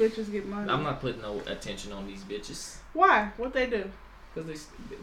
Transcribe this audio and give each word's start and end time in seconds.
bitches 0.00 0.32
get 0.32 0.46
money. 0.46 0.70
I'm 0.70 0.82
not 0.82 1.00
putting 1.02 1.20
no 1.20 1.40
attention 1.46 1.92
on 1.92 2.06
these 2.06 2.24
bitches 2.24 2.76
Why? 2.94 3.30
What 3.36 3.52
they 3.52 3.66
do? 3.66 3.90
because 4.32 4.48
they 4.48 4.54
stupid. 4.54 4.98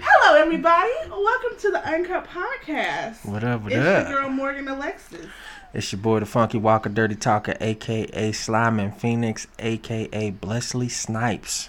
Hello, 0.00 0.40
everybody. 0.40 0.92
Welcome 1.10 1.58
to 1.58 1.70
the 1.72 1.84
Uncut 1.84 2.28
Podcast. 2.28 3.24
What 3.26 3.42
up? 3.42 3.62
What 3.62 3.72
it's 3.72 3.84
up? 3.84 4.08
your 4.08 4.20
girl 4.20 4.30
Morgan 4.30 4.68
Alexis. 4.68 5.26
It's 5.74 5.90
your 5.92 6.00
boy, 6.00 6.20
the 6.20 6.26
Funky 6.26 6.58
Walker, 6.58 6.88
Dirty 6.88 7.16
Talker, 7.16 7.56
aka 7.60 8.30
Slime 8.32 8.78
and 8.78 8.96
Phoenix, 8.96 9.48
aka 9.58 10.30
Blessley 10.30 10.88
Snipes. 10.90 11.68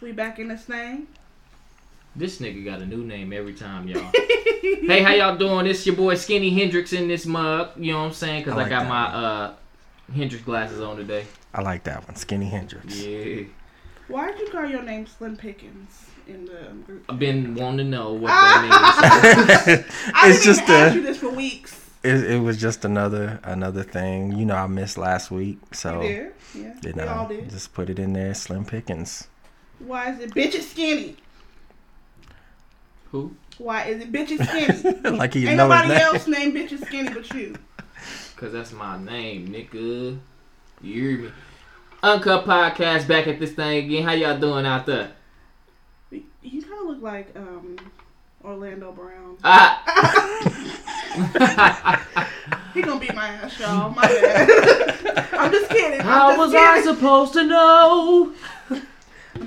We 0.00 0.12
back 0.12 0.38
in 0.38 0.48
this 0.48 0.62
thing. 0.64 1.08
This 2.16 2.38
nigga 2.40 2.64
got 2.64 2.80
a 2.80 2.86
new 2.86 3.04
name 3.04 3.32
every 3.32 3.52
time, 3.52 3.86
y'all. 3.88 4.10
hey, 4.62 5.02
how 5.02 5.12
y'all 5.12 5.36
doing? 5.36 5.66
It's 5.66 5.84
your 5.86 5.96
boy 5.96 6.14
Skinny 6.14 6.48
Hendrix 6.50 6.94
in 6.94 7.08
this 7.08 7.26
mug. 7.26 7.70
You 7.76 7.92
know 7.92 7.98
what 8.00 8.06
I'm 8.06 8.12
saying? 8.14 8.44
Because 8.44 8.58
I 8.58 8.64
I, 8.64 8.68
got 8.70 8.88
my 8.88 9.04
one. 9.14 9.24
uh 9.24 9.54
Hendrix 10.14 10.42
glasses 10.44 10.80
on 10.80 10.96
today. 10.96 11.26
I 11.52 11.60
like 11.62 11.82
that 11.84 12.06
one, 12.06 12.16
Skinny 12.16 12.46
Hendrix. 12.46 12.96
Yeah. 13.04 13.42
Why 14.08 14.30
did 14.30 14.40
you 14.40 14.48
call 14.48 14.64
your 14.66 14.82
name 14.82 15.06
Slim 15.06 15.36
Pickens 15.36 16.06
in 16.28 16.46
the 16.46 16.72
group? 16.86 17.04
I've 17.08 17.18
been 17.18 17.54
wanting 17.54 17.78
to 17.78 17.84
know 17.84 18.12
what 18.14 18.28
that 18.28 18.62
means. 18.62 19.84
I 20.14 20.28
it's 20.30 20.42
didn't 20.44 20.56
just 20.56 20.62
even 20.62 20.74
ask 20.74 20.92
a, 20.92 20.94
you 20.94 21.02
this 21.02 21.18
for 21.18 21.30
weeks. 21.30 21.90
it, 22.02 22.30
it 22.30 22.40
was 22.40 22.56
just 22.58 22.84
another 22.86 23.40
another 23.42 23.82
thing. 23.82 24.38
You 24.38 24.46
know, 24.46 24.54
I 24.56 24.66
missed 24.68 24.96
last 24.96 25.30
week, 25.30 25.58
so 25.74 26.00
you 26.00 26.08
did? 26.08 26.32
Yeah. 26.54 26.74
you 26.82 26.92
we 26.94 27.02
all 27.02 27.28
know, 27.28 27.28
did. 27.36 27.50
just 27.50 27.74
put 27.74 27.90
it 27.90 27.98
in 27.98 28.14
there, 28.14 28.32
Slim 28.32 28.64
Pickens. 28.64 29.28
Why 29.80 30.12
is 30.12 30.20
it 30.20 30.34
bitches 30.34 30.62
skinny? 30.70 31.16
Who? 33.12 33.34
Why 33.58 33.84
is 33.84 34.02
it 34.02 34.12
bitches 34.12 34.44
skinny? 34.82 35.16
like 35.16 35.34
you 35.34 35.48
Ain't 35.48 35.56
know 35.56 35.64
his 35.70 35.82
nobody 35.82 35.88
name. 35.88 35.98
else 36.00 36.26
named 36.26 36.54
bitches 36.54 36.84
skinny 36.86 37.08
but 37.08 37.32
you. 37.34 37.56
Because 38.34 38.52
that's 38.52 38.72
my 38.72 39.02
name, 39.02 39.48
nigga. 39.48 40.18
You 40.82 40.92
hear 41.08 41.18
me? 41.18 41.30
Uncut 42.02 42.44
Podcast 42.44 43.08
back 43.08 43.26
at 43.26 43.38
this 43.40 43.52
thing 43.52 43.84
again. 43.86 44.02
How 44.04 44.12
y'all 44.12 44.38
doing 44.38 44.66
out 44.66 44.84
there? 44.86 45.10
You 46.10 46.62
kind 46.62 46.74
of 46.82 46.86
look 46.88 47.02
like 47.02 47.34
um, 47.34 47.76
Orlando 48.44 48.92
Brown. 48.92 49.36
Ah! 49.42 49.82
He 52.74 52.82
gonna 52.82 53.00
beat 53.00 53.14
my 53.14 53.26
ass, 53.28 53.58
y'all. 53.58 53.88
My 53.88 54.02
bad. 54.02 55.28
I'm 55.32 55.50
just 55.50 55.70
kidding. 55.70 56.00
I'm 56.00 56.06
How 56.06 56.28
just 56.36 56.38
was 56.38 56.54
I 56.54 56.82
supposed 56.82 57.32
to 57.32 57.44
know? 57.44 58.34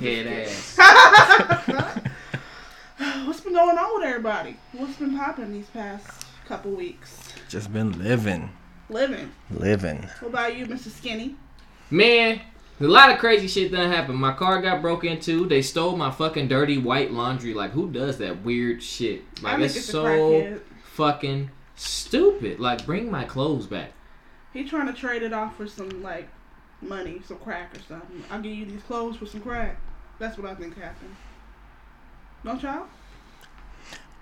Head 0.02 0.48
ass. 0.48 0.78
What's 3.28 3.42
been 3.42 3.54
going 3.54 3.78
on 3.78 4.00
with 4.02 4.09
everybody? 4.20 4.58
What's 4.74 4.98
been 4.98 5.18
popping 5.18 5.54
these 5.54 5.70
past 5.70 6.26
couple 6.46 6.72
weeks? 6.72 7.32
Just 7.48 7.72
been 7.72 7.98
living, 8.04 8.50
Living. 8.90 9.32
living. 9.50 10.10
What 10.20 10.28
about 10.28 10.58
you, 10.58 10.66
Mr. 10.66 10.90
Skinny? 10.90 11.38
Man, 11.90 12.42
a 12.82 12.84
lot 12.84 13.12
of 13.12 13.20
crazy 13.20 13.48
shit 13.48 13.72
done 13.72 13.90
happened. 13.90 14.18
My 14.18 14.34
car 14.34 14.62
got 14.62 14.82
broke 14.82 15.06
into. 15.06 15.46
They 15.48 15.62
stole 15.62 15.96
my 15.96 16.12
fucking 16.12 16.50
dirty 16.50 16.78
white 16.78 17.14
laundry. 17.14 17.54
Like, 17.54 17.72
who 17.72 17.90
does 17.90 18.18
that 18.18 18.44
weird 18.44 18.84
shit? 18.84 19.22
Like, 19.42 19.60
it's 19.60 19.78
it's 19.78 19.86
so 19.86 20.60
fucking 20.84 21.52
stupid. 21.78 22.60
Like, 22.60 22.86
bring 22.86 23.10
my 23.10 23.24
clothes 23.24 23.68
back. 23.68 23.94
He 24.52 24.66
trying 24.66 24.88
to 24.88 24.94
trade 24.94 25.24
it 25.24 25.32
off 25.32 25.56
for 25.56 25.66
some 25.66 26.04
like 26.04 26.28
money, 26.82 27.22
some 27.26 27.38
crack 27.38 27.74
or 27.74 27.80
something. 27.88 28.22
I'll 28.30 28.42
give 28.42 28.52
you 28.52 28.66
these 28.66 28.84
clothes 28.84 29.16
for 29.16 29.26
some 29.28 29.40
crack. 29.40 29.80
That's 30.20 30.38
what 30.38 30.52
I 30.52 30.56
think 30.56 30.78
happened. 30.78 31.16
Don't 32.44 32.62
y'all? 32.62 32.88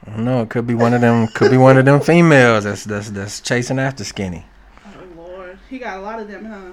I 0.06 0.12
don't 0.12 0.26
know. 0.26 0.42
It 0.42 0.50
could 0.50 0.68
be 0.68 0.76
one 0.76 0.94
of 0.94 1.02
them. 1.02 1.28
Could 1.28 1.52
be 1.52 1.58
one 1.58 1.78
of 1.78 1.86
them 1.86 2.00
females 2.00 2.64
that's 2.64 2.84
that's 2.86 3.10
that's 3.10 3.42
chasing 3.42 3.80
after 3.80 4.04
Skinny. 4.04 4.46
Oh 4.86 5.22
Lord, 5.22 5.60
he 5.70 5.80
got 5.80 5.98
a 5.98 6.02
lot 6.02 6.20
of 6.20 6.28
them, 6.30 6.46
huh? 6.46 6.72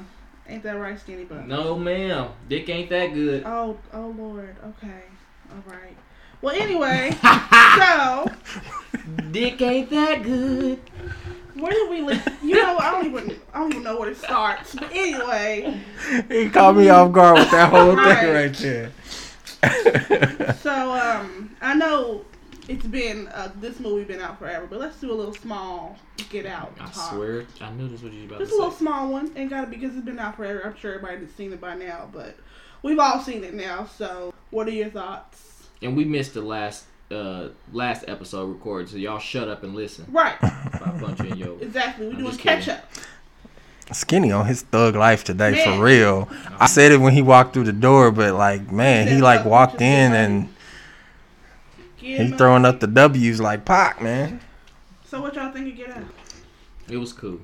Ain't 0.49 0.63
that 0.63 0.79
right, 0.79 0.99
Skinny 1.01 1.25
Butt? 1.25 1.49
No, 1.49 1.77
ma'am. 1.77 2.29
Dick 2.49 2.69
ain't 2.69 2.91
that 2.91 3.15
good. 3.15 3.43
Oh, 3.47 3.79
oh 3.93 4.15
Lord. 4.17 4.55
Okay, 4.63 5.03
all 5.51 5.73
right. 5.73 5.97
Well, 6.43 6.55
anyway, 6.55 7.11
so 7.79 8.31
Dick 9.33 9.61
ain't 9.63 9.89
that 9.91 10.23
good. 10.23 10.79
where 11.55 11.73
did 11.73 11.89
we 11.91 12.03
live? 12.03 12.23
You 12.43 12.57
know, 12.57 12.77
I 12.77 12.91
don't 12.91 13.07
even, 13.07 13.41
I 13.55 13.59
don't 13.61 13.71
even 13.73 13.83
know 13.85 13.99
where 13.99 14.11
it 14.11 14.19
starts. 14.19 14.75
But 14.75 14.91
anyway, 14.93 15.81
He 16.29 16.51
caught 16.51 16.77
me 16.77 16.91
off 16.91 17.11
guard 17.13 17.39
with 17.39 17.51
that 17.53 17.71
whole 17.71 17.97
Right. 17.97 18.19
thing 18.19 18.35
right 18.35 18.55
there. 18.55 18.91
so 20.63 20.93
um, 20.93 21.57
I 21.63 21.75
know 21.75 22.27
it's 22.69 22.87
been 22.87 23.29
uh, 23.29 23.51
this 23.61 23.79
movie 23.81 24.05
been 24.05 24.21
out 24.21 24.39
forever, 24.39 24.67
but 24.69 24.79
let's 24.81 25.01
do 25.01 25.11
a 25.11 25.15
little 25.15 25.35
small 25.35 25.97
Get 26.31 26.47
Out. 26.47 26.73
I 26.81 26.87
talk. 26.87 27.13
swear, 27.13 27.45
I 27.61 27.71
knew 27.73 27.85
this 27.89 28.03
was 28.03 28.05
what 28.05 28.13
you 28.13 28.25
about 28.27 28.39
Just 28.39 28.51
to 28.53 28.57
a 28.57 28.59
little 28.59 28.71
say. 28.73 28.79
small 28.79 29.11
one. 29.11 29.31
Ain't 29.37 29.51
got 29.51 29.63
to 29.63 29.67
because 29.67 29.95
it's 29.97 30.05
been 30.05 30.19
out 30.19 30.37
forever. 30.37 30.63
I'm 30.65 30.77
sure 30.77 30.95
everybody's 30.95 31.33
seen 31.35 31.53
it 31.53 31.61
by 31.61 31.75
now, 31.75 32.09
but 32.13 32.37
we've 32.83 32.99
all 32.99 33.21
seen 33.21 33.45
it 33.45 33.55
now. 33.55 33.87
So, 33.87 34.33
what 34.51 34.67
are 34.67 34.71
your 34.73 34.91
thoughts? 34.91 35.69
And 35.83 35.97
we 35.97 36.05
missed 36.05 36.35
the 36.35 36.43
last 36.43 36.85
uh 37.11 37.49
last 37.73 38.05
episode 38.09 38.47
recorded, 38.47 38.89
so 38.89 38.97
y'all 38.97 39.19
shut 39.19 39.49
up 39.49 39.63
and 39.63 39.75
listen. 39.75 40.07
Right, 40.11 40.37
If 40.43 40.83
I 40.83 40.99
punch 40.99 41.21
in 41.21 41.37
your 41.37 41.59
exactly. 41.61 42.07
We're 42.09 42.15
I'm 42.15 42.19
doing 42.25 42.37
catch 42.37 42.69
up. 42.69 42.85
Skinny 43.93 44.33
on 44.33 44.47
his 44.47 44.63
thug 44.63 44.97
life 44.97 45.25
today 45.25 45.51
Man. 45.53 45.79
for 45.79 45.85
real. 45.85 46.29
I 46.59 46.67
said 46.67 46.91
it 46.93 47.01
when 47.01 47.13
he 47.13 47.21
walked 47.21 47.53
through 47.53 47.65
the 47.65 47.73
door, 47.73 48.11
but 48.11 48.33
like 48.35 48.73
man, 48.73 49.07
he 49.09 49.15
Said 49.15 49.23
like 49.23 49.45
walked 49.45 49.83
in 49.83 50.13
and 50.15 50.54
and 52.05 52.19
Get 52.19 52.21
he 52.21 52.33
him 52.33 52.39
throwing 52.39 52.65
up 52.65 52.81
the 52.81 52.87
W's 52.87 53.41
like 53.41 53.65
Pac, 53.65 54.03
man. 54.03 54.41
So, 55.07 55.23
what 55.23 55.35
y'all 55.35 55.53
think 55.53 55.69
of 55.69 55.77
Get 55.77 55.91
Out? 55.91 56.05
It 56.89 56.99
was 56.99 57.13
cool. 57.13 57.41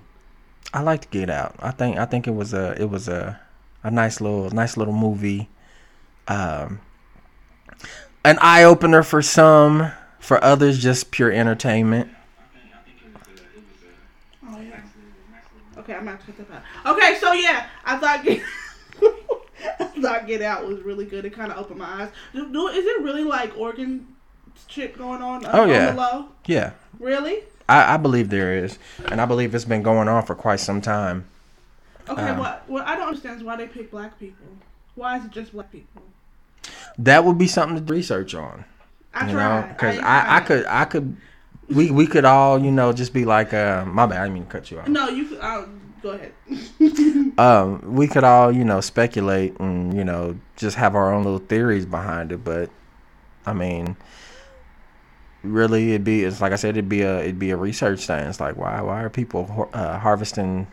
I 0.73 0.83
like 0.83 1.01
to 1.03 1.09
get 1.09 1.31
out. 1.31 1.57
I 1.59 1.71
think 1.71 1.99
I 1.99 2.05
think 2.05 2.27
it 2.29 2.35
was 2.35 2.53
a 2.55 2.81
it 2.81 2.91
was 2.91 3.09
a 3.09 3.41
a 3.83 3.91
nice 3.91 4.21
little 4.21 4.51
nice 4.51 4.77
little 4.77 4.95
movie. 4.95 5.49
Um 6.29 6.81
an 8.25 8.39
eye 8.41 8.65
opener 8.65 9.03
for 9.03 9.23
some, 9.23 9.91
for 10.19 10.43
others 10.45 10.79
just 10.81 11.11
pure 11.11 11.33
entertainment. 11.33 12.11
Oh 14.47 14.61
yeah. 14.61 14.81
Okay, 15.79 15.95
I'm 15.95 16.05
not 16.05 16.21
to 16.21 16.33
cut 16.33 16.49
that 16.51 16.63
out. 16.85 16.95
Okay, 16.95 17.19
so 17.19 17.33
yeah, 17.33 17.67
I 17.85 17.97
thought 17.97 18.23
Get, 18.23 18.43
I 19.81 19.85
thought 20.01 20.27
Get 20.27 20.43
Out 20.43 20.67
was 20.67 20.81
really 20.83 21.07
good. 21.07 21.25
It 21.25 21.33
kind 21.33 21.51
of 21.51 21.59
opened 21.59 21.79
my 21.79 22.03
eyes. 22.03 22.11
Do, 22.35 22.53
do, 22.53 22.69
is 22.69 22.85
it 22.85 23.03
really 23.03 23.25
like 23.25 23.57
organ 23.57 24.07
shit 24.69 24.97
going 24.99 25.23
on? 25.23 25.45
uh, 25.45 25.51
Oh, 25.55 25.65
yeah. 25.67 25.91
On 25.91 25.97
low? 25.97 26.29
Yeah. 26.47 26.73
Really? 26.99 27.45
I, 27.69 27.95
I 27.95 27.97
believe 27.97 28.31
there 28.31 28.53
is. 28.65 28.79
And 29.11 29.21
I 29.21 29.27
believe 29.27 29.55
it's 29.55 29.65
been 29.65 29.83
going 29.83 30.09
on 30.09 30.25
for 30.25 30.35
quite 30.35 30.61
some 30.61 30.81
time. 30.81 31.25
Okay, 32.09 32.23
Um, 32.23 32.39
what 32.39 32.65
what 32.69 32.87
I 32.87 32.97
don't 32.97 33.09
understand 33.09 33.37
is 33.39 33.45
why 33.45 33.57
they 33.57 33.67
pick 33.69 33.91
black 33.91 34.19
people. 34.19 34.47
Why 34.97 35.19
is 35.19 35.25
it 35.25 35.31
just 35.31 35.53
black 35.53 35.71
people? 35.71 36.03
That 36.99 37.25
would 37.25 37.39
be 37.39 37.47
something 37.47 37.85
to 37.85 37.93
research 37.93 38.35
on. 38.35 38.65
I 39.15 39.29
you 39.29 39.35
know 39.37 39.65
because 39.69 39.97
ain't 39.97 40.05
I, 40.05 40.37
I, 40.37 40.41
could 40.41 40.67
i 40.67 40.85
could 40.85 41.17
we 41.69 41.91
we 41.91 42.07
could 42.07 42.25
all 42.25 42.61
you 42.61 42.71
know 42.71 42.93
just 42.93 43.13
be 43.13 43.25
like 43.25 43.53
uh 43.53 43.85
my 43.85 44.07
bad 44.07 44.21
i 44.21 44.23
didn't 44.25 44.35
mean 44.35 44.45
to 44.45 44.51
cut 44.51 44.71
you 44.71 44.79
off 44.79 44.87
No, 44.87 45.09
you. 45.09 45.25
could- 45.27 45.41
I'll, 45.41 45.69
go 46.01 46.11
ahead. 46.11 46.33
um 47.39 47.95
we 47.95 48.07
could 48.07 48.23
all 48.23 48.53
you 48.53 48.65
know 48.65 48.81
speculate 48.81 49.59
and 49.59 49.93
you 49.95 50.05
know 50.05 50.37
just 50.57 50.77
have 50.77 50.95
our 50.95 51.13
own 51.13 51.25
little 51.25 51.41
theories 51.41 51.87
behind 51.87 52.31
it 52.31 52.45
but 52.45 52.71
i 53.47 53.53
mean 53.53 53.97
really 55.43 55.91
it'd 55.91 56.05
be 56.05 56.23
it's 56.25 56.41
like 56.41 56.53
i 56.53 56.57
said 56.57 56.71
it'd 56.77 56.89
be 56.89 57.03
a 57.03 57.21
it'd 57.21 57.39
be 57.39 57.51
a 57.51 57.57
research 57.57 58.07
thing 58.07 58.27
it's 58.27 58.41
like 58.41 58.57
why 58.57 58.81
why 58.83 59.03
are 59.03 59.09
people 59.09 59.47
har- 59.47 59.69
uh, 59.73 59.99
harvesting 59.99 60.67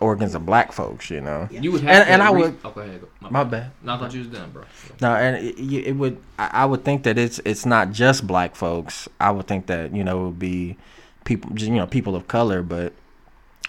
organs 0.00 0.34
of 0.34 0.44
black 0.46 0.72
folks 0.72 1.10
you 1.10 1.20
know 1.20 1.48
Yeah. 1.50 1.60
You 1.62 1.72
would 1.72 1.80
have 1.82 1.90
And- 1.90 2.04
to 2.06 2.12
and 2.12 2.22
I 2.22 2.30
re- 2.32 2.42
would- 2.42 2.58
Oh, 2.64 2.70
go 2.70 2.80
ahead. 2.82 3.02
My, 3.20 3.30
my 3.30 3.44
bad 3.44 3.72
No, 3.82 3.94
I 3.94 3.98
thought 3.98 4.12
you 4.12 4.20
was 4.20 4.28
done, 4.28 4.50
bro. 4.50 4.62
No, 5.00 5.14
and 5.16 5.36
it, 5.44 5.58
it 5.58 5.96
would. 5.96 6.18
I 6.38 6.50
I 6.52 6.64
would 6.66 6.84
think 6.84 7.02
that 7.04 7.16
it's 7.18 7.40
it's 7.44 7.64
not 7.66 7.90
just 7.92 8.26
black 8.26 8.54
folks. 8.54 9.08
I 9.18 9.30
would 9.30 9.46
think 9.48 9.66
that 9.66 9.94
you 9.96 10.04
know 10.04 10.20
it 10.20 10.24
would 10.26 10.38
be 10.38 10.76
people, 11.24 11.50
just, 11.54 11.70
you 11.70 11.76
know, 11.76 11.86
people 11.86 12.14
of 12.14 12.28
color, 12.28 12.62
but 12.62 12.92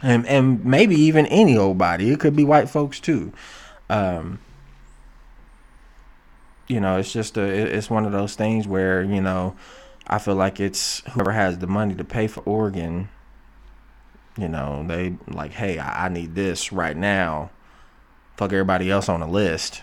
and 0.04 0.28
and 0.28 0.64
maybe 0.66 0.96
even 0.96 1.26
any 1.28 1.58
old 1.58 1.78
body. 1.78 2.12
It 2.12 2.20
could 2.20 2.36
be 2.36 2.44
white 2.44 2.70
folks 2.70 3.00
too. 3.00 3.32
Um, 3.90 4.40
you 6.68 6.80
know, 6.82 6.98
it's 6.98 7.12
just 7.14 7.38
a. 7.38 7.42
it- 7.44 7.74
It's 7.74 7.90
one 7.90 8.06
of 8.06 8.12
those 8.12 8.36
things 8.36 8.68
where 8.68 9.02
you 9.02 9.22
know, 9.22 9.56
I 10.08 10.20
feel 10.20 10.36
like 10.36 10.60
it's 10.60 11.00
whoever 11.12 11.32
has 11.32 11.58
the 11.60 11.68
money 11.68 11.94
to 11.96 12.04
pay 12.04 12.28
for 12.28 12.42
organ. 12.42 13.10
You 14.38 14.48
know, 14.48 14.86
they 14.88 15.18
like, 15.28 15.52
hey, 15.52 15.80
I, 15.80 16.06
I 16.06 16.10
need 16.10 16.36
this 16.36 16.72
right 16.72 16.96
now. 16.96 17.50
Fuck 18.38 18.54
everybody 18.54 18.90
else 18.92 19.10
on 19.10 19.20
the 19.20 19.28
list. 19.28 19.82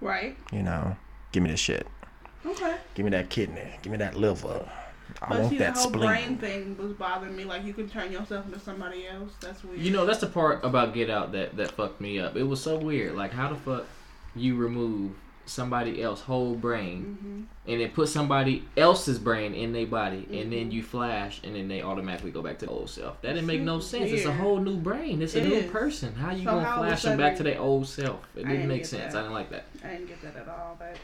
right. 0.00 0.36
You 0.52 0.62
know, 0.62 0.96
give 1.32 1.42
me 1.42 1.50
this 1.50 1.60
shit. 1.60 1.86
Okay. 2.44 2.76
Give 2.94 3.04
me 3.04 3.10
that 3.10 3.28
kidney. 3.30 3.78
Give 3.82 3.90
me 3.90 3.98
that 3.98 4.14
liver. 4.14 4.70
I 5.20 5.28
But 5.28 5.38
want 5.40 5.50
see, 5.50 5.58
the 5.58 5.64
that 5.64 5.74
whole 5.76 5.88
spleen. 5.88 6.06
brain 6.08 6.38
thing 6.38 6.76
was 6.78 6.92
bothering 6.92 7.36
me. 7.36 7.44
Like 7.44 7.64
you 7.64 7.74
can 7.74 7.88
turn 7.88 8.12
yourself 8.12 8.46
into 8.46 8.60
somebody 8.60 9.06
else. 9.08 9.32
That's 9.40 9.64
weird. 9.64 9.80
You 9.80 9.90
know, 9.90 10.06
that's 10.06 10.20
the 10.20 10.26
part 10.28 10.64
about 10.64 10.94
Get 10.94 11.10
Out 11.10 11.32
that 11.32 11.56
that 11.56 11.72
fucked 11.72 12.00
me 12.00 12.20
up. 12.20 12.36
It 12.36 12.44
was 12.44 12.60
so 12.62 12.78
weird. 12.78 13.14
Like, 13.16 13.32
how 13.32 13.48
the 13.48 13.56
fuck 13.56 13.84
you 14.36 14.54
remove 14.56 15.12
somebody 15.46 16.02
else 16.02 16.20
whole 16.22 16.54
brain 16.54 17.18
hmm 17.20 17.42
and 17.68 17.80
then 17.80 17.90
put 17.90 18.08
somebody 18.08 18.64
else's 18.76 19.18
brain 19.18 19.52
in 19.52 19.72
their 19.72 19.86
body 19.86 20.24
and 20.32 20.52
then 20.52 20.70
Mhm. 20.70 20.72
you 20.72 20.82
flash 20.84 21.40
and 21.42 21.56
then 21.56 21.66
they 21.66 21.82
automatically 21.82 22.30
go 22.30 22.40
back 22.40 22.58
to 22.60 22.66
the 22.66 22.70
old 22.70 22.88
self. 22.88 23.20
That 23.22 23.32
didn't 23.32 23.46
make 23.48 23.60
no 23.60 23.80
sense. 23.80 24.12
It's 24.12 24.24
a 24.24 24.32
whole 24.32 24.60
new 24.60 24.76
brain. 24.76 25.20
It's 25.20 25.34
a 25.34 25.38
It 25.40 25.48
new 25.48 25.54
is. 25.56 25.70
person. 25.72 26.14
How 26.14 26.30
you 26.30 26.44
So 26.44 26.50
gonna 26.52 26.64
how 26.64 26.76
flash 26.76 26.90
was 26.92 27.02
them 27.02 27.18
back 27.18 27.34
to 27.38 27.42
their 27.42 27.60
old 27.60 27.88
self? 27.88 28.20
It 28.36 28.38
didn't 28.42 28.52
didn't 28.52 28.68
make 28.68 28.86
sense. 28.86 29.12
that. 29.14 29.18
I 29.18 29.22
didn't 29.22 29.34
like 29.34 29.50
that. 29.50 29.64
I 29.84 29.88
didn't 29.88 30.06
get 30.06 30.22
that 30.22 30.36
at 30.36 30.48
all, 30.48 30.76
but 30.78 30.96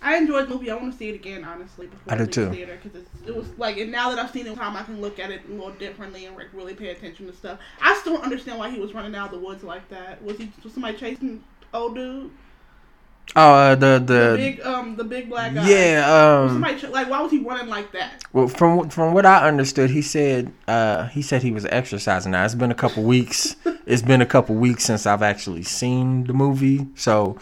I 0.00 0.16
enjoyed 0.16 0.48
the 0.48 0.54
movie. 0.54 0.70
I 0.70 0.76
want 0.76 0.92
to 0.92 0.98
see 0.98 1.10
it 1.10 1.14
again, 1.14 1.44
honestly. 1.44 1.88
Before 1.88 2.10
I 2.12 2.16
do 2.16 2.22
leave 2.22 2.32
too. 2.32 2.50
Theater, 2.52 2.78
because 2.82 3.02
it 3.26 3.36
was 3.36 3.46
like, 3.58 3.76
and 3.76 3.92
now 3.92 4.08
that 4.08 4.18
I've 4.18 4.30
seen 4.30 4.46
it 4.46 4.54
time, 4.56 4.76
I 4.76 4.84
can 4.84 5.02
look 5.02 5.18
at 5.18 5.30
it 5.30 5.42
a 5.46 5.52
little 5.52 5.72
differently 5.72 6.24
and 6.24 6.34
like 6.36 6.48
really 6.54 6.72
pay 6.72 6.88
attention 6.88 7.26
to 7.26 7.34
stuff. 7.34 7.58
I 7.82 7.94
still 7.96 8.14
don't 8.14 8.22
understand 8.24 8.58
why 8.58 8.70
he 8.70 8.80
was 8.80 8.94
running 8.94 9.14
out 9.14 9.26
of 9.34 9.38
the 9.40 9.46
woods 9.46 9.62
like 9.62 9.86
that. 9.90 10.22
Was 10.22 10.38
he 10.38 10.50
was 10.64 10.72
somebody 10.72 10.96
chasing 10.96 11.44
old 11.74 11.96
dude? 11.96 12.30
Oh, 13.36 13.52
uh, 13.54 13.74
the 13.74 13.98
The, 13.98 14.14
the 14.30 14.34
big 14.36 14.60
um 14.62 14.96
the 14.96 15.04
big 15.04 15.28
black 15.28 15.54
guy. 15.54 15.68
yeah. 15.68 16.40
Um. 16.40 16.48
somebody 16.48 16.86
like 16.88 17.08
why 17.10 17.20
was 17.20 17.30
he 17.30 17.38
running 17.38 17.68
like 17.68 17.92
that? 17.92 18.24
Well, 18.32 18.48
from 18.48 18.88
from 18.88 19.14
what 19.14 19.26
I 19.26 19.46
understood, 19.46 19.90
he 19.90 20.02
said 20.02 20.52
uh 20.66 21.06
he 21.08 21.22
said 21.22 21.42
he 21.42 21.52
was 21.52 21.66
exercising. 21.66 22.32
Now 22.32 22.44
it's 22.44 22.54
been 22.54 22.70
a 22.70 22.74
couple 22.74 23.02
weeks. 23.04 23.56
it's 23.86 24.02
been 24.02 24.20
a 24.22 24.26
couple 24.26 24.54
weeks 24.54 24.84
since 24.84 25.06
I've 25.06 25.22
actually 25.22 25.62
seen 25.62 26.24
the 26.24 26.32
movie. 26.32 26.86
So, 26.94 27.38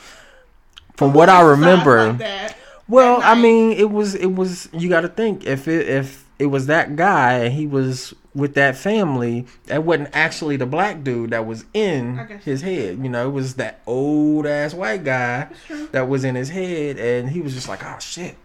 from 0.96 1.12
what 1.12 1.28
I 1.28 1.40
remember, 1.42 2.08
like 2.08 2.18
that. 2.18 2.56
Well, 2.88 3.20
I 3.22 3.34
mean, 3.34 3.72
it 3.72 3.90
was 3.90 4.14
it 4.14 4.34
was 4.34 4.68
you 4.72 4.88
got 4.88 5.00
to 5.02 5.08
think 5.08 5.44
if 5.46 5.66
it 5.68 5.88
if 5.88 6.24
it 6.38 6.46
was 6.46 6.66
that 6.66 6.96
guy 6.96 7.32
and 7.44 7.54
he 7.54 7.66
was 7.66 8.12
with 8.36 8.54
that 8.54 8.76
family, 8.76 9.46
that 9.64 9.82
wasn't 9.82 10.10
actually 10.12 10.56
the 10.56 10.66
black 10.66 11.02
dude 11.02 11.30
that 11.30 11.46
was 11.46 11.64
in 11.74 12.18
his 12.44 12.62
head. 12.62 12.98
You 13.02 13.08
know, 13.08 13.28
it 13.28 13.32
was 13.32 13.54
that 13.54 13.80
old 13.86 14.46
ass 14.46 14.74
white 14.74 15.02
guy 15.04 15.48
that 15.92 16.08
was 16.08 16.22
in 16.22 16.34
his 16.34 16.50
head, 16.50 16.98
and 16.98 17.30
he 17.30 17.40
was 17.40 17.54
just 17.54 17.68
like, 17.68 17.84
"Oh 17.84 17.98
shit." 17.98 18.36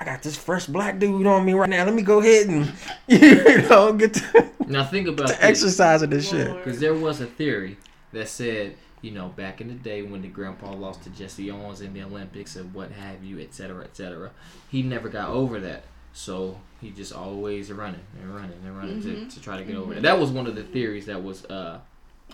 I 0.00 0.04
got 0.04 0.22
this 0.22 0.36
fresh 0.36 0.66
black 0.66 1.00
dude 1.00 1.26
on 1.26 1.44
me 1.44 1.54
right 1.54 1.68
now. 1.68 1.84
Let 1.84 1.92
me 1.92 2.02
go 2.02 2.20
ahead 2.20 2.46
and 2.46 2.72
you 3.08 3.62
know 3.68 3.92
get 3.94 4.14
to, 4.14 4.48
Now 4.68 4.84
think 4.84 5.08
about 5.08 5.26
to 5.26 5.32
this. 5.32 5.42
exercising 5.42 6.10
this 6.10 6.30
shit. 6.30 6.54
Because 6.56 6.78
there 6.78 6.94
was 6.94 7.20
a 7.20 7.26
theory 7.26 7.78
that 8.12 8.28
said, 8.28 8.76
you 9.02 9.10
know, 9.10 9.28
back 9.30 9.60
in 9.60 9.66
the 9.66 9.74
day 9.74 10.02
when 10.02 10.22
the 10.22 10.28
grandpa 10.28 10.72
lost 10.72 11.02
to 11.02 11.10
Jesse 11.10 11.50
Owens 11.50 11.80
in 11.80 11.94
the 11.94 12.02
Olympics 12.04 12.54
and 12.54 12.72
what 12.72 12.92
have 12.92 13.24
you, 13.24 13.40
et 13.40 13.52
cetera, 13.52 13.82
et 13.82 13.96
cetera, 13.96 14.30
he 14.68 14.82
never 14.82 15.08
got 15.08 15.30
over 15.30 15.58
that. 15.60 15.82
So 16.12 16.58
he 16.80 16.90
just 16.90 17.12
always 17.12 17.70
running 17.72 18.00
and 18.20 18.34
running 18.34 18.58
and 18.64 18.76
running 18.76 19.00
Mhm. 19.02 19.28
to, 19.28 19.34
to 19.36 19.40
try 19.42 19.56
to 19.58 19.64
get 19.64 19.76
over 19.76 19.94
it. 19.94 20.02
That 20.02 20.18
was 20.18 20.30
one 20.30 20.46
of 20.46 20.54
the 20.54 20.62
theories 20.64 21.06
that 21.06 21.22
was 21.22 21.44
uh, 21.46 21.80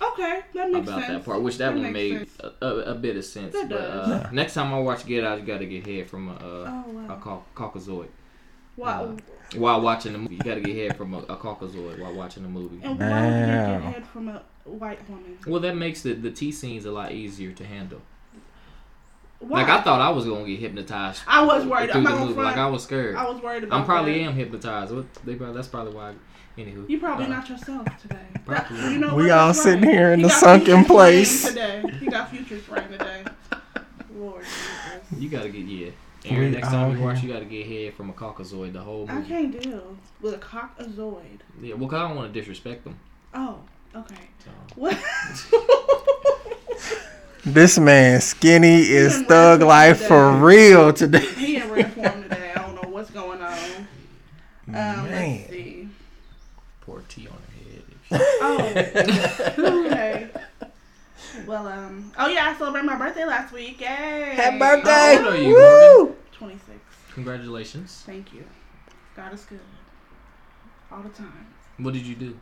Okay, 0.01 0.41
that 0.55 0.71
makes 0.73 0.89
about 0.89 1.03
sense. 1.03 1.13
that 1.13 1.25
part, 1.25 1.43
which 1.43 1.59
that, 1.59 1.75
That 1.75 1.81
one 1.83 1.93
made 1.93 2.27
a, 2.41 2.65
a, 2.67 2.77
a 2.93 2.95
bit 2.95 3.17
of 3.17 3.25
sense. 3.25 3.53
That 3.53 3.69
but 3.69 3.77
does. 3.79 4.11
uh, 4.11 4.29
next 4.33 4.55
time 4.55 4.73
I 4.75 4.79
watch 4.81 5.07
Get 5.07 5.23
Out, 5.25 5.39
you 5.39 5.47
got 5.47 5.59
to 5.59 5.67
get 5.67 5.87
head 5.87 6.09
from 6.11 6.29
a, 6.29 6.33
uh, 6.35 6.37
Oh 6.41 6.91
a 6.91 6.93
wow. 6.95 7.21
cau- 7.23 7.45
caucasoid. 7.55 8.09
Wow. 8.77 9.17
While 9.55 9.83
watching 9.83 10.13
the 10.15 10.19
movie, 10.19 10.35
you 10.35 10.41
got 10.43 10.57
to 10.57 10.61
get 10.61 10.75
head 10.75 10.97
from 10.97 11.15
a, 11.15 11.19
a 11.19 11.37
caucasoid 11.37 12.01
while 12.01 12.13
watching 12.13 12.43
the 12.43 12.49
movie. 12.49 12.81
and 12.83 12.99
why 12.99 13.25
would 13.25 13.37
you 13.39 13.47
get 13.47 13.83
head 13.95 14.07
from 14.09 14.29
a 14.29 14.43
white 14.65 15.09
woman? 15.09 15.39
Well, 15.47 15.61
that 15.61 15.77
makes 15.77 16.03
the 16.03 16.15
the 16.15 16.31
T 16.33 16.51
scenes 16.51 16.85
a 16.87 16.91
lot 16.91 17.13
easier 17.13 17.53
to 17.53 17.65
handle. 17.65 18.01
Why? 19.49 19.63
Like 19.63 19.69
I 19.71 19.81
thought 19.83 20.01
I 20.01 20.11
was 20.11 20.25
gonna 20.25 20.47
get 20.47 20.61
hypnotized. 20.61 21.23
I 21.27 21.45
was 21.45 21.67
worried. 21.67 21.91
through 21.91 21.99
I'm 21.99 22.05
the 22.05 22.11
not 22.11 22.17
gonna 22.17 22.31
movie. 22.31 22.43
Like 22.43 22.57
I 22.57 22.67
was 22.69 22.85
scared. 22.85 23.17
I 23.17 23.29
was 23.29 23.43
worried 23.43 23.65
about. 23.65 23.81
I'm 23.81 23.85
probably 23.85 24.13
that. 24.15 24.21
am 24.31 24.35
hypnotized. 24.35 24.95
What 24.95 25.13
they 25.25 25.35
probably, 25.35 25.57
that's 25.57 25.69
probably 25.69 25.93
why. 25.95 26.15
Anywho, 26.57 26.89
You 26.89 27.01
probably 27.01 27.25
Uh, 27.27 27.31
not 27.31 27.49
yourself 27.49 27.85
today. 28.01 28.21
That, 28.47 28.71
you 28.71 28.99
know 28.99 29.15
We 29.15 29.25
what? 29.25 29.33
all 29.33 29.55
sitting 29.55 29.83
right. 29.83 29.91
here 29.95 30.13
in 30.13 30.21
He 30.21 30.27
the 30.27 30.31
sunken 30.31 30.85
place. 30.85 31.51
praying 31.53 31.83
Today, 31.83 31.97
he 31.99 32.07
got 32.07 32.31
futures 32.31 32.63
praying 32.63 32.89
today. 32.91 33.25
Lord 34.17 34.45
Jesus. 34.45 35.21
You 35.21 35.29
gotta 35.29 35.49
get 35.49 35.67
yeah. 35.67 35.91
Aaron, 36.27 36.53
next 36.53 36.69
time 36.69 36.91
out 36.93 36.97
you 36.97 37.03
watch, 37.05 37.23
you 37.23 37.33
gotta 37.33 37.45
get 37.45 37.67
head 37.67 37.95
from 37.95 38.11
a 38.11 38.13
caucasoid 38.13 38.73
the 38.73 38.81
whole 38.81 39.07
I 39.11 39.15
movie. 39.17 39.29
can't 39.29 39.61
deal 39.61 39.97
with 40.23 40.35
a 40.35 40.39
cockazoid. 40.39 41.41
Yeah, 41.61 41.75
well, 41.75 41.89
'cause 41.89 41.99
I 41.99 42.07
don't 42.09 42.17
want 42.17 42.33
to 42.33 42.41
disrespect 42.41 42.85
them. 42.85 42.99
Oh, 43.35 43.59
okay. 43.97 44.29
So. 44.45 44.51
What? 44.77 44.97
This 47.47 47.79
man 47.79 48.21
skinny 48.23 48.81
is 48.81 49.21
thug 49.23 49.61
life 49.61 49.99
today. 49.99 50.09
for 50.09 50.33
real 50.33 50.93
today. 50.95 51.19
he 51.35 51.57
in 51.57 51.71
rare 51.71 51.89
form 51.91 52.23
today. 52.23 52.53
I 52.57 52.63
don't 52.63 52.75
know 52.83 52.89
what's 52.89 53.11
going 53.11 53.43
on. 53.43 53.59
Um, 54.69 54.73
Man. 54.73 55.11
let's 55.11 55.51
see. 55.51 55.89
Pour 56.81 57.03
tea 57.09 57.29
on 57.29 57.37
her 57.37 58.17
head. 58.17 58.27
Oh, 59.59 59.87
okay. 59.87 60.31
Well, 61.47 61.67
um, 61.67 62.13
oh 62.19 62.29
yeah, 62.29 62.49
I 62.49 62.55
celebrated 62.59 62.87
my 62.87 62.97
birthday 62.97 63.27
last 63.27 63.53
week. 63.53 63.81
Yay! 63.81 64.33
Happy 64.37 64.59
birthday! 64.59 65.17
How 65.17 65.25
old 65.27 65.35
are 65.35 65.37
you, 65.37 65.55
Woo! 65.55 66.17
26. 66.33 66.79
Congratulations. 67.13 68.03
Thank 68.07 68.33
you. 68.33 68.45
God 69.17 69.35
is 69.35 69.45
good. 69.45 69.61
All 70.91 71.03
the 71.03 71.09
time. 71.11 71.47
What 71.79 71.93
did 71.93 72.07
you 72.07 72.15
do? 72.15 72.39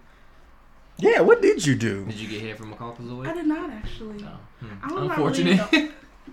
Yeah, 1.02 1.20
what 1.20 1.42
did 1.42 1.66
you 1.66 1.74
do? 1.74 2.04
Did 2.06 2.14
you 2.14 2.28
get 2.28 2.42
head 2.42 2.56
from 2.56 2.72
a 2.72 2.76
caucasoid? 2.76 3.26
I 3.26 3.34
did 3.34 3.46
not 3.46 3.70
actually. 3.70 4.22
No. 4.22 4.38
Hmm. 4.60 4.66
I'm 4.82 4.94
not 4.94 5.02
Unfortunate. 5.18 5.72
Really 5.72 5.90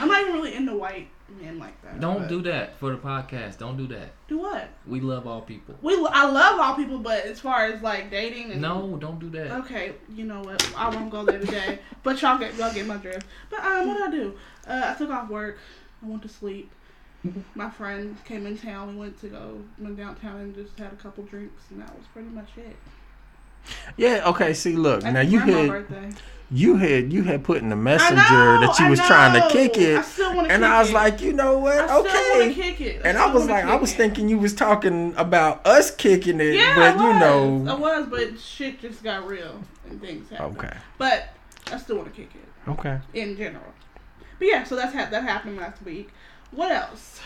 I'm 0.00 0.08
not 0.08 0.20
even 0.20 0.34
really 0.34 0.54
into 0.54 0.76
white 0.76 1.08
men 1.40 1.58
like 1.58 1.80
that. 1.82 1.98
Don't 1.98 2.20
but- 2.20 2.28
do 2.28 2.42
that 2.42 2.78
for 2.78 2.90
the 2.90 2.98
podcast. 2.98 3.56
Don't 3.58 3.78
do 3.78 3.86
that. 3.88 4.10
Do 4.28 4.38
what? 4.38 4.68
We 4.86 5.00
love 5.00 5.26
all 5.26 5.40
people. 5.40 5.76
We 5.80 5.94
I 6.10 6.26
love 6.28 6.60
all 6.60 6.74
people, 6.74 6.98
but 6.98 7.24
as 7.24 7.40
far 7.40 7.66
as 7.66 7.80
like 7.80 8.10
dating 8.10 8.52
and 8.52 8.60
No, 8.60 8.98
don't 8.98 9.18
do 9.18 9.30
that. 9.30 9.50
Okay, 9.62 9.92
you 10.14 10.24
know 10.24 10.42
what? 10.42 10.70
I 10.76 10.94
won't 10.94 11.10
go 11.10 11.24
there 11.24 11.38
today. 11.38 11.78
But 12.02 12.20
y'all 12.22 12.38
get 12.38 12.54
y'all 12.54 12.72
get 12.72 12.86
my 12.86 12.98
drift. 12.98 13.26
But 13.50 13.60
um, 13.60 13.88
what 13.88 13.96
did 13.96 14.06
I 14.06 14.10
do? 14.10 14.34
Uh, 14.66 14.94
I 14.94 14.98
took 14.98 15.10
off 15.10 15.28
work. 15.30 15.58
I 16.02 16.06
went 16.06 16.22
to 16.22 16.28
sleep. 16.28 16.70
My 17.54 17.70
friend 17.70 18.16
came 18.24 18.46
in 18.46 18.56
town. 18.58 18.94
We 18.94 19.00
went 19.00 19.20
to 19.22 19.28
go 19.28 19.60
went 19.78 19.96
downtown 19.96 20.40
and 20.40 20.54
just 20.54 20.78
had 20.78 20.92
a 20.92 20.96
couple 20.96 21.24
drinks, 21.24 21.62
and 21.70 21.80
that 21.80 21.92
was 21.96 22.06
pretty 22.12 22.28
much 22.28 22.50
it. 22.56 22.76
Yeah, 23.96 24.22
okay, 24.26 24.52
see 24.54 24.76
look, 24.76 25.02
now 25.02 25.20
you 25.20 25.38
had 25.40 25.68
birthday. 25.68 26.10
you 26.50 26.76
had 26.76 27.12
you 27.12 27.22
had 27.24 27.42
put 27.44 27.58
in 27.62 27.68
the 27.70 27.76
messenger 27.76 28.14
know, 28.16 28.60
that 28.60 28.78
you 28.78 28.86
I 28.86 28.90
was 28.90 29.00
trying 29.00 29.32
to 29.34 29.40
know. 29.40 29.48
kick 29.50 29.76
I 29.76 29.80
it. 29.80 30.04
still 30.04 30.40
And 30.40 30.48
kick 30.48 30.62
I 30.62 30.80
was 30.80 30.90
it. 30.90 30.94
like, 30.94 31.20
you 31.22 31.32
know 31.32 31.58
what? 31.58 31.78
I 31.78 31.98
okay. 31.98 32.54
kick 32.54 32.80
it. 32.80 33.02
And 33.04 33.16
I 33.18 33.32
was 33.32 33.46
like, 33.46 33.64
I 33.64 33.74
was 33.76 33.92
it. 33.92 33.96
thinking 33.96 34.28
you 34.28 34.38
was 34.38 34.54
talking 34.54 35.14
about 35.16 35.66
us 35.66 35.90
kicking 35.90 36.40
it, 36.40 36.54
Yeah, 36.54 36.74
but 36.94 37.02
you 37.02 37.18
know 37.18 37.64
I 37.72 37.74
was, 37.74 38.06
but 38.08 38.38
shit 38.38 38.80
just 38.80 39.02
got 39.02 39.26
real 39.26 39.62
and 39.88 40.00
things 40.00 40.28
happened. 40.30 40.58
Okay. 40.58 40.76
But 40.98 41.28
I 41.72 41.78
still 41.78 41.96
want 41.96 42.14
to 42.14 42.20
kick 42.20 42.30
it. 42.34 42.70
Okay. 42.70 42.98
in 43.14 43.36
general. 43.36 43.72
But 44.38 44.48
yeah, 44.48 44.64
so 44.64 44.76
that's 44.76 44.92
ha- 44.94 45.08
that 45.10 45.22
happened 45.22 45.56
last 45.56 45.82
week. 45.82 46.10
What 46.50 46.70
else? 46.70 47.20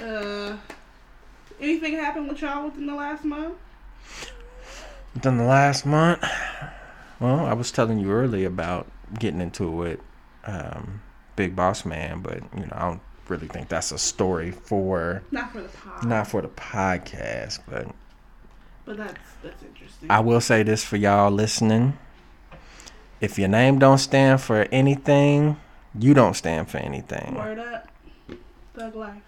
Uh, 0.00 0.56
anything 1.60 1.94
happened 1.94 2.28
with 2.28 2.40
y'all 2.40 2.66
within 2.66 2.86
the 2.86 2.94
last 2.94 3.24
month? 3.24 3.54
Within 5.14 5.38
the 5.38 5.44
last 5.44 5.84
month, 5.86 6.22
well, 7.20 7.46
I 7.46 7.52
was 7.52 7.72
telling 7.72 7.98
you 7.98 8.10
earlier 8.12 8.46
about 8.46 8.86
getting 9.18 9.40
into 9.40 9.64
it 9.64 9.76
with 9.76 10.00
um, 10.44 11.02
Big 11.36 11.56
Boss 11.56 11.84
Man, 11.84 12.20
but 12.20 12.42
you 12.56 12.60
know, 12.66 12.72
I 12.72 12.80
don't 12.88 13.00
really 13.28 13.48
think 13.48 13.68
that's 13.68 13.92
a 13.92 13.98
story 13.98 14.50
for 14.50 15.22
Not 15.30 15.52
for 15.52 15.60
the 15.60 15.68
pod. 15.68 16.04
not 16.04 16.26
for 16.28 16.42
the 16.42 16.48
podcast, 16.48 17.60
but 17.68 17.88
But 18.84 18.96
that's 18.98 19.18
that's 19.42 19.62
interesting. 19.62 20.10
I 20.10 20.20
will 20.20 20.40
say 20.40 20.62
this 20.62 20.84
for 20.84 20.96
y'all 20.96 21.30
listening. 21.30 21.98
If 23.20 23.38
your 23.38 23.48
name 23.48 23.78
don't 23.80 23.98
stand 23.98 24.40
for 24.40 24.66
anything, 24.70 25.56
you 25.98 26.14
don't 26.14 26.34
stand 26.34 26.70
for 26.70 26.78
anything. 26.78 27.34
Word 27.34 27.58
up, 27.58 27.88
thug 28.74 28.94
life. 28.94 29.22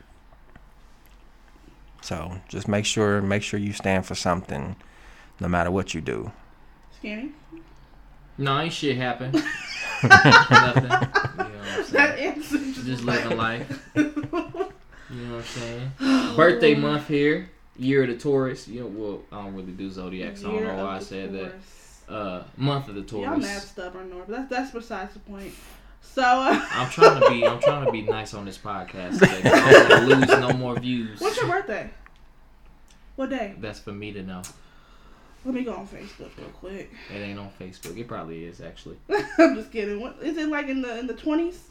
So 2.02 2.40
just 2.48 2.68
make 2.68 2.86
sure 2.86 3.20
make 3.20 3.42
sure 3.42 3.58
you 3.58 3.72
stand 3.72 4.06
for 4.06 4.14
something 4.14 4.76
no 5.40 5.48
matter 5.48 5.70
what 5.70 5.94
you 5.94 6.00
do. 6.00 6.30
Skinny. 6.98 7.32
No, 8.38 8.60
ain't 8.60 8.72
shit 8.72 8.96
happen. 8.96 9.32
Nothing. 10.02 10.82
You 10.84 10.88
know 10.88 10.98
what 10.98 11.78
I'm 11.78 11.84
saying? 11.84 11.92
That 11.92 12.34
just, 12.36 12.86
Just 12.86 13.04
living 13.04 13.36
life. 13.36 13.90
You 15.12 15.16
know 15.26 15.34
what 15.34 15.38
I'm 15.38 15.42
saying? 15.98 16.36
Birthday 16.36 16.76
month 16.76 17.08
here. 17.08 17.50
Year 17.76 18.04
of 18.04 18.10
the 18.10 18.16
Taurus. 18.16 18.68
You 18.68 18.82
know, 18.82 18.86
well, 18.86 19.22
I 19.32 19.42
don't 19.44 19.54
really 19.56 19.72
do 19.72 19.90
zodiac, 19.90 20.36
so 20.36 20.50
I 20.50 20.52
don't 20.54 20.64
know 20.76 20.84
why 20.84 20.92
I 20.92 20.94
of 20.98 21.00
the 21.00 21.04
said 21.06 21.32
that. 21.32 22.12
Uh, 22.14 22.44
month 22.56 22.88
of 22.88 22.94
the 22.94 23.02
Taurus. 23.02 23.26
Y'all 23.28 23.36
mad 23.38 23.60
stubborn, 23.60 24.08
Nor, 24.10 24.24
that's 24.28 24.48
that's 24.48 24.70
besides 24.70 25.12
the 25.14 25.18
point. 25.18 25.52
So, 26.00 26.22
uh, 26.22 26.64
I'm 26.70 26.88
trying 26.90 27.20
to 27.20 27.28
be. 27.28 27.44
I'm 27.44 27.58
trying 27.60 27.84
to 27.86 27.90
be 27.90 28.02
nice 28.02 28.34
on 28.34 28.44
this 28.44 28.56
podcast. 28.56 29.14
Today, 29.18 29.42
'cause 29.42 29.52
I 29.52 29.72
don't 29.72 29.88
want 29.90 30.10
to 30.10 30.16
lose 30.36 30.40
no 30.40 30.52
more 30.56 30.78
views. 30.78 31.20
what's 31.20 31.36
your 31.38 31.48
birthday? 31.48 31.90
What 33.16 33.30
day? 33.30 33.56
That's 33.58 33.80
for 33.80 33.90
me 33.92 34.12
to 34.12 34.22
know. 34.22 34.42
Let 35.44 35.54
me 35.54 35.62
go 35.64 35.72
on 35.72 35.86
Facebook 35.86 36.36
real 36.36 36.48
quick. 36.58 36.90
It 37.14 37.18
ain't 37.18 37.38
on 37.38 37.50
Facebook. 37.58 37.96
It 37.96 38.06
probably 38.06 38.44
is 38.44 38.60
actually. 38.60 38.98
I'm 39.38 39.54
just 39.54 39.72
kidding. 39.72 40.00
What 40.00 40.18
is 40.22 40.36
it 40.36 40.48
like 40.48 40.68
in 40.68 40.82
the 40.82 40.98
in 40.98 41.06
the 41.06 41.14
twenties? 41.14 41.68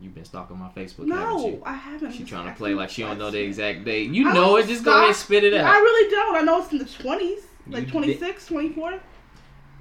You've 0.00 0.14
been 0.14 0.24
stalking 0.24 0.56
my 0.58 0.68
Facebook, 0.68 1.08
haven't 1.08 1.08
No, 1.08 1.46
you? 1.48 1.62
I 1.64 1.72
haven't. 1.72 2.12
She 2.12 2.22
trying 2.24 2.46
to 2.46 2.54
play 2.54 2.72
like 2.74 2.88
she 2.90 3.02
don't 3.02 3.18
know 3.18 3.30
the 3.32 3.40
exact 3.40 3.84
date. 3.84 4.10
You 4.10 4.28
I 4.28 4.32
know 4.32 4.56
it. 4.56 4.66
Just 4.68 4.84
go 4.84 4.92
ahead 4.92 5.08
and 5.08 5.16
spit 5.16 5.42
it 5.44 5.54
out. 5.54 5.66
I 5.66 5.78
really 5.78 6.10
don't. 6.10 6.36
I 6.36 6.40
know 6.42 6.62
it's 6.62 6.70
in 6.72 6.78
the 6.78 6.84
twenties, 6.84 7.40
like 7.68 7.88
26, 7.88 8.46
24. 8.46 9.00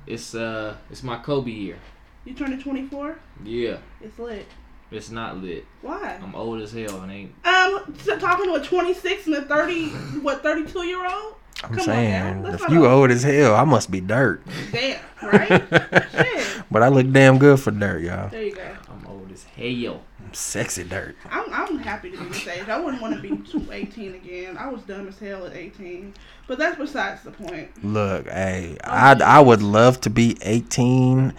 It's 0.07 0.33
uh, 0.35 0.75
it's 0.89 1.03
my 1.03 1.17
Kobe 1.17 1.51
year. 1.51 1.77
You 2.25 2.33
turning 2.33 2.59
24? 2.61 3.17
Yeah, 3.45 3.77
It's 4.01 4.19
lit. 4.19 4.45
it's 4.91 5.09
not 5.11 5.37
lit. 5.37 5.65
Why? 5.81 6.19
I'm 6.21 6.35
old 6.35 6.61
as 6.61 6.73
hell 6.73 6.99
and 7.01 7.11
ain't. 7.11 7.31
Um, 7.45 7.95
so 8.03 8.17
talking 8.19 8.45
to 8.45 8.55
a 8.55 8.61
26 8.61 9.27
and 9.27 9.35
a 9.35 9.41
30, 9.43 9.89
what, 10.21 10.43
32 10.43 10.79
year 10.85 11.05
old? 11.09 11.35
I'm 11.63 11.71
Come 11.75 11.79
saying, 11.85 12.45
if 12.45 12.61
not 12.61 12.71
you 12.71 12.85
a- 12.85 12.89
old 12.89 13.09
as 13.11 13.23
hell, 13.23 13.55
I 13.55 13.63
must 13.63 13.89
be 13.89 13.99
dirt. 13.99 14.41
Damn, 14.71 14.99
right? 15.23 15.49
Shit. 16.11 16.63
but 16.69 16.83
I 16.83 16.89
look 16.89 17.11
damn 17.11 17.39
good 17.39 17.59
for 17.59 17.71
dirt, 17.71 18.01
y'all. 18.03 18.29
There 18.29 18.43
you 18.43 18.55
go. 18.55 18.75
I'm 18.89 19.05
old 19.07 19.31
as 19.31 19.43
hell. 19.43 20.01
I'm 20.23 20.33
sexy 20.33 20.83
dirt. 20.83 21.15
I'm, 21.31 21.51
I'm 21.51 21.77
happy 21.79 22.11
to 22.11 22.17
be 22.19 22.25
this 22.25 22.47
age. 22.47 22.67
I 22.69 22.79
wouldn't 22.79 23.01
want 23.01 23.15
to 23.15 23.21
be 23.21 23.71
18 23.71 24.13
again. 24.15 24.57
I 24.57 24.67
was 24.67 24.81
dumb 24.83 25.07
as 25.07 25.17
hell 25.17 25.45
at 25.47 25.55
18. 25.55 26.13
But 26.47 26.59
that's 26.59 26.77
besides 26.77 27.23
the 27.23 27.31
point. 27.31 27.69
Look, 27.83 28.27
hey, 28.29 28.77
oh, 28.83 28.89
I 28.89 29.17
I 29.23 29.39
would 29.39 29.61
love 29.63 29.99
to 30.01 30.09
be 30.09 30.37
18 30.41 31.33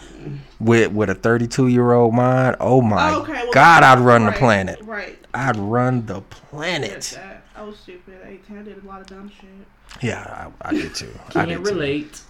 with 0.59 0.93
with 0.93 1.11
a 1.11 1.15
32 1.15 1.69
year 1.69 1.93
old 1.93 2.15
mind. 2.15 2.57
Oh 2.61 2.81
my 2.83 3.15
Oh, 3.15 3.23
okay, 3.23 3.33
well, 3.35 3.53
God, 3.53 3.83
I'd 3.85 4.01
run 4.01 4.25
right, 4.25 4.35
the 4.35 4.39
planet. 4.39 4.81
Right. 4.83 5.19
I'd 5.33 5.57
run 5.57 6.07
the 6.07 6.21
Get 6.21 6.31
planet. 6.31 7.19
That. 7.59 7.65
I 7.65 7.67
was 7.67 7.79
stupid 7.79 8.15
at 8.23 8.29
18. 8.29 8.59
I 8.59 8.63
did 8.63 8.83
a 8.83 8.87
lot 8.87 9.01
of 9.01 9.07
dumb 9.09 9.31
shit. 9.31 9.49
Yeah, 10.03 10.51
I, 10.63 10.69
I 10.69 10.73
did 10.73 10.95
too. 10.95 11.13
I 11.29 11.33
Can't 11.33 11.49
did 11.49 11.57
too. 11.59 11.63
relate. 11.65 12.21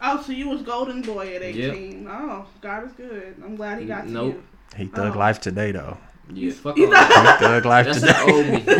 Oh, 0.00 0.22
so 0.22 0.32
you 0.32 0.48
was 0.48 0.62
golden 0.62 1.02
boy 1.02 1.34
at 1.34 1.42
18. 1.42 2.06
Oh, 2.08 2.46
God 2.60 2.84
is 2.86 2.92
good. 2.92 3.34
I'm 3.44 3.56
glad 3.56 3.80
he 3.80 3.86
got 3.86 4.04
to 4.04 4.10
Nope. 4.10 4.34
you. 4.34 4.42
He 4.76 4.86
thug 4.86 5.14
Oh. 5.14 5.18
life 5.18 5.40
today 5.40 5.72
though. 5.72 5.98
Yeah, 6.32 6.52
fuck 6.52 6.76
You 6.78 6.84
all 6.86 6.92
know- 6.92 6.96
that. 6.98 7.38
He 7.40 7.44
thug 7.46 7.64
life 7.66 7.86
That's 7.86 8.00
today. 8.00 8.32
old 8.32 8.46
me. 8.46 8.64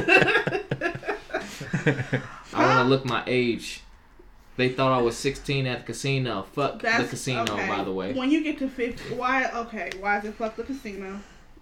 I 2.54 2.66
want 2.66 2.78
to 2.78 2.84
look 2.84 3.04
my 3.04 3.22
age. 3.26 3.80
They 4.56 4.68
thought 4.68 4.92
I 4.92 5.00
was 5.02 5.16
16 5.16 5.66
at 5.66 5.78
the 5.80 5.84
casino. 5.84 6.42
Fuck 6.52 6.82
That's 6.82 7.04
the 7.04 7.08
casino, 7.08 7.42
okay. 7.42 7.66
by 7.68 7.82
the 7.84 7.92
way. 7.92 8.12
When 8.12 8.30
you 8.30 8.44
get 8.44 8.58
to 8.58 8.68
50, 8.68 9.14
why? 9.14 9.46
Okay, 9.46 9.90
why 9.98 10.18
is 10.18 10.24
it 10.26 10.34
fuck 10.34 10.56
the 10.56 10.62
casino? 10.62 11.20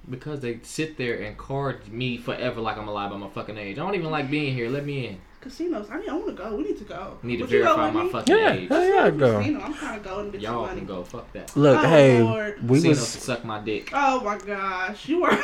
Because 0.09 0.41
they 0.41 0.61
sit 0.63 0.97
there 0.97 1.21
and 1.23 1.37
card 1.37 1.87
me 1.93 2.17
forever 2.17 2.61
like 2.61 2.77
I'm 2.79 2.89
alive 2.89 3.11
by 3.11 3.17
my 3.17 3.29
fucking 3.29 3.57
age. 3.59 3.79
I 3.79 3.83
don't 3.83 3.95
even 3.95 4.11
like 4.11 4.31
being 4.31 4.55
here. 4.55 4.69
Let 4.69 4.85
me 4.85 5.07
in. 5.07 5.21
Casinos. 5.41 5.89
I 5.91 5.99
mean, 5.99 6.09
I 6.11 6.15
want 6.15 6.27
to 6.27 6.33
go. 6.33 6.55
We 6.57 6.65
need 6.65 6.79
to 6.79 6.85
go. 6.85 7.17
Need 7.23 7.37
to 7.39 7.43
Would 7.45 7.51
you 7.53 7.59
go 7.63 7.77
verify 7.77 7.91
my 7.91 8.05
me? 8.05 8.11
fucking 8.13 8.37
Yeah, 8.37 8.53
age. 8.53 8.69
hell 8.69 8.85
yeah, 8.89 9.05
I 9.05 9.11
go. 9.11 9.39
Casino. 9.39 9.61
I'm 9.61 9.75
trying 9.75 9.99
to 10.03 10.05
go 10.09 10.19
and 10.21 10.33
get 10.33 10.41
Y'all 10.43 10.53
some 10.53 10.63
money. 10.67 10.79
can 10.81 10.87
go. 10.87 11.05
Fuck 11.05 11.33
that. 11.33 11.57
Look, 11.57 11.79
Oh, 11.79 11.89
hey, 11.89 12.23
Lord. 12.23 12.69
we 12.69 12.77
Casinos 12.79 12.99
was 13.01 13.09
suck 13.09 13.45
my 13.45 13.61
dick. 13.61 13.91
Oh 13.93 14.21
my 14.23 14.37
gosh, 14.39 15.09
you 15.09 15.23
were. 15.23 15.31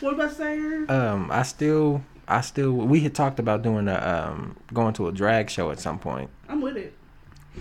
what 0.00 0.14
about 0.14 0.32
saying? 0.32 0.90
um 0.90 1.30
I 1.30 1.42
still 1.42 2.02
I 2.26 2.40
still 2.42 2.72
we 2.72 3.00
had 3.00 3.14
talked 3.14 3.38
about 3.38 3.62
doing 3.62 3.88
a 3.88 3.96
um 3.96 4.56
going 4.72 4.94
to 4.94 5.08
a 5.08 5.12
drag 5.12 5.48
show 5.50 5.70
at 5.70 5.80
some 5.80 5.98
point. 5.98 6.30
I'm 6.48 6.60
with 6.60 6.76
it. 6.76 6.92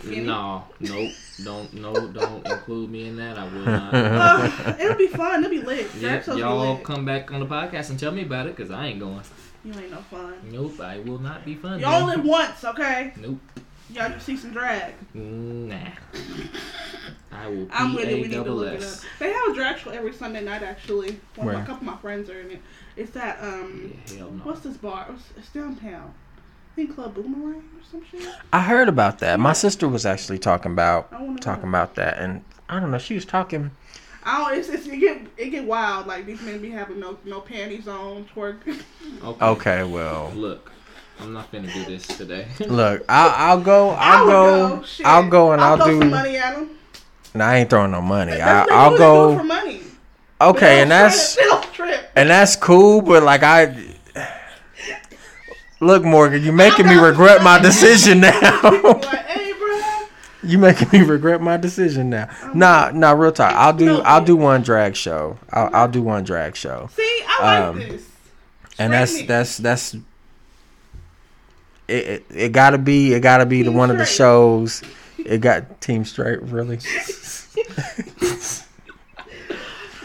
Skinny? 0.01 0.22
No, 0.22 0.63
nope. 0.80 1.12
Don't 1.44 1.74
no, 1.74 1.94
don't 2.08 2.46
include 2.48 2.89
me 2.89 3.08
in 3.08 3.16
that. 3.18 3.38
I 3.38 3.44
will 3.46 3.66
not. 3.66 3.94
Uh, 3.94 4.75
it'll 4.80 4.98
be 4.98 5.08
fun. 5.08 5.44
It'll 5.44 5.50
be 5.56 5.66
lit. 5.66 5.88
Yeah, 5.96 6.10
Drag 6.10 6.24
shows 6.24 6.36
be 6.36 6.42
y'all 6.42 6.75
lit. 6.75 6.84
come 6.84 7.06
back 7.06 7.32
on 7.32 7.39
the 7.39 7.46
podcast 7.46 7.89
and 7.89 8.00
tell 8.00 8.12
me 8.12 8.24
about 8.24 8.48
it 8.48 8.56
because 8.56 8.72
I 8.72 8.88
ain't 8.88 9.00
going. 9.00 9.22
You 9.66 9.74
ain't 9.74 9.92
no 9.92 9.98
fun. 9.98 10.34
Nope, 10.51 10.80
I 10.80 11.00
will 11.00 11.20
not 11.20 11.44
be 11.46 11.56
fun. 11.56 11.80
You 11.80 11.86
only 11.86 12.16
live 12.16 12.25
once, 12.25 12.63
okay? 12.63 13.13
Nope, 13.18 13.39
You 13.89 13.96
gotta 13.96 14.20
see 14.20 14.38
some 14.38 14.51
drag. 14.54 14.94
nah. 15.13 15.75
I 17.32 17.48
will 17.50 17.68
I'm 17.72 17.94
with 17.94 18.08
it. 18.08 18.16
We 18.16 18.22
need 18.24 18.32
to 18.32 18.44
look 18.44 18.74
it 18.74 18.84
up. 18.84 18.94
They 19.20 19.32
have 19.32 19.48
a 19.50 19.54
drag 19.54 19.77
show 19.77 19.92
every 19.92 20.13
Sunday 20.13 20.44
night. 20.44 20.63
Actually, 20.63 21.20
one 21.36 21.50
of 21.50 21.54
my, 21.56 21.62
a 21.62 21.66
couple 21.66 21.88
of 21.88 21.94
my 21.96 21.98
friends 21.98 22.30
are 22.30 22.39
in 22.39 22.51
it. 22.51 22.62
It's 22.96 23.12
that 23.12 23.38
um, 23.42 23.94
Yeah, 24.08 24.18
hell 24.20 24.32
no. 24.32 24.44
what's 24.44 24.62
this 24.62 24.77
bar? 24.77 25.08
It's, 25.13 25.24
it's 25.38 25.50
downtown. 25.50 26.13
I 26.77 26.81
think 26.81 26.93
Club 26.93 27.15
Boomerang 27.15 27.55
or 27.55 27.84
some 27.89 28.05
shit. 28.05 28.29
I 28.53 28.62
heard 28.62 28.88
about 28.88 29.17
that. 29.19 29.39
My 29.39 29.53
sister 29.53 29.88
was 29.88 30.05
actually 30.05 30.38
talking 30.38 30.72
about 30.72 31.07
I 31.12 31.24
want 31.24 31.41
talking 31.41 31.67
about 31.69 31.96
that 31.96 32.19
and 32.19 32.43
I 32.69 32.79
don't 32.79 32.91
know, 32.91 33.00
she 33.00 33.15
was 33.15 33.25
talking 33.25 33.72
I 34.24 34.38
don't. 34.38 34.60
It's, 34.60 34.69
it's 34.69 34.86
it 34.86 35.00
get 35.00 35.22
it 35.38 35.50
get 35.50 35.63
wild. 35.65 36.05
Like 36.05 36.27
these 36.27 36.39
men 36.43 36.62
be 36.62 36.69
having 36.69 37.00
no 37.00 37.17
no 37.25 37.41
panties 37.41 37.88
on, 37.88 38.25
twerk. 38.25 38.57
Okay. 39.24 39.46
Okay, 39.46 39.84
well 39.86 40.31
Look, 40.36 40.72
I'm 41.19 41.34
not 41.34 41.51
gonna 41.51 41.74
do 41.74 41.84
this 41.86 42.05
today. 42.05 42.46
look, 42.67 43.03
I'll, 43.10 43.31
I'll 43.31 43.62
go. 43.62 43.89
I 43.89 44.17
I'll 44.17 44.25
would 44.25 44.31
go. 44.31 44.84
Shit. 44.84 45.05
I'll 45.07 45.29
go 45.29 45.53
and 45.53 45.62
I'll, 45.62 45.77
throw 45.77 45.88
do. 45.88 46.00
some 46.00 46.12
money 46.12 46.38
at 46.38 46.53
them. 46.57 46.77
And 47.34 47.41
I 47.41 47.57
ain't 47.57 47.72
throwing 47.72 47.89
no 47.89 48.01
money. 48.01 48.34
I, 48.34 48.38
That's 48.38 48.69
what 48.69 48.79
I'll 48.79 48.91
they 48.91 48.98
do, 48.98 49.03
they 49.03 49.07
do 49.07 49.10
it 49.10 49.34
go. 49.34 49.38
for 49.39 49.43
money. 49.46 49.81
Okay, 50.41 50.81
and 50.84 50.91
that's 50.91 51.34
trip. 51.34 51.43
They 51.43 51.50
don't 51.50 51.74
trip. 51.74 52.12
and 52.15 52.29
that's 52.29 52.55
cool. 52.55 53.01
But 53.01 53.24
like 53.24 53.41
I, 53.41 53.87
look, 55.79 56.03
Morgan, 56.03 56.43
you 56.46 56.51
making 56.51 56.86
me 56.88 56.96
regret 56.96 57.43
my 57.43 57.60
decision 57.60 58.19
now. 58.22 59.01
you 60.43 60.57
making 60.57 60.89
me 60.91 61.01
regret 61.05 61.41
my 61.41 61.57
decision 61.57 62.10
now. 62.10 62.29
Nah, 62.53 62.91
nah, 62.93 63.12
real 63.12 63.31
talk. 63.31 63.53
I'll 63.53 63.74
do. 63.74 64.01
I'll 64.01 64.24
do 64.24 64.36
one 64.36 64.62
drag 64.62 64.96
show. 64.96 65.38
I'll, 65.51 65.69
I'll 65.74 65.88
do 65.88 66.01
one 66.01 66.24
drag 66.24 66.55
show. 66.55 66.89
See, 66.93 67.24
I 67.27 67.41
like 67.41 67.63
Um, 67.69 67.79
this. 67.79 68.10
and 68.79 68.93
that's 68.93 69.22
that's 69.24 69.57
that's 69.57 69.93
it, 71.88 72.05
it, 72.05 72.25
it 72.34 72.51
gotta 72.51 72.77
be 72.77 73.13
it 73.13 73.22
gotta 73.22 73.46
be 73.46 73.63
the 73.63 73.72
one 73.72 73.89
of 73.89 73.98
the 73.98 74.05
shows 74.05 74.81
it 75.17 75.39
got 75.39 75.79
team 75.81 76.03
straight 76.05 76.41
really 76.43 76.77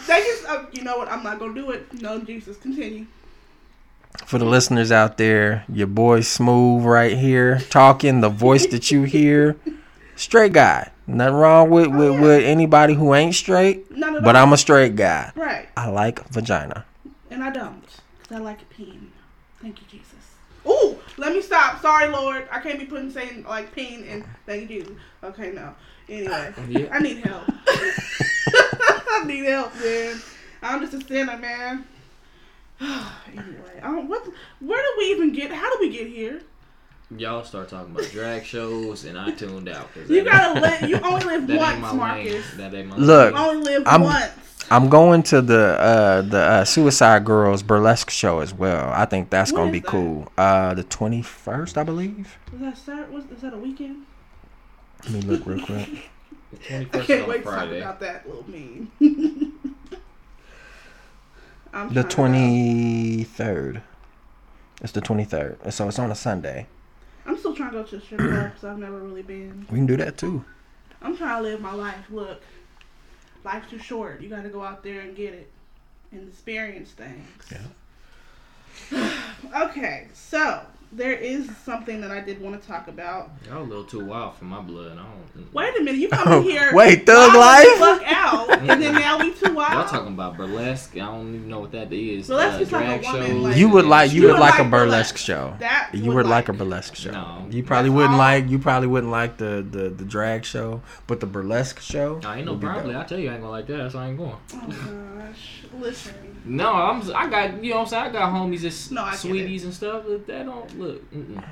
They 0.07 0.21
just, 0.25 0.45
uh, 0.49 0.65
you 0.73 0.83
know 0.83 0.97
what? 0.99 1.09
I'm 1.11 1.23
not 1.23 1.39
gonna 1.39 1.55
do 1.55 1.71
it. 1.71 1.93
No, 2.03 2.19
Jesus, 2.21 2.57
continue. 2.57 3.07
For 4.27 4.39
the 4.39 4.45
listeners 4.45 4.91
out 4.93 5.19
there 5.19 5.65
your 5.69 5.87
boy 5.87 6.21
smooth 6.21 6.85
right 6.85 7.17
here 7.19 7.61
talking 7.71 8.21
the 8.21 8.29
voice 8.29 8.67
that 8.67 8.91
you 8.91 9.03
hear 9.03 9.57
straight 10.17 10.53
guy 10.53 10.91
nothing 11.07 11.35
wrong 11.35 11.71
with 11.71 11.87
oh, 11.87 11.91
with, 11.91 12.09
Oh, 12.09 12.13
yeah. 12.15 12.21
with 12.21 12.45
anybody 12.45 12.95
who 12.95 13.15
ain't 13.15 13.35
straight 13.35 13.91
None 13.91 14.17
of 14.17 14.25
but 14.25 14.37
i'm 14.37 14.53
a 14.53 14.57
straight 14.57 14.97
guy 14.97 15.33
right, 15.35 15.69
i 15.77 15.89
like 15.89 16.27
vagina 16.29 16.85
and 17.31 17.43
I 17.43 17.49
don't, 17.51 17.83
cause 17.83 18.33
I 18.33 18.37
like 18.39 18.59
it 18.61 18.69
peeing. 18.77 19.07
Thank 19.63 19.81
you, 19.81 19.87
Jesus. 19.91 20.13
Ooh, 20.67 20.99
let 21.17 21.33
me 21.33 21.41
stop. 21.41 21.81
Sorry, 21.81 22.07
Lord. 22.09 22.47
I 22.53 22.61
can't 22.61 22.79
be 22.79 22.85
putting 22.85 23.11
saying 23.11 23.45
like 23.49 23.75
peeing 23.75 24.07
and 24.13 24.23
thank 24.45 24.69
you. 24.69 24.99
Okay, 25.25 25.51
no. 25.51 25.75
Anyway, 26.11 26.53
Yeah. 26.69 26.89
I 26.93 26.99
need 26.99 27.25
help. 27.25 27.45
I 27.67 29.23
need 29.25 29.45
help, 29.47 29.75
man. 29.83 30.21
I'm 30.63 30.81
just 30.83 30.93
a 30.93 31.07
sinner, 31.09 31.39
man. 31.39 31.87
anyway, 33.29 33.81
I 33.83 33.87
don't, 33.87 34.09
what? 34.09 34.27
Where 34.61 34.83
did 34.83 34.99
we 34.99 35.05
even 35.13 35.33
get? 35.33 35.51
How 35.53 35.71
did 35.71 35.81
we 35.81 35.97
get 35.97 36.09
here? 36.09 36.41
Y'all 37.17 37.45
start 37.45 37.69
talking 37.69 37.95
about 37.95 38.11
drag 38.11 38.43
shows 38.45 39.05
and 39.05 39.19
I 39.19 39.31
tuned 39.33 39.69
out. 39.69 39.93
'cause 39.93 40.09
You 40.09 40.25
that 40.25 40.33
gotta 40.33 40.67
ain't- 40.67 40.81
live. 40.83 40.91
You 40.91 41.01
only 41.07 41.25
live 41.27 41.47
That 41.47 41.59
once, 41.59 41.73
ain't 41.73 41.81
my 41.83 41.89
lane. 41.91 41.99
Marcus. 41.99 42.51
That 42.57 42.75
ain't 42.75 42.89
my 42.89 42.97
Look, 42.97 43.35
You 43.35 43.41
only 43.41 43.65
live 43.65 43.87
I'm- 43.87 44.03
once. 44.03 44.33
i'm 44.71 44.89
going 44.89 45.23
to 45.25 45.43
the 45.43 45.59
uh 45.79 46.23
the 46.23 46.39
uh, 46.39 46.65
suicide 46.65 47.25
girls 47.25 47.63
burlesque 47.65 48.09
show 48.11 48.39
as 48.39 48.55
well 48.55 48.91
i 48.95 49.05
think 49.05 49.29
that's 49.29 49.53
When 49.53 49.63
gonna 49.63 49.73
be 49.73 49.81
that? 49.81 49.89
cool 49.89 50.33
uh 50.39 50.73
the 50.75 50.85
21st 50.85 51.77
i 51.77 51.83
believe 51.83 52.39
Is 52.55 52.61
that 52.61 52.79
start? 52.79 53.13
Was, 53.13 53.25
is 53.27 53.41
that 53.43 53.53
a 53.53 53.59
weekend? 53.59 54.07
let 55.05 55.13
me 55.15 55.21
look 55.23 55.45
real 55.47 55.67
quick 55.67 55.89
21st 56.69 56.95
I 56.95 57.05
can't 57.05 57.23
on 57.25 57.29
wait 57.29 57.39
to 57.39 57.51
talk 57.51 57.69
about 57.71 58.01
that 58.01 58.27
little 58.27 58.45
meme. 58.49 58.91
I'm 61.73 61.93
The 61.93 62.05
twenty 62.05 63.25
third. 63.25 63.83
It's 64.81 64.93
the 64.93 65.01
twenty 65.01 65.25
third, 65.25 65.59
so 65.73 65.89
it's 65.89 65.99
on 65.99 66.11
a 66.11 66.15
Sunday. 66.15 66.67
I'm 67.25 67.39
still 67.39 67.55
trying 67.55 67.71
to 67.71 67.79
go 67.79 67.85
to 67.85 67.97
a 67.97 68.01
strip 68.01 68.21
club 68.21 68.51
because 68.51 68.65
I've 68.65 68.79
never 68.79 68.99
really 68.99 69.23
been. 69.23 69.67
We 69.71 69.79
can 69.79 69.87
do 69.87 69.97
that 69.97 70.19
too. 70.19 70.45
I'm 71.01 71.17
trying 71.17 71.43
to 71.43 71.49
live 71.49 71.61
my 71.61 71.73
life. 71.73 72.05
Look, 72.11 72.43
life's 73.45 73.71
too 73.71 73.79
short. 73.79 74.21
You 74.21 74.29
got 74.29 74.43
to 74.43 74.49
go 74.49 74.63
out 74.63 74.83
there 74.83 75.01
and 75.01 75.17
get 75.17 75.35
it 75.35 75.51
and 76.11 76.29
experience 76.29 76.91
things. 76.93 77.53
Yeah. 78.91 79.13
okay, 79.69 80.09
so 80.13 80.67
there 80.95 81.13
is 81.15 81.49
something 81.65 82.01
that 82.03 82.11
I 82.11 82.21
did 82.21 82.41
want 82.41 82.61
to 82.61 82.69
talk 82.69 82.87
about. 82.89 83.31
Y'all 83.49 83.63
a 83.63 83.65
little 83.65 83.85
too 83.85 84.05
wild 84.05 84.37
for 84.37 84.45
my 84.45 84.61
blood. 84.61 84.93
I 84.93 84.97
don't. 84.97 85.53
Wait 85.55 85.75
a 85.77 85.83
minute, 85.83 85.99
you 85.99 86.09
come 86.09 86.31
in 86.33 86.43
here. 86.43 86.71
Wait, 86.75 87.07
Thug 87.07 87.35
wild 87.35 87.67
Life? 87.67 87.79
Fuck 87.79 88.03
out, 88.13 88.59
and 88.59 88.83
then 88.83 88.95
now 88.95 89.19
we 89.19 89.33
too 89.33 89.55
wild. 89.55 89.73
Y'all 89.73 89.89
talking 89.89 90.13
about 90.13 90.37
burlesque? 90.37 90.93
I 90.97 90.99
don't 91.01 91.35
even 91.35 91.49
know 91.49 91.61
what 91.61 91.73
that 91.73 91.91
is. 91.93 92.29
Burlesque 92.29 92.59
Uh, 92.59 92.63
is 92.63 92.73
like 92.73 92.85
a 92.85 93.03
drag 93.03 93.03
woman, 93.15 93.43
like- 93.43 93.57
You 93.57 93.69
would 93.71 93.87
like 93.87 94.13
you, 94.13 94.21
You 94.23 94.27
would 94.29 94.33
would 94.35 94.41
like, 94.41 94.59
a 94.61 94.65
burlesque 94.65 95.15
burlesque. 95.15 95.17
show. 95.17 95.55
that 95.61 95.91
You 95.95 96.13
would 96.13 96.27
like 96.27 96.49
a 96.49 96.53
burlesque 96.53 96.97
show. 96.97 97.11
No. 97.13 97.47
You 97.51 97.63
probably 97.63 97.91
wouldn't 97.91 98.13
all? 98.13 98.19
like 98.19 98.49
you 98.51 98.59
probably 98.59 98.89
wouldn't 98.89 99.11
like 99.13 99.39
the, 99.39 99.67
the, 99.69 99.89
the 99.89 100.05
drag 100.05 100.45
show, 100.45 100.83
but 101.07 101.21
the 101.21 101.27
burlesque 101.27 101.81
show. 101.81 102.21
I 102.25 102.37
ain't 102.39 102.47
no 102.47 102.57
probably. 102.57 102.95
I 102.95 103.05
tell 103.05 103.19
you, 103.19 103.31
I 103.31 103.35
ain't 103.35 103.41
gonna 103.43 103.53
like 103.53 103.67
that. 103.69 103.93
So 103.93 103.99
I 103.99 104.09
ain't 104.09 104.19
going. 104.19 104.37
Oh 104.55 104.67
gosh, 104.69 105.63
listen. 105.81 106.15
No, 106.45 106.73
I'm. 106.73 107.01
I 107.15 107.31
got 107.31 107.63
you 107.63 107.71
know 107.71 107.77
what 107.77 107.83
I'm 107.85 107.89
saying. 107.89 108.05
I 108.07 108.11
got 108.11 108.33
homies 108.33 108.63
that's 108.63 108.91
No, 108.91 109.09
sweeties 109.15 109.63
and 109.65 109.73
stuff. 109.73 110.03
But 110.07 110.27
that 110.27 110.45
don't 110.45 110.79
look. 110.83 111.13
Mm-mm. 111.13 111.45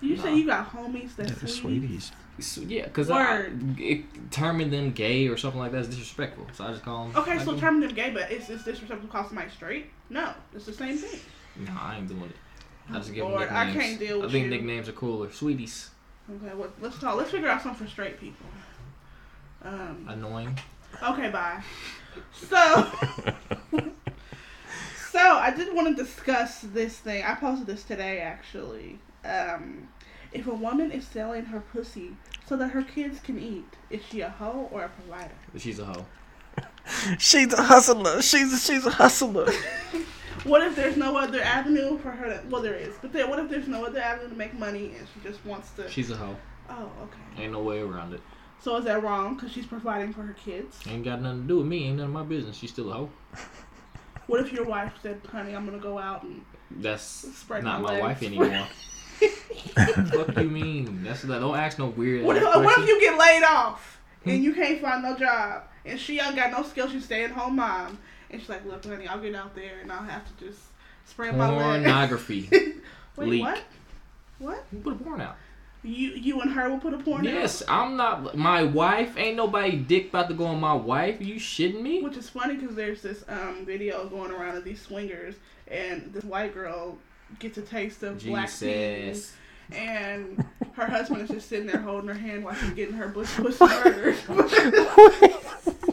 You 0.00 0.16
Nah. 0.16 0.22
say 0.22 0.36
you 0.36 0.46
got 0.46 0.70
homies 0.70 1.16
that's 1.16 1.30
Yeah, 1.30 1.48
sweeties? 1.48 1.56
sweeties. 1.56 2.12
So, 2.40 2.60
yeah, 2.62 2.84
because 2.86 3.08
Word. 3.08 3.78
it, 3.78 4.04
terming 4.32 4.70
them 4.70 4.90
gay 4.90 5.28
or 5.28 5.36
something 5.36 5.60
like 5.60 5.70
that 5.72 5.78
is 5.82 5.88
disrespectful. 5.88 6.46
So 6.52 6.64
I 6.64 6.72
just 6.72 6.82
call 6.82 7.06
them. 7.06 7.16
Okay, 7.16 7.38
so 7.38 7.56
terming 7.56 7.80
them 7.80 7.94
gay, 7.94 8.10
but 8.10 8.30
it's, 8.30 8.50
it's 8.50 8.64
disrespectful 8.64 9.06
to 9.08 9.12
call 9.12 9.24
somebody 9.24 9.50
straight? 9.50 9.86
No, 10.10 10.32
it's 10.54 10.66
the 10.66 10.72
same 10.72 10.96
thing. 10.98 11.20
No, 11.56 11.72
I 11.80 11.96
ain't 11.98 12.08
doing 12.08 12.22
it. 12.24 12.36
I 12.90 12.94
just 12.98 13.14
give 13.14 13.24
Lord, 13.24 13.48
them 13.48 13.56
I 13.56 13.64
nicknames. 13.66 13.86
can't 13.86 13.98
deal 14.00 14.20
with 14.20 14.28
I 14.28 14.32
think 14.32 14.44
you. 14.46 14.50
nicknames 14.50 14.88
are 14.88 14.92
cooler. 14.92 15.30
Sweeties. 15.30 15.90
Okay, 16.28 16.54
well, 16.54 16.70
let's 16.80 16.98
talk. 16.98 17.16
Let's 17.16 17.30
figure 17.30 17.48
out 17.48 17.62
something 17.62 17.86
for 17.86 17.90
straight 17.90 18.18
people. 18.20 18.46
Um, 19.62 20.04
Annoying. 20.08 20.58
okay, 21.02 21.30
bye. 21.30 21.62
So, 22.32 22.86
so 25.14 25.20
I 25.20 25.52
did 25.54 25.72
want 25.72 25.96
to 25.96 26.02
discuss 26.02 26.58
this 26.60 26.98
thing. 26.98 27.22
I 27.22 27.36
posted 27.36 27.68
this 27.68 27.84
today, 27.84 28.18
actually. 28.18 28.98
Um, 29.24 29.88
if 30.32 30.48
a 30.48 30.54
woman 30.54 30.90
is 30.90 31.06
selling 31.06 31.44
her 31.44 31.60
pussy 31.60 32.16
so 32.48 32.56
that 32.56 32.68
her 32.68 32.82
kids 32.82 33.20
can 33.20 33.38
eat, 33.38 33.76
is 33.90 34.02
she 34.04 34.22
a 34.22 34.28
hoe 34.28 34.68
or 34.72 34.82
a 34.82 34.88
provider? 34.88 35.34
She's 35.56 35.78
a 35.78 35.84
hoe. 35.84 36.06
she's 37.18 37.52
a 37.52 37.62
hustler. 37.62 38.20
She's 38.22 38.52
a, 38.52 38.58
she's 38.58 38.84
a 38.86 38.90
hustler. 38.90 39.50
What 40.42 40.62
if 40.62 40.76
there's 40.76 40.98
no 40.98 41.16
other 41.16 41.40
avenue 41.40 41.96
for 41.96 42.10
her 42.10 42.26
to? 42.26 42.46
Well, 42.50 42.60
there 42.60 42.74
is, 42.74 42.94
but 43.00 43.14
then 43.14 43.30
what 43.30 43.38
if 43.38 43.48
there's 43.48 43.68
no 43.68 43.86
other 43.86 43.98
avenue 43.98 44.28
to 44.28 44.34
make 44.34 44.52
money 44.52 44.92
and 44.98 45.06
she 45.14 45.26
just 45.26 45.42
wants 45.46 45.70
to? 45.76 45.88
She's 45.88 46.10
a 46.10 46.16
hoe. 46.16 46.36
Oh, 46.68 46.90
okay. 47.04 47.44
Ain't 47.44 47.52
no 47.52 47.62
way 47.62 47.78
around 47.78 48.12
it. 48.12 48.20
So 48.60 48.76
is 48.76 48.84
that 48.84 49.02
wrong? 49.02 49.36
Because 49.36 49.52
she's 49.52 49.64
providing 49.64 50.12
for 50.12 50.20
her 50.20 50.34
kids. 50.34 50.80
Ain't 50.86 51.04
got 51.04 51.22
nothing 51.22 51.42
to 51.42 51.48
do 51.48 51.58
with 51.58 51.66
me. 51.66 51.86
Ain't 51.86 51.96
none 51.96 52.06
of 52.06 52.12
my 52.12 52.24
business. 52.24 52.56
She's 52.56 52.70
still 52.70 52.90
a 52.90 52.94
hoe. 52.94 53.10
What 54.26 54.40
if 54.40 54.52
your 54.52 54.64
wife 54.64 54.92
said, 55.02 55.20
"Honey, 55.30 55.54
I'm 55.54 55.64
gonna 55.66 55.78
go 55.78 55.98
out 55.98 56.22
and 56.22 56.44
That's 56.70 57.02
spread 57.02 57.64
not 57.64 57.82
my, 57.82 57.94
my 57.94 58.00
wife 58.00 58.22
anymore. 58.22 58.66
Fuck 59.74 60.34
do 60.34 60.42
you 60.42 60.50
mean? 60.50 61.02
That's 61.04 61.22
that. 61.22 61.40
Don't 61.40 61.56
ask 61.56 61.78
no 61.78 61.86
weird. 61.86 62.24
What 62.24 62.36
if, 62.36 62.42
what 62.42 62.78
if 62.78 62.88
you 62.88 63.00
get 63.00 63.18
laid 63.18 63.42
off 63.44 64.00
and 64.24 64.38
Hmm? 64.38 64.42
you 64.42 64.54
can't 64.54 64.80
find 64.80 65.02
no 65.02 65.16
job 65.16 65.64
and 65.84 65.98
she 65.98 66.18
ain't 66.20 66.36
got 66.36 66.50
no 66.50 66.62
skills? 66.62 66.92
She's 66.92 67.04
staying 67.04 67.30
home 67.30 67.56
mom 67.56 67.98
and 68.30 68.40
she's 68.40 68.48
like, 68.48 68.64
"Look, 68.64 68.84
honey, 68.84 69.06
I'll 69.06 69.20
get 69.20 69.34
out 69.34 69.54
there 69.54 69.80
and 69.82 69.92
I'll 69.92 70.02
have 70.02 70.24
to 70.38 70.44
just 70.46 70.60
spread 71.06 71.36
my 71.36 71.48
legs." 71.50 71.84
Pornography. 71.84 72.48
Wait, 73.16 73.28
leak. 73.28 73.42
what? 73.42 73.62
What? 74.38 74.64
You 74.72 74.78
put 74.80 74.94
a 74.94 74.96
porn 74.96 75.20
out. 75.20 75.36
You 75.84 76.10
you 76.12 76.40
and 76.40 76.50
her 76.52 76.70
will 76.70 76.78
put 76.78 76.94
a 76.94 76.98
porn 76.98 77.24
Yes, 77.24 77.62
out? 77.68 77.68
I'm 77.68 77.96
not. 77.96 78.34
My 78.36 78.62
wife 78.64 79.18
ain't 79.18 79.36
nobody 79.36 79.76
dick 79.76 80.08
about 80.08 80.28
to 80.28 80.34
go 80.34 80.46
on 80.46 80.58
my 80.58 80.72
wife. 80.72 81.20
you 81.20 81.34
shitting 81.34 81.82
me? 81.82 82.02
Which 82.02 82.16
is 82.16 82.28
funny 82.30 82.56
because 82.56 82.74
there's 82.74 83.02
this 83.02 83.22
um 83.28 83.64
video 83.66 84.08
going 84.08 84.30
around 84.30 84.56
of 84.56 84.64
these 84.64 84.80
swingers 84.80 85.34
and 85.68 86.10
this 86.12 86.24
white 86.24 86.54
girl 86.54 86.96
gets 87.38 87.58
a 87.58 87.62
taste 87.62 88.02
of 88.02 88.22
black 88.24 88.50
teen 88.50 89.14
and 89.72 90.44
her 90.72 90.86
husband 90.86 91.22
is 91.22 91.28
just 91.30 91.48
sitting 91.48 91.66
there 91.66 91.80
holding 91.80 92.08
her 92.08 92.14
hand 92.14 92.44
while 92.44 92.54
she's 92.54 92.70
getting 92.70 92.94
her 92.94 93.08
bush 93.08 93.28
pussy 93.36 93.64
murdered. 93.64 94.16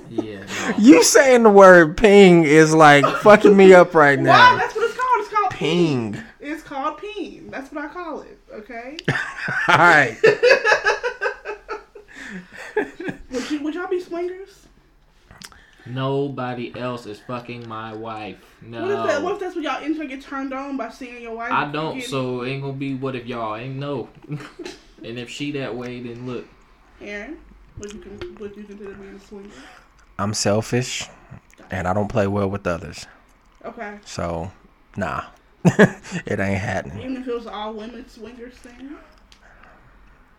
Yeah. 0.10 0.44
No. 0.46 0.76
you 0.78 1.04
saying 1.04 1.44
the 1.44 1.50
word 1.50 1.96
ping 1.98 2.44
is 2.44 2.74
like 2.74 3.06
fucking 3.22 3.56
me 3.56 3.74
up 3.74 3.94
right 3.96 4.20
Wow, 4.20 4.26
now. 4.26 4.58
that's 4.58 4.76
what 4.76 4.84
it's 4.90 4.98
called. 5.00 5.20
It's 5.22 5.30
called 5.30 5.52
peen. 5.52 6.14
Ping. 6.14 6.24
It's 6.42 6.64
called 6.64 6.98
peen. 6.98 7.50
That's 7.50 7.72
what 7.72 7.86
I 7.86 7.88
call 7.88 8.22
it. 8.22 8.38
Okay. 8.52 8.98
All 9.68 9.78
right. 9.78 10.18
would 13.32 13.52
you 13.52 13.62
would 13.64 13.74
y'all 13.76 13.88
be 13.88 14.00
swingers? 14.00 14.68
Nobody 15.86 16.78
else 16.78 17.06
is 17.08 17.20
fucking 17.20 17.68
my 17.68 17.94
wife. 17.94 18.38
No. 18.62 18.82
What 18.82 18.92
if 18.92 19.08
that? 19.08 19.24
What 19.24 19.34
if 19.34 19.40
that's 19.40 19.56
what 19.56 19.64
y'all 19.64 19.82
intern 19.84 20.08
get 20.08 20.22
turned 20.22 20.54
on 20.54 20.78
by 20.78 20.90
seeing 20.90 21.22
your 21.22 21.36
wife? 21.36 21.52
I 21.52 21.72
don't, 21.72 21.96
getting- 21.96 22.10
so 22.10 22.42
it 22.44 22.50
ain't 22.52 22.62
gonna 22.62 22.74
be 22.74 22.94
what 22.94 23.16
if 23.16 23.26
y'all 23.26 23.56
ain't 23.56 23.78
no. 23.78 24.10
and 24.30 25.18
if 25.18 25.30
she 25.30 25.52
that 25.54 25.76
way, 25.76 26.00
then 26.02 26.28
look. 26.28 26.46
Aaron, 27.02 27.40
would 27.80 27.94
you 27.94 28.36
would 28.40 28.56
you 28.56 28.64
consider 28.64 28.94
being 28.94 29.16
a 29.16 29.20
swinger? 29.20 29.50
I'm 30.20 30.34
selfish 30.36 31.10
and 31.72 31.88
I 31.88 31.94
don't 31.94 32.10
play 32.10 32.28
well 32.28 32.48
with 32.50 32.68
others. 32.68 33.08
Okay. 33.66 33.98
So, 34.06 34.52
nah. 34.96 35.24
it 36.26 36.40
ain't 36.40 36.60
happening. 36.60 37.00
Even 37.00 37.18
if 37.18 37.28
it 37.28 37.34
was 37.34 37.48
all 37.48 37.74
women 37.74 38.08
swingers 38.10 38.54
thing. 38.56 38.96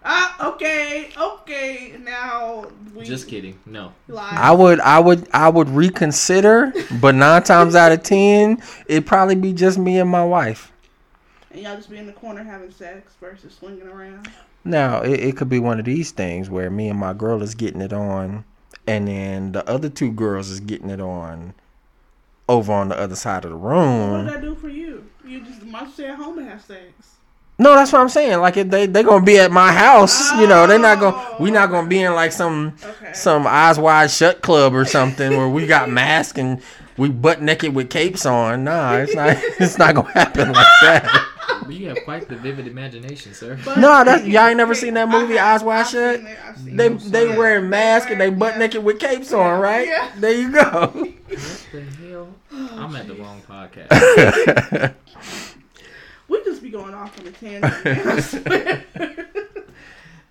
Ah, 0.04 0.48
okay, 0.54 1.10
okay. 1.16 1.94
Now 2.00 2.66
we 2.92 3.04
Just 3.04 3.28
kidding. 3.28 3.56
No. 3.64 3.92
Lie. 4.08 4.30
I 4.32 4.50
would 4.50 4.80
I 4.80 4.98
would 4.98 5.28
I 5.32 5.48
would 5.48 5.68
reconsider, 5.68 6.72
but 7.00 7.14
9 7.14 7.42
times 7.44 7.76
out 7.76 7.92
of 7.92 8.02
10, 8.02 8.60
it'd 8.86 9.06
probably 9.06 9.36
be 9.36 9.52
just 9.52 9.78
me 9.78 10.00
and 10.00 10.10
my 10.10 10.24
wife. 10.24 10.72
and 11.52 11.60
y'all 11.60 11.76
just 11.76 11.88
be 11.88 11.98
in 11.98 12.06
the 12.06 12.12
corner 12.12 12.42
having 12.42 12.72
sex 12.72 13.12
versus 13.20 13.54
swinging 13.54 13.86
around. 13.86 14.28
Now, 14.64 15.02
it, 15.02 15.20
it 15.20 15.36
could 15.36 15.48
be 15.48 15.58
one 15.60 15.78
of 15.78 15.84
these 15.84 16.10
things 16.10 16.50
where 16.50 16.70
me 16.70 16.88
and 16.88 16.98
my 16.98 17.12
girl 17.12 17.42
is 17.42 17.54
getting 17.54 17.80
it 17.80 17.92
on, 17.92 18.44
and 18.88 19.06
then 19.06 19.52
the 19.52 19.68
other 19.68 19.88
two 19.88 20.10
girls 20.10 20.50
is 20.50 20.58
getting 20.60 20.90
it 20.90 21.00
on 21.00 21.54
over 22.48 22.72
on 22.72 22.88
the 22.88 22.98
other 22.98 23.16
side 23.16 23.44
of 23.44 23.50
the 23.52 23.56
room. 23.56 24.10
What 24.10 24.24
did 24.24 24.34
that 24.34 24.40
do 24.42 24.54
for 24.56 24.68
you? 24.68 25.06
You 25.32 25.40
just 25.40 25.62
must 25.64 25.94
stay 25.94 26.06
at 26.08 26.16
home 26.16 26.38
and 26.38 26.48
have 26.48 26.60
sex. 26.62 26.80
No, 27.58 27.74
that's 27.74 27.92
what 27.92 28.00
I'm 28.00 28.08
saying. 28.08 28.40
Like 28.40 28.56
if 28.56 28.68
they 28.70 28.86
they 28.86 29.02
gonna 29.02 29.24
be 29.24 29.38
at 29.38 29.50
my 29.50 29.72
house, 29.72 30.30
you 30.32 30.46
know, 30.46 30.66
they're 30.66 30.78
not 30.78 31.00
gonna 31.00 31.36
we 31.40 31.50
not 31.50 31.70
gonna 31.70 31.88
be 31.88 32.00
in 32.02 32.12
like 32.14 32.32
some 32.32 32.74
Okay. 32.84 33.12
some 33.12 33.46
eyes 33.46 33.78
wide 33.78 34.10
shut 34.10 34.42
club 34.42 34.74
or 34.74 34.84
something 34.84 35.30
where 35.36 35.48
we 35.48 35.66
got 35.66 35.88
masks 35.88 36.38
and 36.38 36.60
we 36.98 37.08
butt 37.08 37.40
naked 37.40 37.74
with 37.74 37.88
capes 37.88 38.26
on. 38.26 38.64
Nah, 38.64 38.96
it's 38.96 39.14
not 39.14 39.36
it's 39.60 39.78
not 39.78 39.94
gonna 39.94 40.10
happen 40.12 40.52
like 40.52 40.66
that. 40.82 41.28
But 41.64 41.74
you 41.74 41.88
have 41.88 41.98
quite 42.04 42.28
the 42.28 42.36
vivid 42.36 42.66
imagination, 42.66 43.32
sir. 43.34 43.58
But- 43.64 43.78
No, 43.78 44.02
that's- 44.04 44.26
y'all 44.26 44.46
ain't 44.48 44.56
never 44.56 44.74
seen 44.74 44.94
that 44.94 45.08
movie, 45.08 45.38
I 45.38 45.54
Eyes 45.54 45.62
Wide 45.62 45.80
I've 45.80 45.88
Shut? 45.88 46.16
seen 46.18 46.26
it, 46.26 46.38
I've 46.48 46.58
seen 46.58 46.76
They 46.76 46.86
it. 46.86 46.98
they 47.12 47.28
Yeah. 47.28 47.36
wearing 47.38 47.68
masks 47.70 48.10
and 48.10 48.20
they 48.20 48.30
butt 48.30 48.54
Yeah. 48.54 48.58
naked 48.58 48.82
with 48.84 48.98
capes 48.98 49.32
on, 49.32 49.60
right? 49.60 49.86
Yeah. 49.86 50.10
There 50.18 50.32
you 50.32 50.50
go. 50.50 50.60
What 50.94 51.10
the 51.72 51.80
hell? 51.82 52.28
Oh, 52.52 52.68
I'm 52.78 52.96
at 52.96 53.06
the 53.06 53.14
wrong 53.14 53.40
podcast. 53.48 54.94
We 56.32 56.42
just 56.44 56.62
be 56.62 56.70
going 56.70 56.94
off 56.94 57.18
on 57.20 57.26
a 57.26 57.30
tangent. 57.30 57.84
man, 57.84 58.08
I 58.08 58.20
swear. 58.32 58.84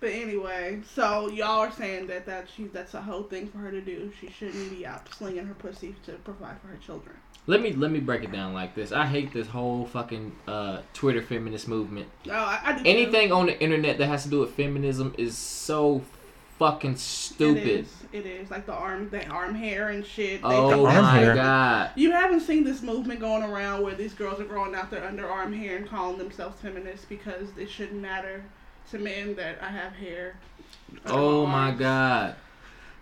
but 0.00 0.10
anyway, 0.10 0.80
so 0.94 1.28
y'all 1.28 1.60
are 1.60 1.70
saying 1.72 2.08
that 2.08 2.26
that 2.26 2.48
she 2.54 2.64
that's 2.64 2.94
a 2.94 3.00
whole 3.00 3.22
thing 3.22 3.46
for 3.48 3.58
her 3.58 3.70
to 3.70 3.80
do. 3.80 4.10
She 4.20 4.28
shouldn't 4.30 4.70
be 4.76 4.84
out 4.84 5.08
slinging 5.14 5.46
her 5.46 5.54
pussy 5.54 5.94
to 6.06 6.12
provide 6.24 6.60
for 6.60 6.66
her 6.68 6.78
children. 6.84 7.14
let 7.46 7.60
me 7.62 7.72
let 7.72 7.90
me 7.92 8.00
break 8.00 8.24
it 8.24 8.32
down 8.32 8.52
like 8.52 8.74
this. 8.74 8.90
I 8.92 9.06
hate 9.06 9.32
this 9.32 9.46
whole 9.46 9.86
fucking 9.86 10.32
uh, 10.48 10.80
Twitter 10.92 11.22
feminist 11.22 11.68
movement. 11.68 12.08
Oh, 12.26 12.32
I, 12.32 12.60
I 12.64 12.72
do 12.78 12.82
too. 12.84 12.90
Anything 12.90 13.30
on 13.32 13.46
the 13.46 13.60
internet 13.60 13.98
that 13.98 14.06
has 14.08 14.24
to 14.24 14.28
do 14.28 14.40
with 14.40 14.50
feminism 14.54 15.14
is 15.18 15.38
so 15.38 16.02
fucking 16.62 16.96
stupid. 16.96 17.66
is. 17.66 17.88
It 18.12 18.26
is 18.26 18.50
like 18.50 18.66
the 18.66 18.72
arm, 18.74 19.08
the 19.10 19.26
arm 19.28 19.54
hair 19.54 19.88
and 19.88 20.04
shit. 20.06 20.42
They 20.42 20.48
Oh 20.48 20.70
think- 20.70 20.82
my 20.82 21.00
hair. 21.18 21.34
god. 21.34 21.90
You 21.96 22.12
haven't 22.12 22.40
seen 22.40 22.62
this 22.62 22.82
movement 22.82 23.20
going 23.20 23.42
around 23.42 23.82
where 23.82 23.94
these 23.94 24.12
girls 24.14 24.38
are 24.40 24.44
growing 24.44 24.74
out 24.74 24.90
their 24.90 25.00
underarm 25.00 25.56
hair 25.58 25.76
and 25.76 25.88
calling 25.88 26.18
themselves 26.18 26.60
feminists 26.60 27.06
because 27.08 27.48
it 27.58 27.70
shouldn't 27.70 28.00
matter 28.00 28.42
to 28.90 28.98
men 28.98 29.34
that 29.36 29.56
I 29.62 29.68
have 29.68 29.92
hair. 29.94 30.36
Oh 31.06 31.46
my 31.46 31.68
arms. 31.68 31.78
god. 31.80 32.34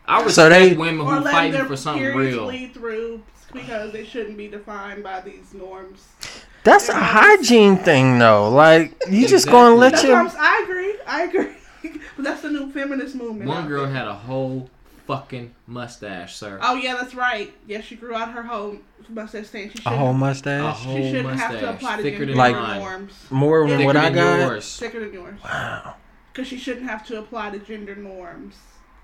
I 0.07 0.23
respect 0.23 0.35
So 0.35 0.49
they- 0.49 0.75
women 0.77 1.07
Or 1.07 1.14
who 1.16 1.20
letting 1.20 1.33
fighting 1.33 1.53
their 1.53 1.64
for 1.66 1.77
something 1.77 2.03
periods 2.03 2.37
real. 2.37 2.44
bleed 2.46 2.75
through 2.75 3.23
because 3.53 3.92
they 3.92 4.05
shouldn't 4.05 4.37
be 4.37 4.49
defined 4.49 5.03
by 5.03 5.20
these 5.20 5.53
norms. 5.53 6.07
That's 6.62 6.88
a 6.88 6.94
hygiene 6.94 7.77
thing 7.79 8.18
though. 8.18 8.49
Like 8.51 8.94
you 9.11 9.27
just 9.27 9.49
gonna 9.49 9.75
let 9.75 9.92
That's 9.92 10.05
your 10.05 10.16
I 10.38 10.61
agree. 10.62 10.94
I 11.07 11.23
agree. 11.23 11.57
But 12.22 12.28
that's 12.30 12.42
the 12.42 12.50
new 12.50 12.70
feminist 12.70 13.14
movement. 13.14 13.48
One 13.48 13.66
girl 13.68 13.85
there. 13.87 13.94
had 13.94 14.06
a 14.06 14.14
whole 14.14 14.68
fucking 15.06 15.54
mustache, 15.66 16.37
sir. 16.37 16.59
Oh 16.62 16.74
yeah, 16.76 16.94
that's 16.94 17.14
right. 17.14 17.52
Yeah, 17.66 17.80
she 17.80 17.96
grew 17.96 18.14
out 18.14 18.30
her 18.33 18.42
whole 18.42 18.76
mustache. 19.09 19.48
Saying 19.48 19.70
she 19.70 19.78
a 19.78 19.83
shouldn't. 19.83 19.98
whole 19.98 20.11
A 20.11 20.14
mustache. 20.14 20.76
whole 20.85 20.96
she 20.96 21.02
shouldn't 21.04 21.28
mustache. 21.30 21.50
have 21.52 21.61
to 21.61 21.70
apply 21.70 21.96
to 21.96 22.02
thicker 22.02 22.18
gender 22.18 22.33
than 22.33 22.37
Like- 22.38 22.76
norms. 22.78 23.12
More 23.30 23.61
than 23.68 23.78
Thicker 23.78 23.87
what 23.87 23.96
I 23.96 24.11
got. 24.11 24.38
yours. 24.40 24.76
Thicker 24.78 25.00
than 25.00 25.12
yours. 25.12 25.40
Wow. 25.44 25.94
Because 26.33 26.46
she 26.48 26.59
shouldn't 26.59 26.88
have 26.88 27.04
to 27.09 27.18
apply 27.18 27.50
to 27.50 27.59
gender 27.59 27.96
norms. 27.96 28.54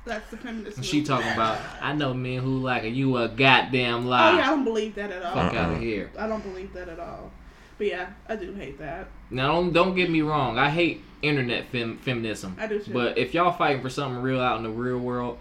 That's 0.04 0.30
the 0.30 0.36
feminist. 0.36 0.84
She 0.84 0.98
movement. 1.00 1.06
talking 1.24 1.32
about, 1.32 1.58
I 1.82 1.92
know 1.92 2.14
men 2.14 2.38
who 2.40 2.58
like 2.58 2.84
it. 2.84 2.90
You 2.92 3.16
a 3.16 3.28
goddamn 3.28 4.06
lie. 4.06 4.30
Oh 4.34 4.36
yeah, 4.36 4.44
I 4.46 4.50
don't 4.50 4.62
believe 4.62 4.94
that 4.94 5.10
at 5.10 5.24
all. 5.24 5.34
Fuck 5.34 5.54
Uh-uh. 5.54 5.60
out 5.60 5.72
of 5.72 5.80
here. 5.80 6.12
I 6.16 6.28
don't 6.28 6.42
believe 6.44 6.72
that 6.74 6.88
at 6.88 7.00
all. 7.00 7.32
But 7.78 7.86
yeah, 7.88 8.08
I 8.28 8.36
do 8.36 8.52
hate 8.54 8.78
that. 8.78 9.08
Now 9.30 9.52
don't 9.52 9.72
don't 9.72 9.94
get 9.94 10.10
me 10.10 10.22
wrong. 10.22 10.58
I 10.58 10.70
hate 10.70 11.02
internet 11.22 11.66
fem- 11.68 11.98
feminism. 11.98 12.56
I 12.58 12.66
do 12.66 12.78
too. 12.78 12.92
But 12.92 13.18
if 13.18 13.34
y'all 13.34 13.52
fighting 13.52 13.82
for 13.82 13.90
something 13.90 14.22
real 14.22 14.40
out 14.40 14.56
in 14.58 14.62
the 14.62 14.70
real 14.70 14.98
world, 14.98 15.38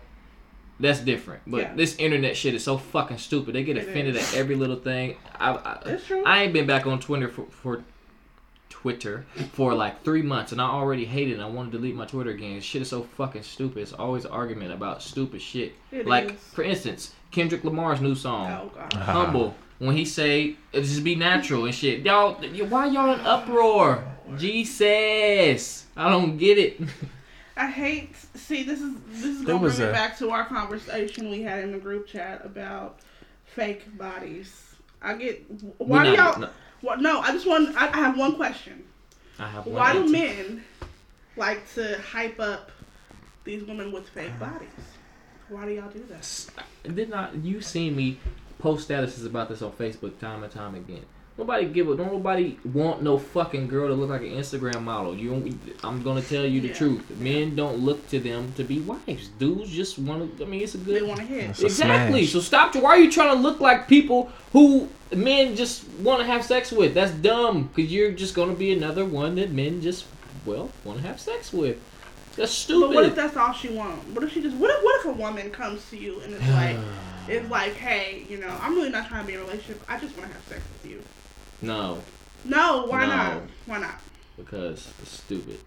that's 0.79 0.99
different. 0.99 1.43
But 1.47 1.61
Yeah. 1.61 1.73
this 1.75 1.95
internet 1.97 2.35
shit 2.35 2.53
is 2.53 2.63
so 2.63 2.77
fucking 2.77 3.17
stupid. 3.19 3.55
They 3.55 3.63
get 3.63 3.77
It 3.77 3.87
offended 3.87 4.15
is. 4.17 4.33
at 4.33 4.39
every 4.39 4.55
little 4.55 4.75
thing. 4.75 5.15
I, 5.39 5.51
I, 5.53 5.81
It's 5.85 6.05
true. 6.05 6.23
I 6.25 6.43
ain't 6.43 6.53
been 6.53 6.65
back 6.67 6.85
on 6.85 6.99
Twitter 6.99 7.29
for, 7.29 7.45
for 7.45 7.83
Twitter 8.69 9.25
for 9.53 9.73
like 9.73 10.03
three 10.03 10.21
months, 10.21 10.51
and 10.51 10.59
I 10.61 10.65
already 10.65 11.05
hate 11.05 11.29
it. 11.29 11.33
and 11.33 11.41
I 11.41 11.45
want 11.47 11.71
to 11.71 11.77
delete 11.77 11.95
my 11.95 12.05
Twitter 12.05 12.31
again. 12.31 12.59
Shit 12.61 12.81
is 12.81 12.89
so 12.89 13.03
fucking 13.03 13.43
stupid. 13.43 13.81
It's 13.81 13.93
always 13.93 14.25
argument 14.25 14.73
about 14.73 15.01
stupid 15.01 15.41
shit. 15.41 15.73
It 15.91 16.05
like 16.07 16.33
is. 16.33 16.39
for 16.53 16.63
instance, 16.63 17.13
Kendrick 17.31 17.63
Lamar's 17.63 18.01
new 18.01 18.15
song 18.15 18.47
Oh 18.51 18.71
god. 18.75 18.93
Uh-huh. 18.93 19.11
humble 19.11 19.55
when 19.79 19.95
he 19.95 20.05
say 20.05 20.55
it 20.71 20.81
just 20.81 21.03
be 21.03 21.15
natural 21.15 21.65
and 21.65 21.75
shit. 21.75 21.99
Y'all, 22.05 22.37
y- 22.41 22.61
why 22.69 22.85
y'all 22.87 23.13
in 23.13 23.19
uproar? 23.21 24.03
Jesus, 24.37 25.85
I 25.97 26.09
don't 26.09 26.37
get 26.37 26.57
it. 26.57 26.79
I 27.57 27.69
hate. 27.69 28.15
See, 28.35 28.63
this 28.63 28.81
is 28.81 28.93
this 29.07 29.25
is 29.25 29.41
gonna 29.45 29.59
bring 29.59 29.77
me 29.77 29.85
a- 29.85 29.91
back 29.91 30.17
to 30.19 30.29
our 30.31 30.45
conversation 30.45 31.29
we 31.29 31.41
had 31.41 31.63
in 31.63 31.71
the 31.71 31.77
group 31.77 32.07
chat 32.07 32.45
about 32.45 32.99
fake 33.45 33.97
bodies. 33.97 34.75
I 35.01 35.13
get. 35.15 35.45
Why 35.77 36.03
We 36.03 36.09
do 36.11 36.15
y'all? 36.21 36.39
no, 36.39 36.49
What, 36.81 37.01
no, 37.01 37.19
I 37.21 37.31
just 37.31 37.45
want. 37.47 37.75
I, 37.77 37.87
I 37.89 37.97
have 37.97 38.17
one 38.17 38.35
question. 38.35 38.83
I 39.39 39.47
have 39.47 39.65
one 39.65 39.75
Why 39.75 39.93
do 39.93 40.07
men 40.09 40.63
like 41.37 41.71
to 41.75 41.99
hype 42.01 42.39
up 42.39 42.71
these 43.43 43.63
women 43.63 43.91
with 43.91 44.07
fake 44.09 44.37
bodies? 44.39 44.69
Why 45.49 45.65
do 45.65 45.71
y'all 45.71 45.89
do 45.89 46.03
that? 46.09 46.19
S- 46.19 46.49
Did 46.83 47.09
not 47.09 47.35
you 47.43 47.61
seen 47.61 47.95
me 47.95 48.17
post 48.59 48.89
statuses 48.89 49.25
about 49.25 49.49
this 49.49 49.61
on 49.61 49.71
Facebook 49.73 50.17
time 50.19 50.43
and 50.43 50.51
time 50.51 50.75
again? 50.75 51.03
Nobody 51.37 51.65
give 51.65 51.89
a 51.89 51.97
don't 51.97 52.13
nobody 52.13 52.57
want 52.63 53.03
no 53.03 53.17
fucking 53.17 53.67
girl 53.67 53.89
to 53.89 53.93
look 53.93 54.09
like 54.09 54.21
an 54.21 54.29
Instagram 54.31 54.81
model. 54.83 55.13
You, 55.13 55.31
don't- 55.31 55.59
I'm 55.83 56.01
gonna 56.01 56.21
tell 56.21 56.45
you 56.45 56.61
the 56.61 56.69
Yeah. 56.69 56.73
truth. 56.75 57.09
Men 57.19 57.55
don't 57.57 57.79
look 57.79 58.07
to 58.09 58.19
them 58.21 58.53
to 58.55 58.63
be 58.63 58.79
wives. 58.79 59.27
Dudes 59.37 59.69
just 59.69 59.99
want 59.99 60.37
to. 60.37 60.45
I 60.45 60.47
mean, 60.47 60.61
it's 60.61 60.75
a 60.75 60.77
good. 60.77 60.95
They 60.95 60.99
good. 61.01 61.09
want 61.09 61.19
to 61.19 61.25
hit. 61.25 61.61
Exactly. 61.61 62.25
So 62.25 62.39
stop. 62.39 62.73
Why 62.75 62.91
are 62.91 62.97
you 62.99 63.11
trying 63.11 63.35
to 63.35 63.41
look 63.41 63.59
like 63.59 63.87
people 63.89 64.31
who 64.53 64.87
men 65.13 65.57
just 65.57 65.85
want 65.99 66.21
to 66.21 66.25
have 66.25 66.45
sex 66.45 66.71
with? 66.71 66.93
That's 66.93 67.11
dumb. 67.11 67.69
Cause 67.75 67.85
you're 67.85 68.11
just 68.11 68.33
gonna 68.33 68.53
be 68.53 68.71
another 68.71 69.03
one 69.03 69.35
that 69.35 69.51
men 69.51 69.81
just 69.81 70.05
well 70.45 70.71
want 70.85 71.01
to 71.01 71.05
have 71.07 71.19
sex 71.19 71.51
with. 71.51 71.77
That's 72.35 72.65
But 72.67 72.89
what 72.91 73.05
if 73.05 73.15
that's 73.15 73.37
all 73.37 73.53
she 73.53 73.69
wants? 73.69 74.05
What 74.07 74.23
if 74.23 74.31
she 74.33 74.41
just? 74.41 74.55
What 74.57 74.69
if? 74.71 74.83
What 74.83 74.99
if 74.99 75.05
a 75.05 75.11
woman 75.13 75.49
comes 75.51 75.89
to 75.89 75.97
you 75.97 76.19
and 76.21 76.33
it's 76.33 76.47
like, 76.49 76.77
it's 77.27 77.49
like, 77.49 77.73
hey, 77.75 78.25
you 78.29 78.37
know, 78.37 78.55
I'm 78.61 78.75
really 78.75 78.89
not 78.89 79.07
trying 79.07 79.21
to 79.21 79.27
be 79.27 79.33
in 79.33 79.39
a 79.39 79.43
relationship. 79.43 79.83
I 79.87 79.97
just 79.99 80.17
want 80.17 80.29
to 80.29 80.33
have 80.35 80.45
sex 80.45 80.61
with 80.83 80.91
you. 80.91 81.03
no, 81.61 82.01
No, 82.43 82.85
why 82.87 83.01
No. 83.05 83.15
not? 83.15 83.41
Why 83.65 83.79
not? 83.79 83.99
because 84.37 84.91
it's 85.01 85.11
stupid. 85.11 85.57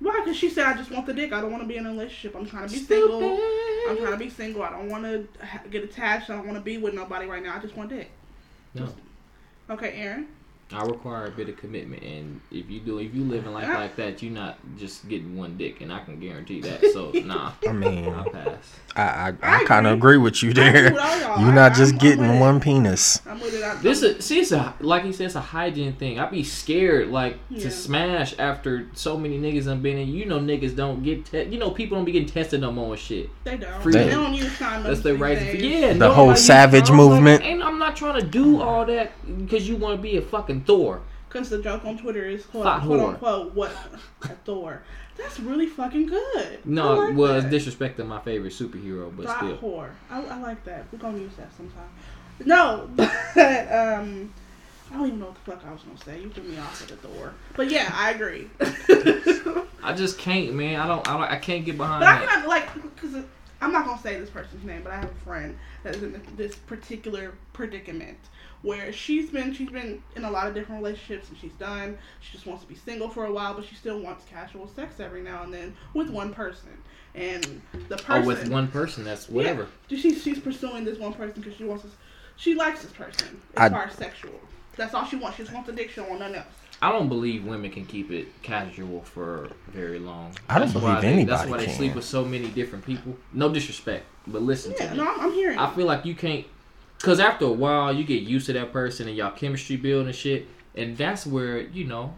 Why? 0.00 0.20
Because 0.20 0.36
she 0.38 0.48
said, 0.50 0.66
I 0.66 0.74
just 0.76 0.90
want 0.90 1.06
the 1.06 1.12
dick. 1.14 1.32
I 1.32 1.40
don't 1.40 1.50
want 1.50 1.62
to 1.62 1.68
be 1.68 1.76
in 1.76 1.84
a 1.86 1.90
relationship. 1.90 2.34
I'm 2.34 2.46
trying 2.46 2.66
to 2.66 2.72
be 2.72 2.78
Stupid. 2.80 3.10
single. 3.10 3.40
I'm 3.88 3.96
trying 3.98 4.12
to 4.12 4.16
be 4.18 4.28
single. 4.30 4.62
I 4.62 4.70
don't 4.70 4.88
want 4.90 5.04
to 5.04 5.26
ha- 5.46 5.62
get 5.70 5.84
attached. 5.84 6.28
I 6.30 6.34
don't 6.36 6.46
want 6.46 6.58
to 6.58 6.64
be 6.64 6.76
with 6.78 6.92
nobody 6.94 7.26
right 7.26 7.42
now. 7.42 7.54
I 7.56 7.58
just 7.60 7.76
want 7.76 7.90
dick. 7.90 8.10
No. 8.74 8.88
Okay, 9.70 9.92
Aaron. 9.94 10.28
I 10.72 10.82
require 10.84 11.26
a 11.26 11.30
bit 11.30 11.48
of 11.48 11.56
commitment, 11.56 12.02
and 12.02 12.40
if 12.50 12.68
you 12.68 12.80
do, 12.80 12.98
if 12.98 13.14
you 13.14 13.22
live 13.22 13.46
in 13.46 13.54
life 13.54 13.68
like 13.68 13.94
that, 13.96 14.20
you're 14.20 14.32
not 14.32 14.58
just 14.76 15.08
getting 15.08 15.36
one 15.36 15.56
dick, 15.56 15.80
and 15.80 15.92
I 15.92 16.00
can 16.00 16.18
guarantee 16.18 16.60
that. 16.62 16.80
So 16.92 17.10
nah, 17.24 17.52
I 17.68 17.72
mean, 17.72 18.08
I'll 18.12 18.24
pass. 18.28 18.74
I 18.96 19.02
I, 19.02 19.28
I 19.42 19.56
I 19.60 19.64
kind 19.64 19.86
of 19.86 19.92
agree. 19.92 20.14
agree 20.16 20.24
with 20.24 20.42
you 20.42 20.52
there. 20.52 20.92
y'all. 20.92 21.40
You're 21.40 21.50
I- 21.50 21.54
not 21.54 21.72
I'm- 21.72 21.74
just 21.74 21.92
I'm 21.92 21.98
getting 21.98 22.22
with 22.26 22.36
it. 22.36 22.40
one 22.40 22.58
penis. 22.60 23.20
I'm 23.26 23.38
with 23.40 23.54
it. 23.54 23.62
I, 23.62 23.76
This 23.76 24.02
is 24.02 24.24
see, 24.24 24.40
it's 24.40 24.50
a 24.50 24.74
like 24.80 25.04
he 25.04 25.12
said, 25.12 25.26
it's 25.26 25.34
a 25.36 25.40
hygiene 25.40 25.92
thing. 25.92 26.18
I'd 26.18 26.32
be 26.32 26.42
scared 26.42 27.08
like 27.10 27.38
Yeah. 27.48 27.60
to 27.62 27.70
smash 27.70 28.34
after 28.38 28.88
so 28.94 29.16
many 29.16 29.38
niggas 29.38 29.68
I'm 29.70 29.82
been 29.82 29.98
in. 29.98 30.08
You 30.08 30.24
know, 30.24 30.40
niggas 30.40 30.74
don't 30.74 31.02
get 31.04 31.26
te- 31.26 31.44
you 31.44 31.58
know 31.60 31.70
people 31.70 31.96
don't 31.96 32.04
be 32.04 32.10
getting 32.12 32.28
tested 32.28 32.60
no 32.60 32.72
more 32.72 32.96
shit. 32.96 33.30
They 33.44 33.56
don't. 33.56 33.82
Free- 33.82 33.92
They 33.92 34.10
don't 34.10 34.34
use 34.34 34.48
condoms. 34.58 34.82
That's 34.82 35.00
the 35.02 35.12
these 35.12 35.20
right. 35.20 35.38
days. 35.38 35.62
Yeah, 35.62 35.92
The 35.92 36.12
whole 36.12 36.34
savage 36.34 36.86
condoms. 36.88 36.96
movement. 36.96 37.44
And 37.44 37.62
I'm 37.62 37.78
not 37.78 37.94
trying 37.94 38.20
to 38.20 38.26
do 38.26 38.60
all 38.60 38.84
that 38.86 39.12
because 39.38 39.68
you 39.68 39.76
want 39.76 39.96
to 39.98 40.02
be 40.02 40.16
a 40.16 40.22
fucking 40.22 40.55
Thor. 40.62 41.02
Because 41.28 41.50
the 41.50 41.60
joke 41.60 41.84
on 41.84 41.98
Twitter 41.98 42.24
is 42.24 42.46
quote, 42.46 42.64
Thought 42.64 42.82
quote 42.82 43.00
whore. 43.00 43.08
unquote 43.08 43.54
what 43.54 43.72
Thor. 44.44 44.82
That's 45.16 45.40
really 45.40 45.66
fucking 45.66 46.06
good. 46.06 46.58
No, 46.64 46.94
like 46.94 47.10
it 47.10 47.14
was 47.14 47.42
that. 47.44 47.52
disrespecting 47.52 48.06
my 48.06 48.20
favorite 48.20 48.52
superhero, 48.52 49.14
but 49.14 49.26
Thought 49.26 49.38
still. 49.38 49.58
whore. 49.58 49.90
I, 50.10 50.22
I 50.22 50.40
like 50.40 50.64
that. 50.64 50.84
We're 50.92 50.98
gonna 50.98 51.18
use 51.18 51.34
that 51.36 51.54
sometime. 51.56 51.88
No, 52.44 52.88
but 52.96 53.08
um, 53.72 54.32
I 54.90 54.94
don't 54.94 55.06
even 55.06 55.18
know 55.18 55.26
what 55.26 55.34
the 55.34 55.40
fuck 55.50 55.64
I 55.66 55.72
was 55.72 55.82
gonna 55.82 55.98
say. 55.98 56.20
You 56.20 56.30
threw 56.30 56.44
me 56.44 56.58
off 56.58 56.80
with 56.80 57.00
the 57.00 57.08
Thor. 57.08 57.34
But 57.54 57.70
yeah, 57.70 57.90
I 57.92 58.12
agree. 58.12 58.48
I 59.82 59.92
just 59.94 60.18
can't, 60.18 60.54
man. 60.54 60.80
I 60.80 60.86
don't. 60.86 61.08
I, 61.08 61.12
don't, 61.18 61.30
I 61.32 61.36
can't 61.38 61.64
get 61.64 61.76
behind 61.76 62.02
it. 62.02 62.06
I 62.06 62.18
that. 62.18 62.28
cannot 62.28 62.48
like 62.48 62.74
because 62.74 63.24
I'm 63.60 63.72
not 63.72 63.86
gonna 63.86 64.00
say 64.00 64.18
this 64.20 64.30
person's 64.30 64.64
name, 64.64 64.82
but 64.82 64.92
I 64.92 64.96
have 64.96 65.10
a 65.10 65.24
friend 65.24 65.56
that 65.82 65.96
is 65.96 66.02
in 66.02 66.20
this 66.36 66.56
particular 66.56 67.32
predicament 67.52 68.18
where 68.66 68.92
she's 68.92 69.30
been 69.30 69.52
she's 69.54 69.70
been 69.70 70.02
in 70.16 70.24
a 70.24 70.30
lot 70.30 70.48
of 70.48 70.54
different 70.54 70.82
relationships 70.82 71.28
and 71.28 71.38
she's 71.38 71.52
done. 71.52 71.96
She 72.20 72.32
just 72.32 72.46
wants 72.46 72.62
to 72.64 72.68
be 72.68 72.74
single 72.74 73.08
for 73.08 73.26
a 73.26 73.32
while, 73.32 73.54
but 73.54 73.64
she 73.64 73.76
still 73.76 74.00
wants 74.00 74.24
casual 74.24 74.66
sex 74.74 74.98
every 74.98 75.22
now 75.22 75.44
and 75.44 75.54
then 75.54 75.76
with 75.94 76.10
one 76.10 76.34
person. 76.34 76.70
And 77.14 77.62
the 77.88 77.96
person 77.96 78.24
Oh, 78.24 78.26
with 78.26 78.48
one 78.50 78.68
person, 78.68 79.04
that's 79.04 79.28
whatever. 79.28 79.68
Yeah, 79.88 79.98
she's 79.98 80.22
she's 80.22 80.40
pursuing 80.40 80.84
this 80.84 80.98
one 80.98 81.12
person 81.14 81.40
because 81.40 81.56
she 81.56 81.64
wants 81.64 81.84
to, 81.84 81.90
she 82.36 82.54
likes 82.54 82.82
this 82.82 82.90
person 82.92 83.40
I- 83.56 83.66
as 83.66 83.72
far 83.72 83.84
as 83.84 83.92
sexual. 83.94 84.32
That's 84.76 84.92
all 84.92 85.06
she 85.06 85.16
wants. 85.16 85.36
She 85.38 85.44
just 85.44 85.54
wants 85.54 85.68
the 85.70 85.74
dick. 85.74 85.88
She 85.90 85.96
don't 86.00 86.08
want 86.10 86.20
nothing 86.20 86.36
else. 86.36 86.46
I 86.82 86.92
don't 86.92 87.08
believe 87.08 87.46
women 87.46 87.70
can 87.70 87.86
keep 87.86 88.10
it 88.10 88.26
casual 88.42 89.00
for 89.04 89.48
very 89.68 89.98
long. 89.98 90.34
I 90.50 90.58
don't 90.58 90.70
That's 90.70 90.84
why 90.84 91.00
believe 91.00 91.16
they, 91.16 91.24
That's 91.24 91.48
why 91.48 91.56
they 91.56 91.64
can. 91.66 91.74
sleep 91.74 91.94
with 91.94 92.04
so 92.04 92.22
many 92.24 92.48
different 92.48 92.84
people. 92.84 93.16
No 93.32 93.48
disrespect, 93.48 94.04
but 94.26 94.42
listen 94.42 94.74
Yeah, 94.78 94.86
to 94.88 94.90
me. 94.90 94.96
no, 94.98 95.08
I'm, 95.14 95.20
I'm 95.20 95.32
hearing. 95.32 95.58
I 95.58 95.72
feel 95.74 95.86
like 95.86 96.04
you 96.04 96.14
can't, 96.14 96.44
cause 97.02 97.20
after 97.20 97.44
a 97.44 97.52
while 97.52 97.94
you 97.94 98.04
get 98.04 98.22
used 98.22 98.46
to 98.46 98.52
that 98.54 98.72
person 98.72 99.08
and 99.08 99.16
y'all 99.16 99.32
chemistry 99.32 99.76
build 99.76 100.06
and 100.06 100.14
shit, 100.14 100.46
and 100.74 100.96
that's 100.96 101.26
where 101.26 101.60
you 101.60 101.84
know, 101.84 102.14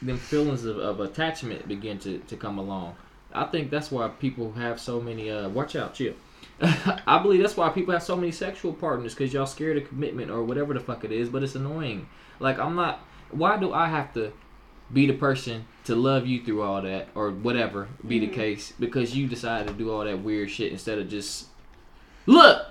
them 0.00 0.18
feelings 0.18 0.64
of, 0.64 0.78
of 0.78 1.00
attachment 1.00 1.66
begin 1.68 1.98
to, 2.00 2.18
to 2.18 2.36
come 2.36 2.58
along. 2.58 2.96
I 3.32 3.44
think 3.44 3.70
that's 3.70 3.90
why 3.90 4.08
people 4.08 4.52
have 4.52 4.80
so 4.80 5.00
many. 5.00 5.30
Uh, 5.30 5.48
watch 5.48 5.76
out, 5.76 5.94
chill. 5.94 6.14
I 6.60 7.18
believe 7.22 7.40
that's 7.40 7.56
why 7.56 7.68
people 7.70 7.92
have 7.92 8.02
so 8.02 8.16
many 8.16 8.32
sexual 8.32 8.72
partners 8.72 9.14
because 9.14 9.32
y'all 9.32 9.46
scared 9.46 9.76
of 9.78 9.88
commitment 9.88 10.30
or 10.30 10.42
whatever 10.42 10.74
the 10.74 10.80
fuck 10.80 11.04
it 11.04 11.12
is. 11.12 11.28
But 11.28 11.42
it's 11.42 11.54
annoying. 11.54 12.08
Like 12.40 12.58
I'm 12.58 12.74
not. 12.74 13.00
Why 13.30 13.56
do 13.56 13.72
I 13.72 13.86
have 13.88 14.12
to 14.14 14.32
be 14.92 15.06
the 15.06 15.14
person 15.14 15.64
to 15.84 15.94
love 15.94 16.26
you 16.26 16.44
through 16.44 16.60
all 16.62 16.82
that 16.82 17.08
or 17.14 17.30
whatever 17.30 17.88
be 18.06 18.18
the 18.18 18.28
Mhm. 18.28 18.34
case 18.34 18.72
because 18.78 19.16
you 19.16 19.26
decided 19.26 19.68
to 19.68 19.74
do 19.74 19.90
all 19.90 20.04
that 20.04 20.18
weird 20.22 20.50
shit 20.50 20.70
instead 20.70 20.98
of 20.98 21.08
just 21.08 21.46
look 22.26 22.66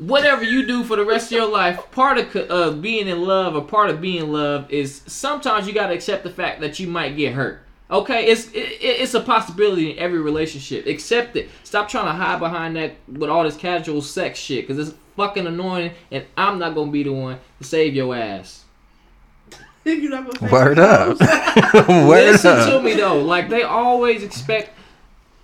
whatever 0.00 0.42
you 0.42 0.66
do 0.66 0.82
for 0.82 0.96
the 0.96 1.04
rest 1.04 1.26
of 1.26 1.32
your 1.32 1.48
life, 1.48 1.90
part 1.92 2.18
of 2.18 2.50
uh, 2.50 2.72
being 2.72 3.06
in 3.06 3.22
love 3.22 3.54
or 3.54 3.62
part 3.62 3.90
of 3.90 4.00
being 4.00 4.32
loved 4.32 4.70
is 4.72 5.02
sometimes 5.06 5.66
you 5.66 5.74
got 5.74 5.88
to 5.88 5.94
accept 5.94 6.24
the 6.24 6.30
fact 6.30 6.60
that 6.60 6.78
you 6.78 6.88
might 6.88 7.16
get 7.16 7.34
hurt. 7.34 7.62
Okay, 7.90 8.26
it's 8.26 8.46
it, 8.52 8.78
it's 8.80 9.14
a 9.14 9.20
possibility 9.20 9.90
in 9.90 9.98
every 9.98 10.20
relationship. 10.20 10.86
Accept 10.86 11.36
it. 11.36 11.50
Stop 11.64 11.88
trying 11.88 12.06
to 12.06 12.12
hide 12.12 12.38
behind 12.38 12.76
that 12.76 12.94
with 13.08 13.28
all 13.28 13.42
this 13.42 13.56
casual 13.56 14.00
sex 14.00 14.38
shit 14.38 14.66
because 14.66 14.88
it's 14.88 14.96
fucking 15.16 15.46
annoying, 15.46 15.92
and 16.10 16.24
I'm 16.36 16.58
not 16.58 16.74
gonna 16.74 16.92
be 16.92 17.02
the 17.02 17.12
one 17.12 17.38
to 17.58 17.64
save 17.64 17.94
your 17.94 18.14
ass. 18.14 18.64
You're 19.84 20.10
not 20.10 20.38
gonna 20.38 20.52
Word 20.52 20.78
up. 20.78 21.18
Word 21.88 22.32
Listen 22.32 22.58
up. 22.58 22.68
to 22.68 22.80
me 22.80 22.94
though. 22.94 23.22
Like 23.22 23.48
they 23.48 23.62
always 23.64 24.22
expect 24.22 24.70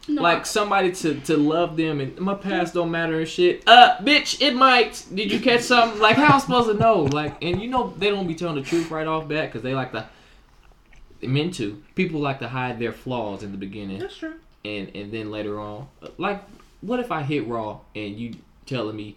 No, 0.09 0.23
like 0.23 0.47
somebody 0.47 0.92
to, 0.92 1.19
to 1.23 1.37
love 1.37 1.77
them 1.77 2.01
and 2.01 2.16
my 2.21 2.35
past 2.35 2.75
don't 2.75 2.90
matter 2.92 3.19
and 3.19 3.29
shit. 3.29 3.64
Uh, 3.66 3.97
bitch, 3.99 4.40
it 4.40 4.55
might. 4.55 5.05
Did 5.12 5.33
you 5.33 5.40
catch 5.40 5.62
something? 5.62 6.01
Like 6.01 6.16
how 6.16 6.35
I'm 6.35 6.40
supposed 6.40 6.69
to 6.69 6.75
know? 6.75 7.03
Like, 7.03 7.42
and 7.42 7.61
you 7.61 7.69
know 7.69 7.92
they 7.99 8.11
don't 8.11 8.27
be 8.29 8.35
telling 8.35 8.55
the 8.55 8.62
truth 8.62 8.90
right 8.90 9.07
off 9.07 9.27
bat 9.29 9.49
because 9.49 9.62
they 9.62 9.75
like 9.75 9.92
to. 9.92 10.09
Men 11.23 11.51
too. 11.51 11.83
People 11.95 12.21
like 12.21 12.38
to 12.40 12.49
hide 12.49 12.79
their 12.79 12.92
flaws 12.92 13.42
in 13.42 13.51
the 13.51 13.59
beginning 13.59 13.99
that's 13.99 14.16
true. 14.16 14.35
and 14.64 14.95
and 14.95 15.11
then 15.11 15.31
later 15.31 15.59
on, 15.59 15.88
like, 16.19 16.42
what 16.83 17.01
if 17.01 17.11
I 17.11 17.23
hit 17.23 17.49
raw 17.49 17.81
and 17.97 18.16
you 18.16 18.35
telling 18.66 18.95
me 18.95 19.16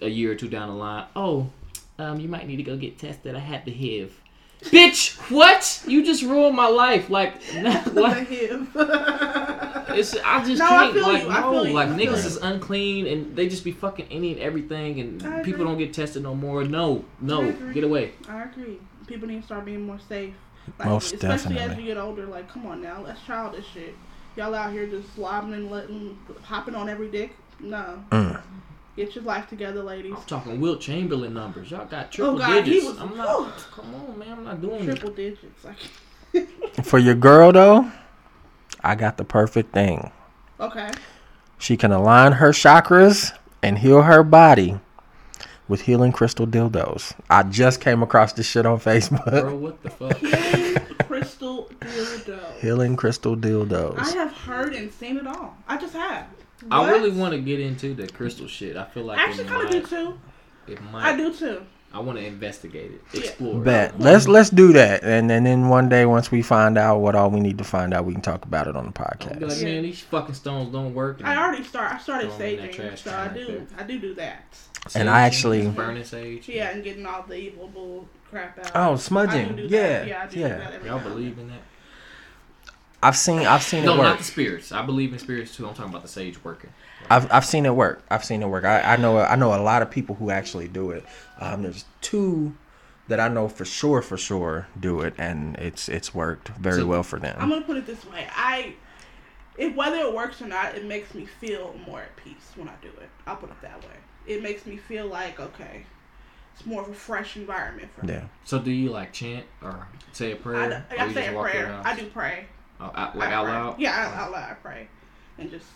a 0.00 0.08
year 0.08 0.32
or 0.32 0.34
two 0.34 0.48
down 0.48 0.68
the 0.68 0.74
line, 0.74 1.06
oh, 1.14 1.50
um, 1.98 2.18
you 2.18 2.28
might 2.28 2.46
need 2.48 2.56
to 2.56 2.62
go 2.62 2.76
get 2.76 2.98
tested. 2.98 3.36
I 3.36 3.40
had 3.40 3.64
the 3.64 3.72
HIV. 3.72 4.18
Bitch, 4.70 5.16
what? 5.30 5.82
You 5.86 6.04
just 6.04 6.22
ruined 6.22 6.56
my 6.56 6.68
life. 6.68 7.10
Like, 7.10 7.40
The 7.52 8.00
like. 8.00 8.28
it's 9.92 10.16
I 10.24 10.44
just 10.44 10.58
No, 10.58 10.68
can't 10.68 10.92
feel 10.94 11.02
like 11.02 11.22
you, 11.22 11.28
I 11.30 11.40
no 11.40 11.50
feel 11.52 11.66
you, 11.68 11.72
like 11.74 11.88
I 11.88 11.92
niggas 11.92 12.06
you. 12.06 12.12
is 12.14 12.36
unclean 12.38 13.06
and 13.06 13.36
they 13.36 13.48
just 13.48 13.64
be 13.64 13.72
fucking 13.72 14.06
any 14.10 14.32
and 14.32 14.40
everything 14.40 15.00
and 15.00 15.44
people 15.44 15.64
don't 15.64 15.78
get 15.78 15.92
tested 15.92 16.22
no 16.22 16.34
more. 16.34 16.64
No, 16.64 17.04
no, 17.20 17.52
get 17.72 17.84
away. 17.84 18.12
I 18.28 18.42
agree. 18.44 18.78
People 19.06 19.28
need 19.28 19.40
to 19.40 19.46
start 19.46 19.64
being 19.64 19.86
more 19.86 19.98
safe. 20.08 20.34
Like, 20.78 20.88
Most 20.88 21.12
especially 21.14 21.34
as 21.34 21.44
definitely. 21.70 21.82
you 21.84 21.88
get 21.94 21.96
older. 21.98 22.24
Like, 22.26 22.48
come 22.48 22.66
on 22.66 22.80
now, 22.82 23.02
that's 23.02 23.20
childish 23.24 23.66
shit. 23.74 23.94
Y'all 24.36 24.54
out 24.54 24.72
here 24.72 24.86
just 24.86 25.14
slobbing 25.16 25.52
and 25.54 25.70
letting, 25.70 26.16
hopping 26.42 26.74
on 26.74 26.88
every 26.88 27.10
dick. 27.10 27.36
No, 27.60 28.02
Mm. 28.10 28.40
get 28.96 29.14
your 29.14 29.24
life 29.24 29.48
together, 29.48 29.82
ladies. 29.82 30.14
I'm 30.16 30.22
talking 30.24 30.60
Wilt 30.60 30.80
Chamberlain 30.80 31.34
numbers. 31.34 31.70
Y'all 31.70 31.84
got 31.86 32.10
triple 32.12 32.36
Oh, 32.36 32.38
God, 32.38 32.64
he 32.64 32.70
digits. 32.74 32.86
was- 32.92 32.98
I'm 33.00 33.16
not. 33.16 33.52
Come 33.72 33.94
on, 33.94 34.18
man. 34.18 34.32
I'm 34.38 34.44
not 34.44 34.60
doing 34.62 34.82
it. 34.82 34.96
Triple 34.96 35.10
digits. 35.10 35.64
Like, 35.64 36.84
For 36.84 36.98
your 36.98 37.14
girl 37.14 37.52
though, 37.52 37.90
I 38.82 38.94
got 38.94 39.16
the 39.16 39.24
perfect 39.24 39.72
thing. 39.72 40.10
okay. 40.60 40.90
She 41.58 41.76
can 41.76 41.92
align 41.92 42.32
her 42.32 42.50
chakras 42.50 43.30
and 43.62 43.78
heal 43.78 44.02
her 44.02 44.24
body 44.24 44.80
with 45.68 45.82
healing 45.82 46.10
crystal 46.10 46.44
dildos. 46.46 47.12
I 47.30 47.44
just 47.44 47.80
came 47.80 48.02
across 48.02 48.32
this 48.32 48.46
shit 48.48 48.66
on 48.66 48.80
Facebook. 48.80 49.24
Bro, 49.30 49.54
what 49.56 49.82
the 49.82 49.90
fuck? 49.90 50.16
Healing 50.18 50.86
crystal 51.06 51.70
dildo. 51.80 52.58
healing 52.60 52.96
crystal 52.96 53.36
dildos. 53.36 53.96
I 53.98 54.10
have 54.10 54.32
heard 54.32 54.74
and 54.74 54.92
seen 54.92 55.18
it 55.18 55.26
all. 55.26 55.56
I 55.68 55.76
just 55.76 55.92
have. 55.94 56.26
What? 56.66 56.72
I 56.72 56.90
really 56.90 57.12
want 57.12 57.32
to 57.32 57.40
get 57.40 57.60
into 57.60 57.94
the 57.94 58.08
crystal 58.08 58.48
shit. 58.48 58.76
I 58.76 58.84
feel 58.86 59.04
like 59.04 59.18
I 59.18 59.24
actually 59.24 59.44
kind 59.44 59.64
of 59.66 59.70
do 59.70 59.82
too. 59.86 60.18
It 60.66 60.82
might. 60.90 61.12
I 61.12 61.16
do 61.16 61.32
too. 61.32 61.62
I 61.94 62.00
want 62.00 62.18
to 62.18 62.24
investigate 62.24 62.90
it, 62.92 63.02
Yeah. 63.12 63.20
explore. 63.20 63.60
it. 63.60 63.64
Bet. 63.64 64.00
Let's 64.00 64.26
let's 64.26 64.48
do 64.50 64.72
that, 64.72 65.02
and, 65.04 65.30
and 65.30 65.44
then 65.44 65.68
one 65.68 65.88
day 65.88 66.06
once 66.06 66.30
we 66.30 66.40
find 66.42 66.78
out 66.78 66.98
what 67.00 67.14
all 67.14 67.30
we 67.30 67.40
need 67.40 67.58
to 67.58 67.64
find 67.64 67.92
out, 67.92 68.04
we 68.06 68.12
can 68.14 68.22
talk 68.22 68.44
about 68.44 68.66
it 68.66 68.76
on 68.76 68.86
the 68.92 68.92
I'll 69.02 69.34
be 69.38 69.44
like, 69.46 69.52
podcast. 69.58 69.64
man, 69.64 69.82
these 69.82 70.00
fucking 70.00 70.34
stones 70.34 70.72
don't 70.72 70.94
work. 70.94 71.20
I 71.22 71.36
already 71.36 71.64
start. 71.64 71.92
I 71.92 71.98
started 71.98 72.32
Throw 72.32 72.46
'em 72.46 72.52
in 72.54 72.56
that 72.66 72.72
saging, 72.72 72.98
so 72.98 73.10
I 73.10 73.28
can 73.28 73.36
right 73.36 73.46
do. 73.46 73.66
I 73.78 73.82
do 73.82 73.98
do 73.98 74.14
that. 74.14 74.42
And 74.94 75.08
I 75.10 75.22
actually- 75.22 75.68
burning 75.68 76.04
sage. 76.04 76.48
Yeah, 76.48 76.70
and 76.70 76.82
getting 76.82 77.06
all 77.06 77.22
the 77.28 77.36
evil 77.36 77.68
bull 77.68 78.08
crap 78.30 78.58
out. 78.58 78.70
Oh, 78.74 78.92
I 78.94 78.96
smudging. 78.96 79.48
do 79.56 79.68
do 79.68 79.74
Yeah, 79.74 79.88
that. 79.88 80.08
Yeah, 80.08 80.22
I 80.22 80.26
do 80.26 80.40
yeah. 80.40 80.48
do 80.48 80.54
that 80.54 80.72
every 80.74 80.88
Y'all 80.88 80.98
now 80.98 81.04
believe 81.08 81.38
in 81.38 81.48
that? 81.48 81.60
I've 83.04 83.16
seen 83.16 83.40
I've 83.40 83.62
seen 83.64 83.84
No, 83.84 83.94
it 83.94 83.98
not 83.98 84.18
the 84.18 84.24
spirits. 84.24 84.70
I 84.72 84.82
believe 84.82 85.12
in 85.12 85.18
spirits 85.18 85.56
too. 85.56 85.66
I'm 85.66 85.74
talking 85.74 85.90
about 85.90 86.02
the 86.02 86.08
sage 86.08 86.42
working. 86.44 86.70
I've 87.12 87.32
I've 87.32 87.44
seen 87.44 87.66
it 87.66 87.74
work. 87.74 88.02
I've 88.10 88.24
seen 88.24 88.42
it 88.42 88.46
work. 88.48 88.64
I, 88.64 88.80
I 88.94 88.96
know 88.96 89.18
I 89.18 89.36
know 89.36 89.54
a 89.54 89.60
lot 89.62 89.82
of 89.82 89.90
people 89.90 90.14
who 90.14 90.30
actually 90.30 90.68
do 90.68 90.90
it. 90.90 91.04
Um, 91.38 91.62
there's 91.62 91.84
two 92.00 92.56
that 93.08 93.20
I 93.20 93.28
know 93.28 93.48
for 93.48 93.64
sure 93.64 94.00
for 94.00 94.16
sure 94.16 94.66
do 94.78 95.00
it, 95.00 95.14
and 95.18 95.56
it's 95.56 95.88
it's 95.88 96.14
worked 96.14 96.48
very 96.48 96.80
So- 96.80 96.86
well 96.86 97.02
for 97.02 97.18
them. 97.18 97.36
I'm 97.38 97.50
gonna 97.50 97.62
put 97.62 97.76
it 97.76 97.86
this 97.86 98.04
way. 98.06 98.26
I, 98.34 98.74
if 99.58 99.74
whether 99.74 99.96
it 99.98 100.14
works 100.14 100.40
or 100.40 100.46
not, 100.46 100.74
it 100.74 100.84
makes 100.86 101.14
me 101.14 101.26
feel 101.26 101.74
more 101.86 102.00
at 102.00 102.16
peace 102.16 102.52
when 102.56 102.68
I 102.68 102.74
do 102.80 102.88
it. 102.88 103.10
I'll 103.26 103.36
put 103.36 103.50
it 103.50 103.60
that 103.60 103.80
way. 103.82 103.96
It 104.26 104.42
makes 104.42 104.64
me 104.64 104.76
feel 104.76 105.06
like 105.06 105.38
okay, 105.38 105.84
it's 106.54 106.64
more 106.64 106.82
of 106.82 106.88
a 106.88 106.94
fresh 106.94 107.36
environment 107.36 107.90
for 107.94 108.06
me. 108.06 108.14
Yeah. 108.14 108.24
So 108.44 108.58
do 108.58 108.70
you 108.70 108.90
like 108.90 109.12
chant 109.12 109.44
or 109.62 109.86
say 110.12 110.32
a 110.32 110.36
prayer? 110.36 110.84
I, 110.90 110.96
or 110.96 111.08
I, 111.08 111.12
say 111.12 111.34
a 111.34 111.38
prayer. 111.38 111.80
I 111.84 111.94
do 111.94 112.06
pray. 112.06 112.46
Oh, 112.80 112.90
out, 112.94 113.16
like 113.16 113.28
I 113.28 113.32
out 113.34 113.44
pray. 113.44 113.52
loud. 113.52 113.80
Yeah, 113.80 113.90
out, 114.08 114.14
out 114.14 114.32
loud. 114.32 114.50
I 114.50 114.54
pray, 114.54 114.88
and 115.38 115.50
just 115.50 115.66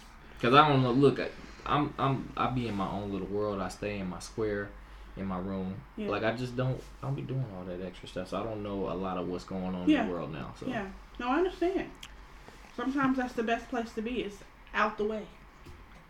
Cause 0.40 0.54
I 0.54 0.68
don't 0.68 0.82
know. 0.82 0.92
Look, 0.92 1.18
I- 1.20 1.28
I'm 1.64 1.92
I'm 1.98 2.32
I 2.36 2.46
be 2.50 2.68
in 2.68 2.74
my 2.76 2.88
own 2.88 3.10
little 3.12 3.26
world. 3.26 3.60
I 3.60 3.68
stay 3.68 3.98
in 3.98 4.08
my 4.08 4.20
square, 4.20 4.68
in 5.16 5.26
my 5.26 5.38
room. 5.38 5.74
Yeah. 5.96 6.08
Like 6.10 6.22
I 6.22 6.32
just 6.32 6.56
don't. 6.56 6.80
I 7.02 7.06
don't 7.06 7.16
be 7.16 7.22
doing 7.22 7.44
all 7.58 7.64
that 7.64 7.84
extra 7.84 8.06
stuff. 8.08 8.28
So 8.28 8.40
I 8.40 8.44
don't 8.44 8.62
know 8.62 8.88
a 8.90 8.94
lot 8.94 9.16
of 9.18 9.26
what's 9.26 9.44
going 9.44 9.74
on 9.74 9.90
in 9.90 10.06
the 10.06 10.12
world 10.12 10.32
now. 10.32 10.54
So 10.60 10.66
yeah. 10.66 10.86
No, 11.18 11.28
I 11.28 11.38
understand. 11.38 11.90
Sometimes 12.76 13.16
that's 13.16 13.32
the 13.32 13.42
best 13.42 13.68
place 13.68 13.90
to 13.94 14.02
be 14.02 14.20
is 14.20 14.34
out 14.74 14.96
the 14.98 15.04
way. 15.04 15.22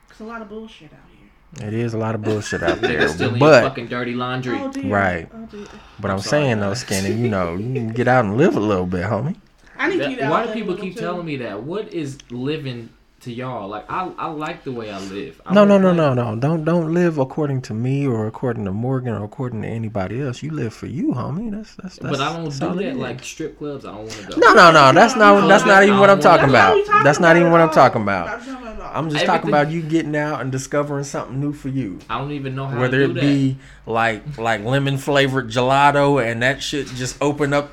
Cause 0.08 0.20
a 0.20 0.24
lot 0.24 0.42
of 0.42 0.48
bullshit 0.48 0.92
out 0.92 0.98
here. 1.10 1.68
It 1.68 1.72
is 1.74 1.94
a 1.94 1.98
lot 1.98 2.14
of 2.14 2.22
bullshit 2.22 2.62
out 2.62 2.80
there, 2.82 3.08
still 3.08 3.32
in 3.32 3.38
but 3.40 3.62
fucking 3.62 3.86
dirty 3.86 4.14
laundry. 4.14 4.58
Oh. 4.58 4.70
Right. 4.88 5.28
Oh 5.32 5.48
but 6.00 6.10
I'm 6.10 6.16
I'm 6.16 6.22
sorry, 6.22 6.42
saying 6.44 6.60
though, 6.60 6.68
guys. 6.70 6.80
Skinny, 6.80 7.12
you 7.12 7.28
know, 7.28 7.54
you 7.56 7.72
can 7.72 7.88
get 7.94 8.08
out 8.08 8.24
and 8.24 8.36
live 8.36 8.56
a 8.56 8.60
little 8.60 8.86
bit, 8.86 9.04
homie. 9.04 9.36
I 9.78 9.88
need 9.88 10.00
That- 10.00 10.08
to 10.08 10.14
get 10.16 10.20
out 10.24 10.30
why 10.32 10.46
do 10.46 10.52
people 10.52 10.76
keep 10.76 10.94
too. 10.94 11.00
telling 11.00 11.24
me 11.24 11.36
that? 11.38 11.62
What 11.62 11.92
is 11.94 12.18
living 12.30 12.90
to 13.26 13.32
y'all? 13.32 13.68
Like 13.68 13.84
I 13.90 14.10
I 14.18 14.26
like 14.28 14.64
the 14.64 14.72
way 14.72 14.90
I 14.90 14.98
live. 14.98 15.40
I 15.46 15.52
No, 15.54 15.64
no, 15.64 15.78
no, 15.78 15.88
like- 15.88 15.96
no, 15.96 16.14
no. 16.14 16.36
Don't 16.40 16.64
don't 16.64 16.92
live 16.94 17.18
according 17.18 17.60
to 17.62 17.74
me 17.74 18.06
or 18.06 18.26
according 18.26 18.64
to 18.64 18.72
Morgan 18.72 19.12
or 19.14 19.22
according 19.24 19.62
to 19.62 19.68
anybody 19.68 20.20
else. 20.22 20.42
You 20.42 20.50
live 20.52 20.72
for 20.74 20.86
you, 20.86 21.12
homie. 21.12 21.50
That's 21.50 21.74
that's. 21.76 21.98
that's 21.98 22.18
But 22.18 22.20
I 22.20 22.32
don't 22.34 22.44
that's 22.44 22.58
do 22.58 22.66
all 22.68 22.78
it 22.78 22.84
that 22.84 22.90
is. 22.92 22.96
like 22.96 23.22
strip 23.22 23.58
clubs. 23.58 23.84
I 23.84 23.90
don't 23.90 23.98
want 23.98 24.12
to 24.12 24.26
go. 24.28 24.36
No, 24.38 24.54
no, 24.54 24.72
no. 24.72 24.92
That's 24.92 25.14
not. 25.14 25.46
That's 25.46 25.66
not 25.66 25.82
even 25.84 25.98
what 25.98 26.10
I'm 26.10 26.20
talking 26.20 26.48
about. 26.48 26.70
what 26.74 26.82
we 26.82 26.86
talking 26.86 27.04
That's 27.04 27.20
not 27.20 27.36
even 27.36 27.52
what 27.52 27.60
I'm 27.60 27.70
talking 27.70 28.02
about. 28.02 28.40
I'm 28.94 29.10
just 29.10 29.26
talking 29.26 29.50
about 29.50 29.70
you 29.70 29.82
getting 29.82 30.16
out 30.16 30.40
and 30.40 30.50
discovering 30.50 31.04
something 31.04 31.38
new 31.38 31.52
for 31.52 31.68
you. 31.68 31.98
I 32.08 32.18
don't 32.18 32.32
even 32.32 32.54
know 32.54 32.66
how 32.66 32.80
Whether 32.80 32.98
to 33.00 33.06
do 33.06 33.10
it 33.10 33.14
that. 33.14 33.20
be 33.20 33.58
like 33.84 34.38
like 34.38 34.64
lemon 34.64 34.96
flavored 34.96 35.50
gelato 35.50 36.24
and 36.24 36.42
that 36.42 36.62
shit 36.62 36.86
just 36.88 37.20
open 37.20 37.52
up 37.52 37.72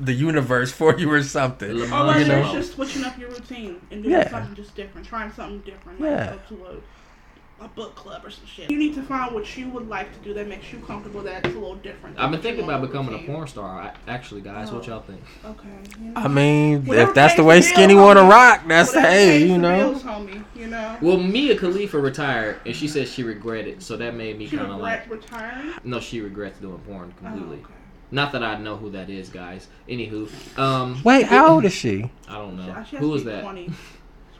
the 0.00 0.12
universe 0.12 0.70
for 0.72 0.96
you 0.98 1.10
or 1.10 1.22
something. 1.22 1.74
Lemon 1.76 1.92
Or 1.92 2.06
whether 2.06 2.20
you 2.20 2.26
know? 2.28 2.42
it's 2.44 2.52
just 2.52 2.72
switching 2.74 3.04
up 3.04 3.18
your 3.18 3.30
routine 3.30 3.80
and 3.90 4.02
doing 4.02 4.14
Yeah. 4.14 4.30
something 4.30 4.54
just 4.54 4.74
different, 4.76 5.06
trying 5.06 5.32
something 5.32 5.60
different, 5.60 6.00
like 6.00 6.10
Yeah. 6.10 6.36
go 6.48 6.56
to 6.56 6.64
a, 6.66 7.64
a 7.64 7.66
book 7.66 7.96
club 7.96 8.24
or 8.24 8.30
some 8.30 8.46
shit. 8.46 8.70
You 8.70 8.78
need 8.78 8.94
to 8.94 9.02
find 9.02 9.34
what 9.34 9.56
you 9.56 9.68
would 9.70 9.88
like 9.88 10.12
to 10.12 10.18
do 10.20 10.32
that 10.34 10.46
makes 10.46 10.72
you 10.72 10.78
comfortable. 10.78 11.22
That's 11.22 11.46
a 11.48 11.52
little 11.52 11.74
different. 11.74 12.16
I've 12.16 12.30
been 12.30 12.40
thinking 12.40 12.62
about 12.62 12.82
becoming 12.82 13.16
a 13.16 13.26
porn 13.26 13.48
star. 13.48 13.80
I, 13.80 13.92
actually, 14.06 14.42
guys, 14.42 14.70
what 14.70 14.84
Oh. 14.84 14.92
y'all 14.92 15.00
think? 15.02 15.20
Okay. 15.44 15.68
you 16.00 16.10
know. 16.10 16.20
I 16.20 16.28
mean, 16.28 16.84
Whatever 16.84 17.08
if 17.08 17.14
that's 17.16 17.34
the 17.34 17.42
way 17.42 17.56
the 17.56 17.62
Skinny 17.64 17.96
want 17.96 18.20
to 18.20 18.24
rock, 18.24 18.62
that's 18.68 18.94
Whatever 18.94 19.12
hey, 19.12 19.44
you 19.44 19.58
know. 19.58 19.90
bills, 19.90 20.04
homie, 20.04 20.44
you 20.54 20.68
know. 20.68 20.96
Well, 21.00 21.16
Mia 21.16 21.56
Khalifa 21.58 21.98
retired, 21.98 22.60
and 22.64 22.76
she 22.76 22.86
said 22.86 23.08
she 23.08 23.24
regretted. 23.24 23.82
So 23.82 23.96
that 23.96 24.14
made 24.14 24.38
me 24.38 24.46
kind 24.48 24.70
of 24.70 24.78
like, 24.78 25.10
retiring. 25.10 25.72
no, 25.82 25.98
she 25.98 26.20
regrets 26.20 26.60
doing 26.60 26.78
porn 26.86 27.12
Oh, 27.18 27.26
completely. 27.26 27.56
okay. 27.64 27.72
Not 28.10 28.32
that 28.32 28.42
I 28.42 28.58
know 28.58 28.76
who 28.76 28.90
that 28.90 29.10
is, 29.10 29.28
guys. 29.28 29.68
Anywho, 29.88 30.58
um, 30.58 31.02
Wait, 31.04 31.26
how 31.26 31.48
old 31.54 31.64
is 31.64 31.72
she? 31.74 32.10
I 32.26 32.36
don't 32.38 32.56
know 32.56 32.64
she 32.88 32.96
has 32.96 33.04
who 33.04 33.10
to 33.10 33.14
is 33.16 33.24
that. 33.24 33.42
20, 33.42 33.70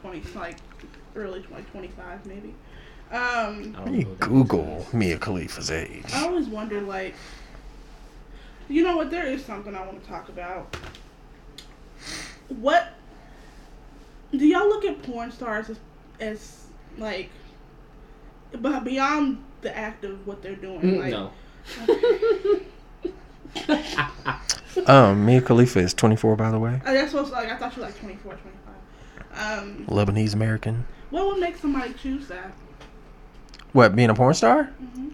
20, 0.01 0.21
like 0.35 0.57
early 1.15 1.41
20, 1.41 1.63
25 1.65 2.25
maybe. 2.25 2.55
Um, 3.11 3.15
I 3.15 3.17
don't 3.51 3.71
know 3.73 3.79
Let 3.83 3.91
me 3.91 4.03
who 4.03 4.15
that 4.15 4.19
Google 4.29 4.85
is. 4.87 4.93
Mia 4.93 5.17
Khalifa's 5.17 5.71
age. 5.71 6.03
I 6.13 6.25
always 6.25 6.47
wonder, 6.47 6.81
like, 6.81 7.13
you 8.67 8.83
know 8.83 8.97
what? 8.97 9.09
There 9.11 9.25
is 9.27 9.43
something 9.45 9.75
I 9.75 9.85
want 9.85 10.01
to 10.03 10.09
talk 10.09 10.29
about. 10.29 10.75
What 12.47 12.89
do 14.31 14.45
y'all 14.45 14.67
look 14.67 14.85
at 14.85 15.01
porn 15.03 15.31
stars 15.31 15.69
as, 15.69 15.79
as 16.19 16.65
like, 16.97 17.29
but 18.51 18.83
beyond 18.83 19.43
the 19.61 19.75
act 19.75 20.03
of 20.05 20.25
what 20.25 20.41
they're 20.41 20.55
doing? 20.55 20.81
Mm, 20.81 20.99
Like, 20.99 21.11
no. 21.11 21.31
Um, 24.87 25.25
Mia 25.25 25.41
Khalifa 25.41 25.79
is 25.79 25.93
24, 25.93 26.35
by 26.35 26.51
the 26.51 26.59
way. 26.59 26.81
I 26.85 26.93
guess 26.93 27.11
was 27.13 27.31
like 27.31 27.49
I 27.51 27.57
thought 27.57 27.75
you 27.75 27.81
were 27.81 27.87
like 27.89 27.99
24, 27.99 28.37
25. 29.33 29.59
Um, 29.59 29.85
Lebanese 29.87 30.33
American. 30.33 30.85
what 31.09 31.25
would 31.25 31.39
make 31.39 31.57
somebody 31.57 31.93
choose 31.93 32.27
that? 32.27 32.53
What, 33.73 33.95
being 33.95 34.09
a 34.09 34.15
porn 34.15 34.33
star? 34.33 34.63
hmm 34.65 35.09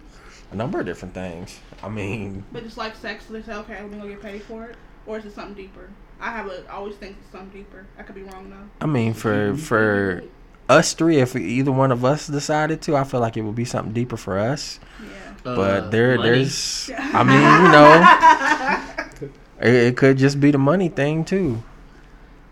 A 0.52 0.56
number 0.56 0.80
of 0.80 0.86
different 0.86 1.14
things. 1.14 1.58
I 1.82 1.88
mean, 1.88 2.44
But 2.52 2.62
just 2.64 2.78
like 2.78 2.94
sex, 2.94 3.26
they 3.26 3.42
say, 3.42 3.54
okay, 3.54 3.80
let 3.82 3.90
me 3.90 3.98
go 3.98 4.08
get 4.08 4.22
paid 4.22 4.42
for 4.42 4.64
it, 4.66 4.76
or 5.06 5.18
is 5.18 5.24
it 5.26 5.34
something 5.34 5.54
deeper? 5.54 5.90
I 6.20 6.30
have 6.30 6.46
a 6.46 6.70
always 6.72 6.96
think 6.96 7.16
it's 7.20 7.32
something 7.32 7.50
deeper. 7.50 7.86
I 7.98 8.02
could 8.02 8.14
be 8.14 8.22
wrong 8.22 8.48
though. 8.50 8.68
I 8.80 8.86
mean, 8.86 9.12
for 9.14 9.54
for 9.56 10.22
us 10.68 10.94
three, 10.94 11.18
if 11.18 11.36
either 11.36 11.72
one 11.72 11.92
of 11.92 12.04
us 12.04 12.26
decided 12.28 12.80
to, 12.82 12.96
I 12.96 13.04
feel 13.04 13.20
like 13.20 13.36
it 13.36 13.42
would 13.42 13.54
be 13.56 13.64
something 13.66 13.92
deeper 13.92 14.16
for 14.16 14.38
us. 14.38 14.80
Yeah. 15.02 15.25
But 15.54 15.84
Uh, 15.84 15.88
there, 15.90 16.16
money. 16.16 16.28
there's, 16.28 16.90
I 16.98 17.22
mean, 17.22 17.38
you 17.38 17.70
know, 19.20 19.30
it, 19.60 19.74
it 19.88 19.96
could 19.96 20.18
just 20.18 20.40
be 20.40 20.50
the 20.50 20.58
money 20.58 20.88
thing 20.88 21.24
too. 21.24 21.62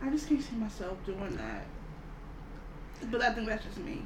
I 0.03 0.11
just 0.11 0.29
can't 0.29 0.41
see 0.43 0.55
myself 0.57 0.97
doing 1.05 1.37
that. 1.37 1.65
But 3.11 3.21
I 3.23 3.33
think 3.35 3.49
that's 3.49 3.65
just 3.65 3.79
me. 3.79 4.03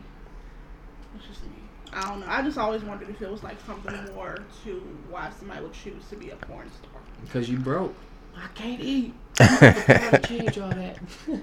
That's 1.14 1.26
just 1.26 1.42
me. 1.44 1.50
I 1.92 2.08
don't 2.08 2.20
know. 2.20 2.26
I 2.28 2.40
just 2.42 2.56
always 2.56 2.82
wondered 2.82 3.10
if 3.10 3.20
it 3.20 3.30
was 3.30 3.42
like 3.42 3.56
something 3.66 4.14
more 4.14 4.38
to 4.64 4.70
why 5.10 5.30
somebody 5.38 5.62
would 5.62 5.72
choose 5.74 6.06
to 6.10 6.16
be 6.16 6.30
a 6.30 6.36
porn 6.36 6.70
star. 6.72 7.00
Because 7.22 7.48
you 7.50 7.58
broke. 7.58 7.94
I 8.36 8.46
can't 8.54 8.80
eat. 8.80 9.14
I 9.40 10.20
change 10.26 10.58
all 10.58 10.70
that. 10.70 10.98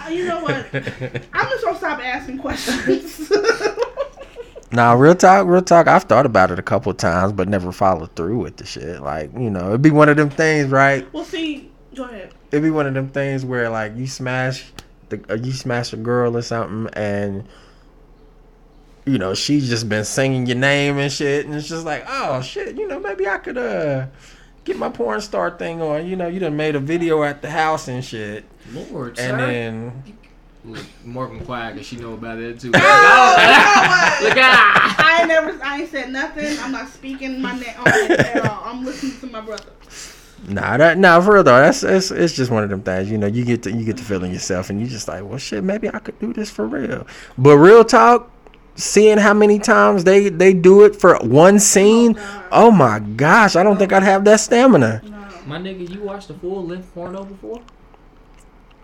Uh, 0.00 0.10
you 0.10 0.26
know 0.28 0.38
what? 0.40 0.54
I'm 0.72 1.48
just 1.50 1.64
gonna 1.64 1.76
stop 1.76 1.98
asking 1.98 2.38
questions. 2.38 3.32
Nah, 4.70 4.92
real 4.92 5.14
talk, 5.14 5.46
real 5.46 5.62
talk. 5.62 5.86
I've 5.86 6.04
thought 6.04 6.26
about 6.26 6.50
it 6.50 6.58
a 6.58 6.62
couple 6.62 6.90
of 6.90 6.98
times, 6.98 7.32
but 7.32 7.48
never 7.48 7.72
followed 7.72 8.14
through 8.14 8.38
with 8.38 8.56
the 8.58 8.66
shit. 8.66 9.00
Like, 9.00 9.32
you 9.32 9.48
know, 9.50 9.68
it'd 9.68 9.82
be 9.82 9.90
one 9.90 10.08
of 10.08 10.16
them 10.16 10.28
things, 10.30 10.68
right? 10.68 11.10
well, 11.12 11.24
see, 11.24 11.70
go 11.94 12.04
ahead. 12.04 12.34
It'd 12.50 12.62
be 12.62 12.70
one 12.70 12.86
of 12.86 12.94
them 12.94 13.08
things 13.08 13.44
where 13.44 13.70
like 13.70 13.96
you 13.96 14.06
smash 14.06 14.72
the, 15.08 15.24
uh, 15.30 15.34
you 15.34 15.52
smash 15.52 15.92
a 15.92 15.96
girl 15.96 16.36
or 16.36 16.42
something, 16.42 16.92
and 16.94 17.46
you 19.06 19.18
know 19.18 19.32
she's 19.34 19.68
just 19.68 19.88
been 19.88 20.04
singing 20.04 20.46
your 20.46 20.56
name 20.56 20.98
and 20.98 21.10
shit, 21.10 21.46
and 21.46 21.54
it's 21.54 21.68
just 21.68 21.84
like, 21.84 22.04
oh 22.08 22.42
shit, 22.42 22.76
you 22.76 22.86
know, 22.86 23.00
maybe 23.00 23.26
I 23.26 23.38
could 23.38 23.58
uh 23.58 24.06
get 24.64 24.78
my 24.78 24.88
porn 24.90 25.20
star 25.20 25.50
thing 25.56 25.80
on. 25.82 26.06
You 26.06 26.16
know, 26.16 26.28
you 26.28 26.40
done 26.40 26.56
made 26.56 26.76
a 26.76 26.80
video 26.80 27.22
at 27.22 27.42
the 27.42 27.50
house 27.50 27.88
and 27.88 28.04
shit, 28.04 28.44
Lord, 28.72 29.18
and 29.18 29.18
sir. 29.18 29.36
then 29.36 30.02
Look, 30.68 30.84
Morgan 31.02 31.42
quiet 31.46 31.74
because 31.74 31.86
she 31.86 31.96
know 31.96 32.12
about 32.12 32.38
that 32.38 32.60
too. 32.60 32.70
Oh, 32.74 33.36
you 33.40 33.46
know? 33.46 34.28
Look 34.28 34.36
out! 34.36 34.94
I 34.98 35.16
ain't 35.20 35.28
never, 35.28 35.64
I 35.64 35.80
ain't 35.80 35.90
said 35.90 36.10
nothing. 36.10 36.58
I'm 36.60 36.72
not 36.72 36.88
speaking 36.88 37.40
my 37.40 37.58
name 37.58 37.74
on 37.78 37.86
it 37.86 38.10
at 38.10 38.44
all. 38.44 38.62
I'm 38.64 38.84
listening 38.84 39.18
to 39.20 39.26
my 39.28 39.40
brother. 39.40 39.72
Nah, 40.46 40.76
that 40.76 40.98
nah 40.98 41.20
for 41.22 41.34
real 41.34 41.42
though. 41.42 41.58
That's 41.58 41.82
it's, 41.82 42.10
it's 42.10 42.34
just 42.34 42.50
one 42.50 42.64
of 42.64 42.68
them 42.68 42.82
things. 42.82 43.10
You 43.10 43.16
know, 43.16 43.26
you 43.26 43.46
get 43.46 43.62
to 43.62 43.72
you 43.72 43.84
get 43.84 43.96
to 43.96 44.04
feeling 44.04 44.30
yourself, 44.30 44.68
and 44.68 44.78
you 44.78 44.86
just 44.86 45.08
like, 45.08 45.24
well, 45.24 45.38
shit, 45.38 45.64
maybe 45.64 45.88
I 45.88 45.98
could 46.00 46.18
do 46.18 46.34
this 46.34 46.50
for 46.50 46.66
real. 46.66 47.06
But 47.38 47.56
real 47.56 47.82
talk, 47.82 48.30
seeing 48.74 49.16
how 49.16 49.32
many 49.32 49.58
times 49.58 50.04
they 50.04 50.28
they 50.28 50.52
do 50.52 50.84
it 50.84 50.94
for 50.94 51.16
one 51.18 51.58
scene, 51.58 52.16
oh, 52.18 52.22
God. 52.22 52.44
oh 52.52 52.70
my 52.70 52.98
gosh, 52.98 53.56
I 53.56 53.62
don't 53.62 53.78
think 53.78 53.92
I'd 53.94 54.02
have 54.02 54.24
that 54.26 54.40
stamina. 54.40 55.00
No. 55.04 55.18
My 55.46 55.58
nigga, 55.58 55.88
you 55.88 56.02
watched 56.02 56.28
the 56.28 56.34
full 56.34 56.66
length 56.66 56.92
porno 56.94 57.24
before? 57.24 57.62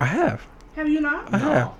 I 0.00 0.06
have. 0.06 0.46
Have 0.76 0.88
you 0.88 1.00
not? 1.00 1.32
I 1.32 1.38
have. 1.38 1.72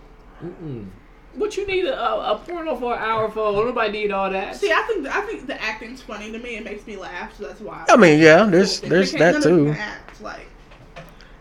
Mm-mm. 0.43 0.87
What 1.35 1.57
you 1.57 1.67
need 1.67 1.85
a, 1.87 1.99
a, 2.01 2.33
a 2.35 2.39
porno 2.39 2.77
for 2.77 2.95
an 2.95 3.01
hour 3.01 3.29
for? 3.29 3.53
Nobody 3.53 3.91
need 4.03 4.13
all 4.13 4.31
that. 4.31 4.55
See, 4.57 4.71
I 4.71 4.83
think 4.83 5.07
I 5.09 5.21
think 5.23 5.47
the 5.49 5.61
acting's 5.61 6.01
funny 6.01 6.31
to 6.31 6.39
me. 6.39 6.57
It 6.57 6.65
makes 6.65 6.87
me 6.87 6.97
laugh, 6.97 7.37
so 7.37 7.49
that's 7.49 7.61
why. 7.61 7.85
I 7.89 7.97
mean, 7.97 8.21
yeah, 8.21 8.45
there's 8.45 8.81
there's 8.81 9.11
can't- 9.13 9.43
that 9.43 9.49
none 9.51 9.59
of 9.61 9.65
them 9.67 9.75
too. 9.75 9.81
Act, 9.81 10.21
like, 10.21 10.47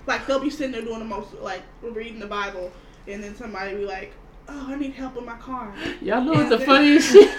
like 0.07 0.25
they'll 0.25 0.39
be 0.39 0.49
sitting 0.49 0.71
there 0.71 0.81
doing 0.81 0.99
the 0.99 1.05
most, 1.05 1.33
like 1.41 1.61
reading 1.83 2.19
the 2.19 2.25
Bible, 2.25 2.71
and 3.07 3.23
then 3.23 3.35
somebody 3.35 3.75
be 3.75 3.85
like, 3.85 4.13
"Oh, 4.49 4.65
I 4.69 4.75
need 4.77 4.93
help 4.93 5.15
with 5.15 5.25
my 5.25 5.37
car." 5.37 5.71
Y'all 6.01 6.23
know 6.23 6.31
what 6.33 6.49
the 6.49 6.57
Yeah. 6.57 6.65
funniest 6.65 7.11
shit? 7.11 7.37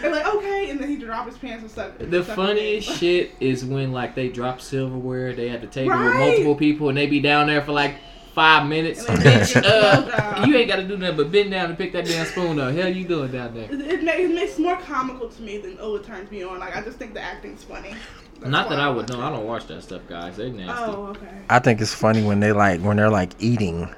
They're 0.00 0.12
like, 0.12 0.32
"Okay," 0.32 0.70
and 0.70 0.78
then 0.78 0.88
he 0.88 0.94
drop 0.96 1.26
his 1.26 1.36
pants 1.38 1.62
and 1.62 1.70
stuff. 1.72 1.98
The 1.98 2.22
stuff 2.22 2.36
funniest 2.36 2.88
shit 2.88 3.32
is 3.40 3.64
when 3.64 3.90
like 3.90 4.14
they 4.14 4.28
drop 4.28 4.60
silverware, 4.60 5.32
they 5.32 5.48
at 5.50 5.60
the 5.60 5.66
table 5.66 5.98
with 5.98 6.14
multiple 6.14 6.54
people, 6.54 6.88
and 6.88 6.96
they 6.96 7.08
be 7.08 7.18
down 7.18 7.48
there 7.48 7.62
for 7.62 7.72
like 7.72 7.96
five 8.34 8.68
minutes. 8.68 9.04
Bitch, 9.06 9.56
uh, 9.64 10.44
you 10.46 10.56
ain't 10.56 10.68
got 10.68 10.76
to 10.76 10.86
do 10.86 10.96
nothing 10.96 11.16
but 11.16 11.32
bend 11.32 11.52
down 11.52 11.70
and 11.70 11.78
pick 11.78 11.92
that 11.92 12.04
damn 12.04 12.26
spoon 12.26 12.58
up. 12.58 12.74
Hell, 12.74 12.88
you 12.88 13.06
doing 13.06 13.30
down 13.30 13.54
there? 13.54 13.72
It, 13.72 13.80
it, 13.80 14.04
it 14.04 14.34
makes 14.34 14.58
more 14.58 14.76
comical 14.76 15.28
to 15.28 15.42
me 15.42 15.58
than 15.58 15.78
oh, 15.80 15.96
it 15.96 16.04
turns 16.04 16.30
me 16.30 16.42
on. 16.42 16.58
Like 16.58 16.76
I 16.76 16.82
just 16.82 16.98
think 16.98 17.14
the 17.14 17.20
acting's 17.20 17.64
funny. 17.64 17.94
That's 18.40 18.50
Not 18.50 18.68
that 18.68 18.80
I 18.80 18.90
would 18.90 19.08
watch 19.08 19.16
know. 19.16 19.24
I 19.24 19.30
don't 19.30 19.46
watch 19.46 19.66
that 19.68 19.82
stuff, 19.82 20.02
guys. 20.08 20.36
They 20.36 20.50
nasty. 20.50 20.84
Oh, 20.84 21.06
okay. 21.06 21.28
I 21.48 21.60
think 21.60 21.80
it's 21.80 21.94
funny 21.94 22.22
when 22.22 22.40
they 22.40 22.52
like 22.52 22.80
when 22.80 22.96
they're 22.96 23.10
like 23.10 23.32
eating, 23.38 23.88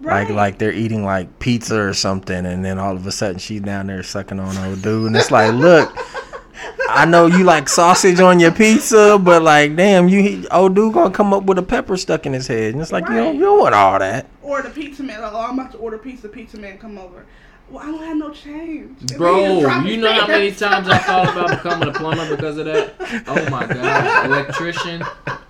Like 0.00 0.30
like 0.30 0.58
they're 0.58 0.72
eating 0.72 1.04
like 1.04 1.38
pizza 1.38 1.78
or 1.80 1.92
something, 1.92 2.46
and 2.46 2.64
then 2.64 2.78
all 2.78 2.96
of 2.96 3.06
a 3.06 3.12
sudden 3.12 3.38
she's 3.38 3.60
down 3.60 3.86
there 3.86 4.02
sucking 4.02 4.40
on 4.40 4.56
old 4.58 4.82
dude, 4.82 5.08
and 5.08 5.16
it's 5.16 5.30
like, 5.30 5.52
look, 5.52 5.94
I 6.88 7.04
know 7.04 7.26
you 7.26 7.44
like 7.44 7.68
sausage 7.68 8.20
on 8.20 8.38
your 8.40 8.52
pizza, 8.52 9.18
but 9.22 9.42
like, 9.42 9.76
damn, 9.76 10.08
you 10.08 10.46
old 10.50 10.74
dude 10.74 10.94
gonna 10.94 11.10
come 11.10 11.32
up 11.34 11.44
with 11.44 11.58
a 11.58 11.62
pepper 11.62 11.96
stuck 11.96 12.26
in 12.26 12.32
his 12.32 12.46
head, 12.46 12.72
and 12.74 12.82
it's 12.82 12.92
like 12.92 13.08
you 13.08 13.14
don't 13.16 13.34
you 13.34 13.40
don't 13.42 13.58
want 13.60 13.74
all 13.74 13.98
that. 13.98 14.26
Or 14.42 14.62
the 14.62 14.70
pizza 14.70 15.02
man, 15.02 15.20
like, 15.20 15.32
oh, 15.32 15.40
I'm 15.40 15.58
about 15.58 15.72
to 15.72 15.78
order 15.78 15.98
pizza. 15.98 16.28
Pizza 16.28 16.56
man, 16.58 16.78
come 16.78 16.98
over. 16.98 17.26
Well, 17.68 17.82
I 17.82 17.86
don't 17.86 18.04
have 18.04 18.16
no 18.16 18.30
change. 18.30 19.16
Bro, 19.16 19.82
you 19.82 19.96
know 19.96 20.12
how 20.12 20.28
many 20.28 20.52
times 20.52 20.88
I 20.88 20.98
thought 20.98 21.28
about 21.32 21.50
becoming 21.62 21.88
a 21.88 21.92
plumber 21.92 22.36
because 22.36 22.58
of 22.58 22.66
that? 22.66 22.94
Oh 23.26 23.50
my 23.50 23.66
god. 23.66 24.26
Electrician, 24.26 25.02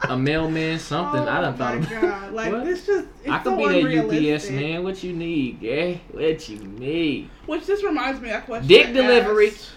a 0.09 0.17
mailman, 0.17 0.79
something. 0.79 1.21
I 1.21 1.43
done 1.43 1.53
oh 1.53 1.57
thought 1.59 1.79
my 1.79 1.87
about 1.87 2.01
god! 2.01 2.33
Like 2.33 2.53
What? 2.53 2.65
this 2.65 2.87
just 2.87 3.09
it's 3.23 3.29
I 3.31 3.39
could 3.41 3.59
so 3.59 3.69
be 3.69 3.97
that 3.97 4.35
UPS 4.37 4.51
man. 4.51 4.83
What 4.83 5.03
you 5.05 5.13
need, 5.13 5.61
yeah? 5.61 5.95
What 6.11 6.49
you 6.49 6.57
need? 6.59 7.29
Which 7.45 7.67
this 7.67 7.85
reminds 7.85 8.19
me 8.23 8.31
of 8.31 8.43
a 8.43 8.47
question. 8.47 8.67
Dick 8.67 8.87
I 8.87 8.93
delivery. 8.93 9.49
asked. 9.49 9.73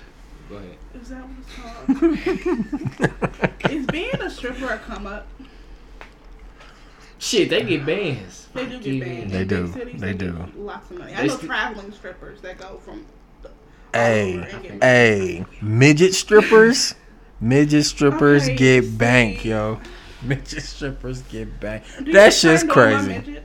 Go 0.50 0.56
ahead. 0.56 0.78
Is 0.96 1.10
that 1.10 1.24
what 1.24 1.38
it's 1.40 3.06
called? 3.06 3.72
Is 3.72 3.86
being 3.88 4.22
a 4.22 4.30
stripper 4.30 4.68
a 4.74 4.78
come 4.80 5.06
up? 5.06 5.28
Shit, 7.20 7.50
they 7.50 7.64
get 7.64 7.86
bands. 7.86 8.48
They 8.54 8.66
do 8.66 8.78
get 8.80 8.86
you, 8.86 9.02
banned. 9.04 9.32
They 9.32 9.44
do. 9.46 9.64
big 9.68 9.74
cities, 9.74 10.02
They 10.02 10.14
get 10.14 10.18
do. 10.20 10.46
Lots 10.56 10.90
of 10.90 10.98
money. 11.00 11.14
I 11.14 11.22
They 11.22 11.28
know 11.28 11.34
st- 11.36 11.46
traveling 11.48 11.92
strippers 11.92 12.42
that 12.42 12.58
go 12.58 12.80
from. 12.84 13.06
all 13.44 13.52
Hey, 13.94 14.38
over 14.38 14.48
and 14.48 14.64
get- 14.64 14.84
hey, 14.84 15.46
midget 15.62 16.14
strippers, 16.14 16.96
midget 17.42 17.86
strippers 17.86 18.44
Okay, 18.44 18.56
get 18.56 18.98
bank, 18.98 19.44
yo. 19.46 19.80
Midget 20.22 20.64
strippers 20.64 21.22
get 21.24 21.60
bank. 21.60 21.84
Do 22.00 22.06
you 22.06 22.14
That's 22.14 22.42
get 22.42 22.52
just 22.52 22.70
turned 22.74 22.94
on 22.96 23.06
by 23.08 23.14
crazy. 23.22 23.40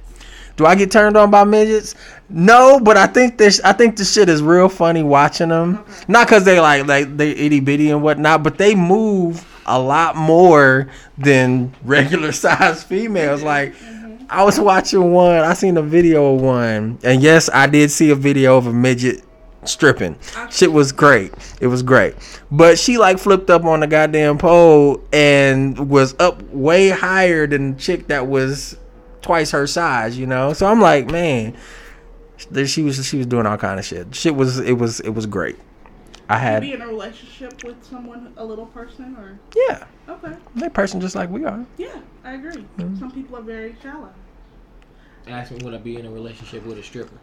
Do 0.57 0.67
I 0.67 0.75
get 0.77 0.91
turned 0.91 1.17
on 1.17 1.31
by 1.31 1.45
midgets? 1.45 1.95
No, 2.29 2.79
but 2.81 2.97
I 2.97 3.07
think 3.07 3.39
this. 3.39 3.61
I 3.65 3.73
think 3.73 3.97
the 3.97 4.05
shit 4.05 4.29
is 4.29 4.43
real 4.43 4.69
funny 4.69 5.03
watching 5.03 5.49
them. 5.49 5.79
Okay. 5.79 6.05
Not 6.09 6.27
because 6.27 6.45
they 6.45 6.61
like 6.61 6.87
like 6.87 7.17
they 7.17 7.31
itty 7.31 7.61
bitty 7.61 7.91
and 7.91 8.03
whatnot, 8.03 8.43
but 8.43 8.59
they 8.59 8.75
move 8.75 9.45
a 9.67 9.79
lot 9.79 10.17
more 10.17 10.89
than 11.19 11.73
regular 11.83 12.33
sized 12.33 12.87
females. 12.87 13.43
Mm-hmm. 13.43 13.47
Like 13.47 14.31
I 14.31 14.45
was 14.45 14.61
watching 14.61 15.13
one. 15.13 15.39
I 15.39 15.55
seen 15.55 15.77
a 15.77 15.83
video 15.83 16.35
of 16.35 16.41
one, 16.41 16.99
and 17.03 17.21
yes, 17.21 17.51
I 17.53 17.67
did 17.67 17.91
see 17.91 18.11
a 18.11 18.15
video 18.15 18.57
of 18.57 18.67
a 18.67 18.73
midget 18.73 19.25
stripping. 19.65 20.17
Shit 20.51 20.73
was 20.73 20.93
great. 20.93 21.33
It 21.61 21.67
was 21.67 21.83
great. 21.83 22.15
But 22.51 22.79
she 22.79 22.99
like 22.99 23.19
flipped 23.19 23.51
up 23.51 23.65
on 23.65 23.81
the 23.81 23.87
goddamn 23.87 24.39
pole 24.39 25.03
and 25.13 25.91
was 25.91 26.15
up 26.19 26.43
way 26.51 26.91
higher 26.91 27.47
than 27.47 27.75
the 27.75 27.81
chick 27.81 28.07
that 28.09 28.27
was 28.27 28.77
twice 29.25 29.51
her 29.51 29.67
size, 29.67 30.17
you 30.17 30.27
know. 30.27 30.53
So 30.53 30.67
I'm 30.67 30.81
like, 30.81 31.11
man, 31.11 31.57
she 32.67 32.83
was 32.83 33.05
she 33.05 33.17
was 33.17 33.27
doing 33.27 33.47
all 33.47 33.57
kind 33.57 33.81
of 33.81 33.85
shit. 33.85 34.15
Shit 34.15 34.37
was 34.37 34.59
it 34.61 34.75
was 34.75 35.01
it 35.01 35.11
was 35.11 35.27
great. 35.27 35.57
I 36.29 36.39
had 36.39 36.63
be 36.63 36.73
in 36.73 36.81
a 36.81 36.87
relationship 36.87 37.65
with 37.65 37.83
someone, 37.85 38.33
a 38.37 38.45
little 38.45 38.67
person, 38.67 39.17
or 39.17 39.39
yeah, 39.57 39.85
okay, 40.09 40.37
that 40.57 40.73
person 40.73 41.01
just 41.01 41.15
like 41.15 41.31
we 41.31 41.45
are. 41.45 41.67
yeah, 41.77 42.01
I 42.23 42.35
agree. 42.35 42.65
Mm-hmm. 42.79 42.99
Some 42.99 43.11
people 43.11 43.37
are 43.37 43.43
very 43.43 43.77
shallow. 43.83 44.13
Ask 45.27 45.51
me 45.51 45.59
would 45.65 45.75
I 45.75 45.79
be 45.79 45.97
in 45.97 46.07
a 46.07 46.11
relationship 46.11 46.65
with 46.65 46.79
a 46.79 46.83
stripper? 46.83 47.19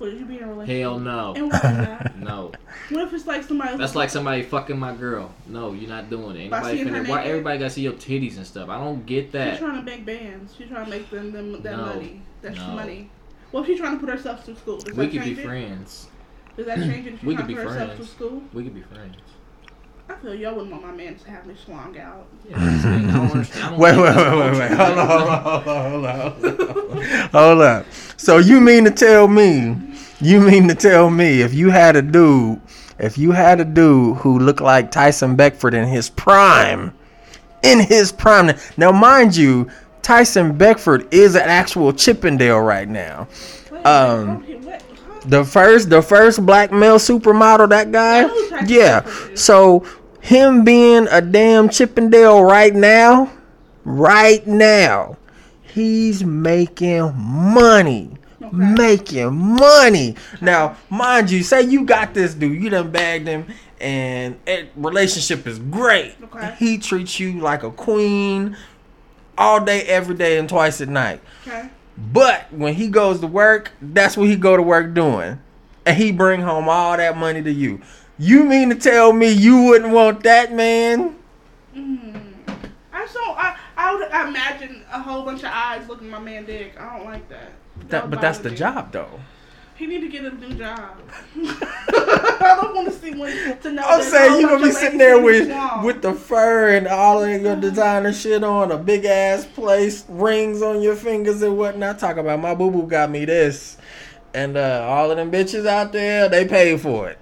Would 0.00 0.18
you 0.18 0.24
be 0.24 0.38
in 0.38 0.44
a 0.44 0.46
relationship? 0.48 0.80
Hell 0.82 0.98
no. 0.98 1.34
And 1.36 1.52
what 1.52 1.62
that? 1.62 2.16
No. 2.18 2.52
What 2.88 3.06
if 3.06 3.12
it's 3.12 3.26
like 3.26 3.42
somebody? 3.44 3.76
That's 3.76 3.94
like 3.94 4.10
somebody 4.10 4.42
fucking 4.42 4.78
my 4.78 4.94
girl. 4.94 5.32
No, 5.46 5.72
you're 5.72 5.88
not 5.88 6.08
doing 6.10 6.36
it. 6.36 6.50
By 6.50 6.58
Anybody 6.58 6.76
seeing 6.76 6.88
her 6.88 7.00
finna, 7.02 7.08
why 7.08 7.16
naked? 7.18 7.30
everybody 7.30 7.58
gotta 7.58 7.70
see 7.70 7.82
your 7.82 7.92
titties 7.94 8.36
and 8.36 8.46
stuff? 8.46 8.68
I 8.68 8.78
don't 8.78 9.04
get 9.06 9.30
that. 9.32 9.50
She's 9.52 9.58
trying 9.60 9.76
to 9.76 9.82
make 9.82 10.04
bands. 10.06 10.54
She's 10.56 10.68
trying 10.68 10.84
to 10.86 10.90
make 10.90 11.08
them, 11.10 11.32
them 11.32 11.62
that 11.62 11.76
No. 11.76 11.84
money. 11.86 12.22
That's 12.42 12.56
No. 12.56 12.68
money. 12.68 13.10
Well, 13.52 13.64
she's 13.64 13.78
trying 13.78 13.94
to 13.94 14.00
put 14.00 14.08
herself 14.08 14.44
through 14.44 14.56
school, 14.56 14.78
does 14.78 14.96
We 14.96 15.04
that 15.06 15.12
could 15.12 15.20
be 15.20 15.26
change 15.26 15.38
it? 15.38 15.44
friends. 15.46 16.08
Does 16.56 16.66
that 16.66 16.78
change 16.78 17.06
it 17.06 17.14
if 17.14 17.22
We 17.24 17.34
trying 17.34 17.36
could 17.36 17.42
to 17.42 17.46
be 17.48 17.54
put 17.54 17.62
herself 17.72 17.94
friends. 17.96 17.96
through 18.16 18.28
school? 18.28 18.42
We 18.52 18.64
could 18.64 18.74
be 18.74 18.82
friends. 18.82 19.16
I 20.10 20.14
feel 20.14 20.34
y'all 20.34 20.54
wouldn't 20.54 20.72
want 20.72 20.82
my 20.84 20.92
man 20.92 21.14
to 21.14 21.30
have 21.30 21.46
me 21.46 21.54
slung 21.64 21.96
out. 21.98 22.26
Yeah, 22.48 22.56
I'm 22.56 22.80
saying, 22.80 23.10
I 23.10 23.12
don't 23.12 23.30
understand. 23.30 23.64
I 23.64 23.70
don't 23.70 23.78
Wait, 23.78 23.96
wait, 23.96 24.16
wait, 24.16 24.38
wait, 24.38 24.58
wait. 24.58 24.70
Hold 24.72 24.98
on, 24.98 25.06
hold 25.06 25.28
on, 25.28 25.42
hold 25.42 25.62
on, 25.62 25.62
hold 25.62 26.06
on, 26.06 27.28
hold 27.32 27.34
on. 27.34 27.60
Up. 27.80 27.86
So 28.16 28.38
you 28.38 28.60
mean 28.60 28.84
to 28.84 28.90
tell 28.90 29.28
me, 29.28 29.76
you 30.20 30.40
mean 30.40 30.66
to 30.66 30.74
tell 30.74 31.10
me 31.10 31.42
if 31.42 31.54
you 31.54 31.70
had 31.70 31.94
a 31.94 32.02
dude, 32.02 32.60
if 32.98 33.18
you 33.18 33.30
had 33.30 33.60
a 33.60 33.64
dude 33.64 34.16
who 34.16 34.38
looked 34.40 34.60
like 34.60 34.90
Tyson 34.90 35.36
Beckford 35.36 35.74
in 35.74 35.86
his 35.86 36.10
prime, 36.10 36.92
in 37.62 37.78
his 37.78 38.10
prime. 38.10 38.56
Now, 38.76 38.90
mind 38.90 39.36
you, 39.36 39.70
Tyson 40.02 40.58
Beckford 40.58 41.12
is 41.14 41.36
an 41.36 41.42
actual 41.42 41.92
Chippendale 41.92 42.60
right 42.60 42.88
now. 42.88 43.28
Wait, 43.70 43.86
Um, 43.86 44.44
wait, 44.46 44.60
what? 44.60 44.82
The 45.26 45.44
first, 45.44 45.90
the 45.90 46.00
first 46.00 46.44
black 46.46 46.72
male 46.72 46.96
supermodel, 46.96 47.68
that 47.68 47.92
guy. 47.92 48.20
I 48.20 48.22
know 48.22 48.28
who 48.28 48.48
Tyson 48.48 48.68
Yeah. 48.68 49.34
So 49.34 49.84
him 50.20 50.64
being 50.64 51.08
a 51.10 51.20
damn 51.20 51.68
Chippendale 51.68 52.42
right 52.42 52.74
now, 52.74 53.32
right 53.84 54.46
now, 54.46 55.16
he's 55.62 56.24
making 56.24 57.14
money. 57.16 58.10
Okay. 58.42 58.56
Making 58.56 59.34
money. 59.34 60.16
Now, 60.40 60.76
mind 60.88 61.30
you, 61.30 61.42
say 61.42 61.62
you 61.62 61.84
got 61.84 62.14
this 62.14 62.34
dude, 62.34 62.60
you 62.60 62.70
done 62.70 62.90
bagged 62.90 63.28
him, 63.28 63.46
and 63.80 64.38
it, 64.46 64.70
relationship 64.76 65.46
is 65.46 65.58
great. 65.58 66.16
Okay. 66.24 66.54
He 66.58 66.78
treats 66.78 67.20
you 67.20 67.38
like 67.40 67.62
a 67.62 67.70
queen 67.70 68.56
all 69.38 69.64
day, 69.64 69.82
every 69.82 70.14
day, 70.14 70.38
and 70.38 70.48
twice 70.48 70.80
at 70.80 70.88
night. 70.88 71.20
Okay. 71.46 71.70
But 72.12 72.52
when 72.52 72.74
he 72.74 72.88
goes 72.88 73.20
to 73.20 73.26
work, 73.26 73.72
that's 73.80 74.16
what 74.16 74.28
he 74.28 74.36
go 74.36 74.56
to 74.56 74.62
work 74.62 74.94
doing. 74.94 75.38
And 75.86 75.96
he 75.96 76.12
bring 76.12 76.40
home 76.40 76.68
all 76.68 76.96
that 76.96 77.16
money 77.16 77.42
to 77.42 77.52
you. 77.52 77.80
You 78.20 78.44
mean 78.44 78.68
to 78.68 78.74
tell 78.74 79.14
me 79.14 79.30
you 79.30 79.62
wouldn't 79.62 79.94
want 79.94 80.24
that 80.24 80.52
man? 80.52 81.16
Mm. 81.74 82.34
I 82.92 83.06
so 83.06 83.18
I 83.18 83.56
I 83.78 83.94
would 83.94 84.28
imagine 84.28 84.82
a 84.92 85.00
whole 85.00 85.24
bunch 85.24 85.40
of 85.40 85.48
eyes 85.50 85.88
looking 85.88 86.08
at 86.08 86.12
my 86.12 86.18
man 86.18 86.44
dick. 86.44 86.78
I 86.78 86.98
don't 86.98 87.06
like 87.06 87.26
that. 87.30 87.52
That 87.78 87.88
That, 87.88 88.10
but 88.10 88.20
that's 88.20 88.40
the 88.40 88.50
me. 88.50 88.56
job 88.56 88.92
though. 88.92 89.20
He 89.74 89.86
need 89.86 90.02
to 90.02 90.08
get 90.08 90.26
a 90.26 90.34
new 90.34 90.52
job. 90.52 90.98
I 91.34 92.58
don't 92.60 92.76
want 92.76 92.88
to 92.88 92.92
see 92.92 93.14
one 93.14 93.32
to 93.62 93.72
know. 93.72 93.84
I'm 93.86 94.02
saying 94.02 94.38
you 94.38 94.48
gonna 94.48 94.66
be 94.66 94.72
sitting 94.72 94.98
there 94.98 95.18
with 95.18 95.48
with 95.82 96.02
the 96.02 96.12
fur 96.12 96.76
and 96.76 96.88
all 96.88 97.24
of 97.24 97.40
your 97.40 97.56
designer 97.56 98.12
shit 98.12 98.44
on, 98.44 98.70
a 98.70 98.76
big 98.76 99.06
ass 99.06 99.46
place, 99.46 100.04
rings 100.10 100.60
on 100.60 100.82
your 100.82 100.94
fingers 100.94 101.40
and 101.40 101.56
whatnot. 101.56 101.98
Talk 101.98 102.18
about 102.18 102.38
my 102.38 102.54
boo 102.54 102.70
boo 102.70 102.86
got 102.86 103.08
me 103.08 103.24
this, 103.24 103.78
and 104.34 104.58
uh, 104.58 104.86
all 104.86 105.10
of 105.10 105.16
them 105.16 105.30
bitches 105.30 105.66
out 105.66 105.92
there, 105.92 106.28
they 106.28 106.46
paid 106.46 106.82
for 106.82 107.08
it. 107.08 107.18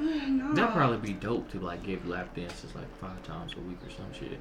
no. 0.28 0.52
That'd 0.54 0.74
probably 0.74 0.98
be 0.98 1.12
dope 1.12 1.50
to 1.52 1.60
like 1.60 1.82
give 1.84 2.06
lap 2.08 2.34
dances 2.34 2.74
like 2.74 2.88
five 3.00 3.22
times 3.24 3.52
a 3.54 3.60
week 3.60 3.78
or 3.86 3.90
some 3.90 4.12
shit. 4.12 4.38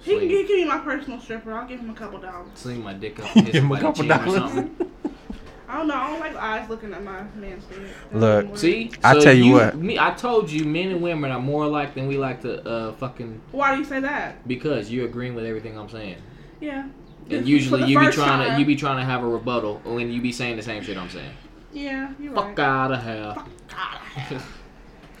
He 0.00 0.10
can 0.12 0.18
Sling, 0.20 0.28
give, 0.28 0.48
give 0.48 0.56
me 0.58 0.64
my 0.64 0.78
personal 0.78 1.20
stripper. 1.20 1.52
I'll 1.54 1.66
give 1.66 1.80
him 1.80 1.90
a 1.90 1.94
couple 1.94 2.18
dollars. 2.18 2.48
sling 2.54 2.82
my 2.82 2.92
dick 2.92 3.20
up 3.20 3.34
and 3.36 3.46
Give 3.52 3.62
him 3.62 3.70
a 3.72 3.80
couple 3.80 4.02
chin 4.02 4.12
or 4.12 4.16
dollars. 4.16 4.34
something. 4.34 4.90
I 5.68 5.78
don't 5.78 5.86
know. 5.88 5.94
I 5.94 6.06
don't 6.10 6.20
like 6.20 6.36
eyes 6.36 6.68
looking 6.68 6.92
at 6.92 7.02
my 7.02 7.22
man's 7.36 7.64
dick. 7.64 7.78
Look, 8.12 8.20
doesn't 8.20 8.50
work. 8.50 8.58
See, 8.58 8.90
I 9.02 9.18
tell 9.18 9.32
you 9.32 9.52
what. 9.54 9.76
Me, 9.76 9.98
I 9.98 10.10
told 10.10 10.50
you, 10.50 10.64
men 10.66 10.88
and 10.90 11.00
women 11.00 11.30
are 11.30 11.40
more 11.40 11.64
alike 11.64 11.94
than 11.94 12.08
we 12.08 12.18
like 12.18 12.42
to 12.42 12.62
uh 12.68 12.92
fucking 12.94 13.40
Why 13.52 13.72
do 13.74 13.78
you 13.78 13.84
say 13.86 14.00
that? 14.00 14.46
because 14.46 14.90
you're 14.90 15.06
agreeing 15.06 15.34
with 15.34 15.46
everything 15.46 15.78
I'm 15.78 15.88
saying. 15.88 16.18
Yeah. 16.60 16.88
And 17.30 17.46
usually 17.48 17.84
you 17.84 17.98
be 17.98 18.06
first 18.06 18.18
trying 18.18 18.50
to 18.50 18.58
you 18.58 18.66
be 18.66 18.76
trying 18.76 18.98
to 18.98 19.04
have 19.04 19.22
a 19.22 19.26
rebuttal 19.28 19.80
when 19.84 20.10
you 20.12 20.20
be 20.20 20.32
saying 20.32 20.56
the 20.56 20.62
same 20.62 20.82
shit 20.82 20.98
I'm 20.98 21.08
saying. 21.08 21.32
Yeah, 21.72 22.12
you're 22.20 22.34
Fuck 22.34 22.58
right. 22.58 22.58
out 22.58 22.92
of 22.92 23.02
hell. 23.02 23.46
God. 23.68 24.42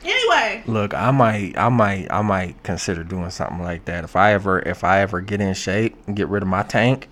Anyway, 0.04 0.62
Look, 0.66 0.94
I 0.94 1.10
might, 1.12 1.56
I 1.56 1.68
might, 1.68 2.10
I 2.10 2.22
might 2.22 2.62
consider 2.62 3.04
doing 3.04 3.30
something 3.30 3.60
like 3.62 3.84
that 3.84 4.04
if 4.04 4.16
I 4.16 4.32
ever, 4.32 4.58
if 4.60 4.82
I 4.84 5.00
ever 5.00 5.20
get 5.20 5.40
in 5.40 5.54
shape 5.54 5.96
and 6.06 6.16
get 6.16 6.28
rid 6.28 6.42
of 6.42 6.48
my 6.48 6.62
tank, 6.62 7.08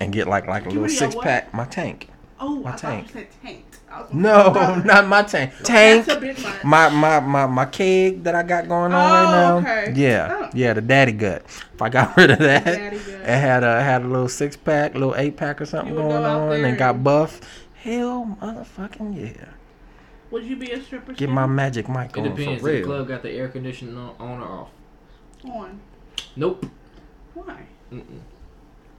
and 0.00 0.12
get 0.12 0.26
like 0.26 0.46
like 0.46 0.64
a 0.66 0.68
little 0.68 0.82
rid 0.82 0.92
of 0.92 1.00
your 1.00 1.10
six 1.10 1.22
pack. 1.22 1.54
My 1.54 1.64
tank. 1.64 2.08
oh, 2.40 2.56
My 2.60 2.72
I 2.72 2.76
tank. 2.76 3.10
thought 3.10 3.20
you 3.20 3.26
said 3.44 3.62
was 3.98 4.12
No, 4.12 4.52
not 4.84 5.06
my 5.06 5.22
tank. 5.22 5.52
Tank. 5.62 6.04
That's 6.06 6.18
a 6.18 6.20
bit 6.20 6.42
much. 6.42 6.64
My 6.64 6.88
my 6.90 7.20
my 7.20 7.46
my 7.46 7.64
keg 7.64 8.24
that 8.24 8.34
I 8.34 8.42
got 8.42 8.68
going 8.68 8.92
on 8.92 8.92
right 8.92 9.24
Oh, 9.54 9.60
now. 9.60 9.70
okay. 9.70 9.92
Yeah, 9.96 10.28
Oh. 10.46 10.50
yeah, 10.52 10.74
the 10.74 10.82
daddy 10.82 11.12
gut. 11.12 11.42
If 11.46 11.80
I 11.80 11.88
got 11.88 12.14
rid 12.16 12.30
of 12.30 12.38
that, 12.40 12.66
it 12.66 13.24
had 13.24 13.62
a 13.64 13.82
had 13.82 14.02
a 14.02 14.06
little 14.06 14.28
six 14.28 14.54
pack, 14.56 14.92
little 14.94 15.14
eight 15.16 15.36
pack 15.38 15.60
or 15.62 15.66
something 15.66 15.94
going 15.94 16.24
on, 16.24 16.52
and 16.64 16.76
got 16.76 17.02
buff. 17.02 17.40
Hell, 17.82 18.36
motherfucking 18.42 19.16
yeah! 19.36 19.44
Would 20.30 20.44
you 20.44 20.56
be 20.56 20.72
a 20.72 20.82
stripper? 20.82 21.12
Get 21.12 21.28
my 21.30 21.46
magic 21.46 21.88
mic 21.88 22.16
on. 22.16 22.26
It 22.26 22.36
depends. 22.36 22.62
for 22.62 22.68
If 22.70 22.82
the 22.82 22.86
club 22.86 23.08
got 23.08 23.22
the 23.22 23.30
air 23.30 23.48
conditioning 23.48 23.96
on, 23.96 24.14
on 24.18 24.40
or 24.40 24.46
off. 24.46 24.68
on. 25.44 25.80
Nope. 26.34 26.66
Why? 27.34 27.62
Mm-mm. 27.92 28.04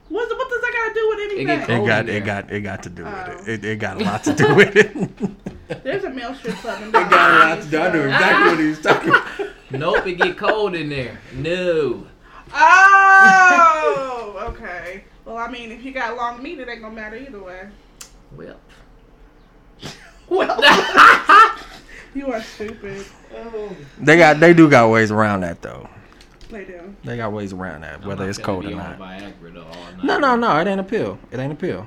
What's, 0.08 0.32
what 0.32 0.48
does 0.48 0.60
that 0.62 0.72
got 0.72 0.88
to 0.88 0.94
do 0.94 1.08
with 1.10 1.18
anything? 1.20 1.46
get 1.46 1.70
It 1.70 1.86
got 1.86 2.08
it 2.08 2.24
got 2.24 2.50
it 2.50 2.60
got 2.62 2.82
to 2.84 2.88
do 2.90 3.04
with 3.04 3.12
Oh. 3.14 3.32
it. 3.46 3.48
it. 3.48 3.64
It 3.64 3.78
got 3.78 4.00
a 4.00 4.04
lot 4.04 4.24
to 4.24 4.32
do 4.32 4.54
with 4.60 4.74
it. 4.76 4.96
it 5.68 5.84
There's 5.84 6.04
a 6.04 6.10
male 6.10 6.34
strip 6.34 6.54
club 6.56 6.82
in 6.82 6.92
there. 6.92 7.02
it 7.04 7.10
got 7.10 7.30
a 7.30 7.56
lot 7.56 7.62
to 7.62 7.70
do. 7.70 7.78
I 7.78 7.92
knew 7.92 8.02
exactly 8.04 8.50
what 8.50 8.58
he 8.60 8.66
was 8.68 8.80
talking. 8.80 9.08
about. 9.10 9.24
Nope. 9.70 10.06
It 10.06 10.14
get 10.14 10.38
cold 10.38 10.74
in 10.74 10.88
there. 10.88 11.20
No. 11.34 12.06
Oh, 12.54 14.34
okay. 14.54 15.04
Well, 15.26 15.36
I 15.36 15.50
mean, 15.50 15.70
if 15.70 15.84
you 15.84 15.92
got 15.92 16.16
long 16.16 16.42
meat, 16.42 16.58
it 16.58 16.68
ain't 16.70 16.80
gonna 16.80 16.94
matter 16.94 17.16
either 17.16 17.42
way. 17.42 17.68
Well, 18.34 18.56
Well, 20.28 20.60
you 22.14 22.32
are 22.32 22.42
stupid. 22.42 23.04
Oh. 23.34 23.76
They 24.00 24.16
got 24.16 24.40
they 24.40 24.52
do 24.54 24.68
got 24.68 24.90
ways 24.90 25.10
around 25.10 25.40
that 25.40 25.62
though. 25.62 25.88
They 26.50 26.64
do. 26.64 26.94
They 27.04 27.16
got 27.16 27.32
ways 27.32 27.52
around 27.52 27.82
that, 27.82 28.00
I'm 28.00 28.08
whether 28.08 28.28
it's 28.28 28.38
cold 28.38 28.64
or 28.64 28.70
not. 28.70 28.98
Viagra 28.98 29.54
though 29.54 29.62
all 29.64 29.92
night. 29.92 30.04
No, 30.04 30.18
no, 30.18 30.36
no. 30.36 30.58
It 30.58 30.66
ain't 30.66 30.80
a 30.80 30.84
pill. 30.84 31.18
It 31.30 31.38
ain't 31.38 31.52
a 31.52 31.56
pill. 31.56 31.86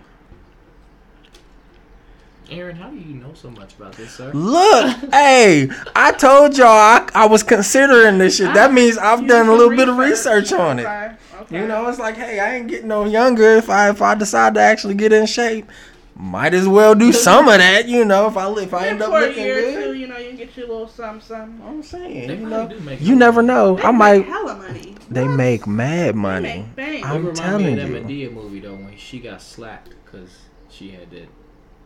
Aaron, 2.52 2.76
how 2.76 2.89
do 2.89 2.98
you 2.98 3.16
know 3.16 3.34
so 3.34 3.50
much 3.50 3.76
about 3.76 3.94
this, 3.94 4.12
sir? 4.12 4.30
Look, 4.34 4.98
hey, 5.14 5.70
I 5.96 6.12
told 6.12 6.58
y'all 6.58 6.68
I, 6.68 7.08
I 7.16 7.26
was 7.26 7.44
considering 7.44 8.18
this 8.18 8.38
shit. 8.38 8.54
That 8.54 8.74
means 8.74 8.98
I've 8.98 9.22
You 9.22 9.28
done 9.28 9.46
a 9.46 9.50
some 9.50 9.58
little 9.58 9.76
bit 9.76 9.88
of 9.88 9.98
research 9.98 10.52
on 10.52 10.80
it. 10.80 10.82
Okay, 10.86 11.14
okay. 11.39 11.62
You 11.62 11.68
know, 11.68 11.88
it's 11.88 11.98
like, 11.98 12.18
hey, 12.18 12.42
I 12.42 12.56
ain't 12.56 12.68
getting 12.68 12.89
no 12.89 13.06
younger 13.06 13.56
if 13.56 13.70
I 13.70 13.89
if 13.89 14.02
I 14.02 14.16
decide 14.16 14.56
to 14.56 14.60
actually 14.60 14.96
get 14.96 15.14
in 15.14 15.28
shape. 15.28 15.72
Might 16.16 16.53
as 16.53 16.68
well 16.68 16.93
do 16.93 17.12
some 17.28 17.47
of 17.47 17.57
that, 17.57 17.88
you 17.88 18.05
know. 18.05 18.28
If 18.28 18.38
I 18.38 18.51
if 18.62 18.74
I 18.74 18.88
end 18.88 19.01
up 19.01 19.09
for 19.09 19.18
a 19.18 19.22
looking 19.28 19.43
year 19.43 19.57
or 19.57 19.62
two, 19.62 19.74
good, 19.91 19.97
you 19.99 20.07
know, 20.07 20.18
you 20.18 20.28
can 20.30 20.38
get 20.38 20.55
your 20.57 20.68
little 20.68 20.88
something, 20.88 21.22
something. 21.22 21.62
I'm 21.68 21.82
saying, 21.82 22.28
They 22.28 22.36
you 22.38 22.45
know, 22.47 22.70
you 22.70 22.80
money. 22.82 23.16
never 23.16 23.41
know. 23.41 23.76
They 23.78 23.84
I 23.84 23.91
make 23.91 23.97
might. 23.97 24.26
hella 24.26 24.55
money. 24.57 24.95
They 25.09 25.26
What? 25.26 25.36
make 25.36 25.68
mad 25.68 26.09
They 26.16 26.18
money. 26.20 26.66
make. 26.78 27.05
I'm 27.05 27.16
it 27.16 27.20
remind 27.20 27.36
telling 27.38 27.66
me 27.76 27.82
of 27.82 27.89
that 27.91 28.09
you. 28.09 28.28
Madea 28.30 28.34
movie 28.34 28.59
though 28.59 28.76
when 28.76 28.95
she 28.97 29.20
got 29.20 29.41
slapped 29.41 29.89
because 30.05 30.30
she 30.70 30.91
had 30.91 31.09
that 31.12 31.28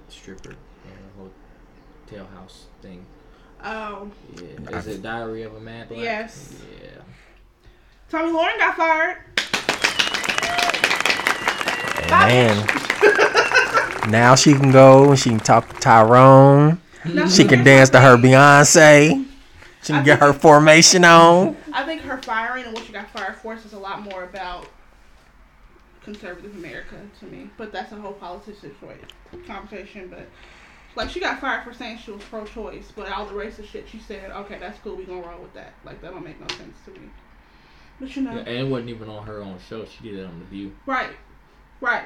stripper 0.09 0.51
in 0.51 0.91
her 0.91 1.29
hotel 2.09 2.27
house 2.35 2.65
thing. 2.81 3.05
Oh, 3.63 4.11
Yeah, 4.35 4.77
is 4.77 4.87
it 4.87 5.01
Diary 5.01 5.43
of 5.43 5.55
a 5.55 5.59
Mad 5.59 5.87
Black? 5.89 6.01
Yes. 6.01 6.53
Yeah. 6.83 6.89
Tomi 8.09 8.31
Lahren 8.31 8.57
got 8.59 8.75
fired. 8.77 9.17
Man, 12.09 12.57
now 14.09 14.35
she 14.35 14.53
can 14.53 14.71
go 14.71 15.09
and 15.11 15.19
she 15.19 15.29
can 15.29 15.39
talk 15.39 15.67
to 15.69 15.75
Tyrone. 15.79 16.79
No, 17.05 17.27
She 17.27 17.45
can 17.45 17.63
dance 17.63 17.89
to 17.91 17.99
her. 17.99 18.17
Beyonce. 18.17 19.25
She 19.83 19.93
can 19.93 20.03
get 20.03 20.19
her 20.19 20.33
formation 20.33 21.05
on. 21.05 21.55
I 21.71 21.83
think 21.83 22.01
her 22.01 22.17
firing 22.17 22.65
and 22.65 22.73
what 22.73 22.83
she 22.85 22.91
got 22.91 23.09
fired 23.11 23.35
for 23.35 23.53
is 23.53 23.73
a 23.73 23.77
lot 23.79 24.01
more 24.01 24.23
about 24.23 24.67
conservative 26.03 26.55
America 26.55 26.95
to 27.19 27.25
me. 27.25 27.49
But 27.57 27.71
that's 27.71 27.91
a 27.91 27.95
whole 27.95 28.13
politics 28.13 28.59
situation 28.59 29.05
conversation. 29.45 30.07
But 30.09 30.27
like 30.95 31.09
she 31.09 31.19
got 31.19 31.39
fired 31.39 31.63
for 31.63 31.73
saying 31.73 31.99
she 31.99 32.11
was 32.11 32.23
pro-choice, 32.23 32.91
but 32.95 33.11
all 33.11 33.25
the 33.25 33.33
racist 33.33 33.65
shit 33.67 33.85
she 33.89 33.99
said, 33.99 34.31
okay, 34.31 34.57
that's 34.59 34.79
cool. 34.79 34.95
We 34.95 35.03
gonna 35.03 35.27
roll 35.27 35.41
with 35.41 35.53
that. 35.53 35.73
Like 35.83 36.01
that 36.01 36.11
don't 36.11 36.23
make 36.23 36.39
no 36.39 36.47
sense 36.55 36.77
to 36.85 36.91
me. 36.91 37.09
But 37.99 38.15
you 38.15 38.21
know, 38.23 38.31
Yeah, 38.31 38.39
and 38.39 38.49
it 38.49 38.67
wasn't 38.67 38.89
even 38.89 39.09
on 39.09 39.25
her 39.25 39.41
own 39.41 39.59
show. 39.69 39.85
She 39.85 40.03
did 40.03 40.19
it 40.19 40.25
on 40.25 40.39
The 40.39 40.45
View. 40.45 40.75
right, 40.85 41.11
right. 41.81 42.05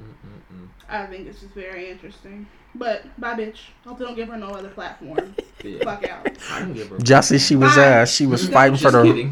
Mm-mm-mm. 0.00 0.68
I 0.88 1.06
think 1.06 1.26
it's 1.26 1.40
just 1.40 1.52
very 1.54 1.90
interesting. 1.90 2.46
But 2.74 3.04
bye, 3.18 3.34
bitch. 3.34 3.56
Hope 3.86 3.98
they 3.98 4.04
don't 4.04 4.14
give 4.14 4.28
her 4.28 4.36
no 4.36 4.48
other 4.48 4.68
platform. 4.68 5.34
Yeah. 5.64 5.82
Fuck 5.84 6.04
out. 6.08 6.28
I 6.50 6.60
don't 6.60 6.74
give 6.74 6.90
her. 6.90 6.98
Y'all 7.06 7.22
see 7.22 7.38
she 7.38 7.56
was 7.56 7.76
uh 7.78 8.04
she 8.04 8.26
was 8.26 8.46
fighting 8.48 8.76
for 8.76 8.90
the. 8.92 9.04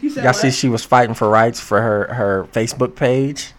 You 0.00 0.08
said 0.08 0.22
y'all 0.22 0.26
what? 0.26 0.36
see 0.36 0.50
she 0.52 0.68
was 0.68 0.84
fighting 0.84 1.14
for 1.14 1.28
rights 1.28 1.60
for 1.60 1.82
her 1.82 2.14
her 2.14 2.44
Facebook 2.52 2.94
page. 2.94 3.52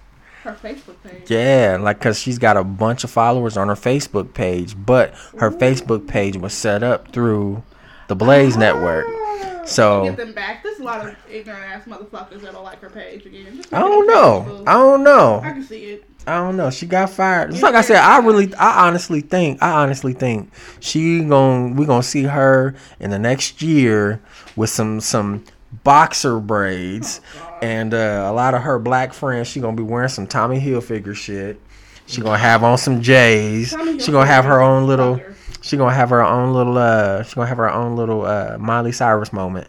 her 0.44 0.54
Facebook 0.54 0.96
page. 1.04 1.30
Yeah, 1.30 1.78
like 1.80 2.00
cause 2.00 2.18
she's 2.18 2.40
got 2.40 2.56
a 2.58 2.64
bunch 2.64 3.04
of 3.04 3.12
followers 3.12 3.58
on 3.58 3.68
her 3.68 3.76
Facebook 3.76 4.34
page, 4.34 4.76
but 4.84 5.14
her 5.40 5.52
Facebook 5.52 6.08
page 6.08 6.38
was 6.38 6.54
set 6.54 6.82
up 6.82 7.12
through 7.12 7.62
the 8.08 8.16
Blaze 8.16 8.56
Network. 8.58 9.06
Ah, 9.08 9.62
So- 9.66 10.06
get 10.06 10.18
them 10.18 10.34
back. 10.34 10.64
There's 10.64 10.80
a 10.80 10.84
lot 10.84 11.06
of 11.06 11.16
ignorant 11.30 11.64
ass 11.64 11.84
motherfuckers 11.86 12.42
that 12.42 12.54
don't 12.54 12.64
like 12.64 12.80
her 12.82 12.90
page 12.90 13.26
again. 13.26 13.62
I 13.74 13.80
don't 13.80 14.08
know. 14.08 14.46
Facebook. 14.48 14.64
I 14.68 14.74
don't 14.74 15.04
know. 15.04 15.42
I 15.44 15.52
can 15.52 15.64
see 15.64 15.84
it. 15.92 16.06
I 16.30 16.38
don't 16.38 16.58
know. 16.58 16.70
She 16.70 16.86
got 16.86 17.10
fired. 17.10 17.52
It's 17.52 17.64
like 17.64 17.74
I 17.74 17.82
said, 17.82 17.98
I 17.98 18.20
really, 18.20 18.54
I 18.54 18.88
honestly 18.88 19.22
think, 19.22 19.64
I 19.64 19.72
honestly 19.82 20.14
think 20.14 20.52
she 20.80 21.24
gon' 21.24 21.76
we 21.76 21.88
gonna 21.88 22.04
see 22.04 22.24
her 22.24 22.76
in 23.00 23.10
the 23.10 23.18
next 23.18 23.64
year 23.64 24.22
with 24.56 24.70
some 24.70 25.02
some 25.02 25.44
boxer 25.84 26.40
braids 26.40 27.22
and 27.64 27.94
uh, 27.94 28.28
a 28.30 28.32
lot 28.34 28.54
of 28.54 28.62
her 28.62 28.78
black 28.78 29.12
friends. 29.14 29.48
She 29.48 29.60
gonna 29.60 29.76
be 29.76 29.82
wearing 29.82 30.10
some 30.10 30.28
Tommy 30.28 30.60
Hilfiger 30.60 31.16
shit. 31.16 31.60
She 32.06 32.22
gonna 32.22 32.38
have 32.38 32.64
on 32.64 32.78
some 32.78 33.02
J's. 33.02 33.70
She 34.00 34.12
gonna 34.12 34.26
have 34.28 34.46
her 34.46 34.62
own 34.62 34.86
little. 34.86 35.20
She 35.62 35.78
gonna 35.78 35.96
have 35.96 36.12
her 36.12 36.24
own 36.24 36.54
little. 36.54 36.78
uh 36.78 37.24
She 37.24 37.36
gonna 37.36 37.48
have 37.48 37.58
her 37.58 37.72
own 37.72 37.96
little 37.96 38.24
uh 38.26 38.56
Miley 38.60 38.92
Cyrus 38.92 39.34
moment, 39.34 39.68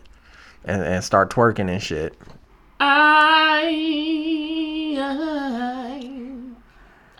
and 0.66 0.82
and 0.82 1.02
start 1.02 1.30
twerking 1.30 1.70
and 1.70 1.82
shit. 1.82 2.14
I, 2.82 3.64
I, 4.98 6.19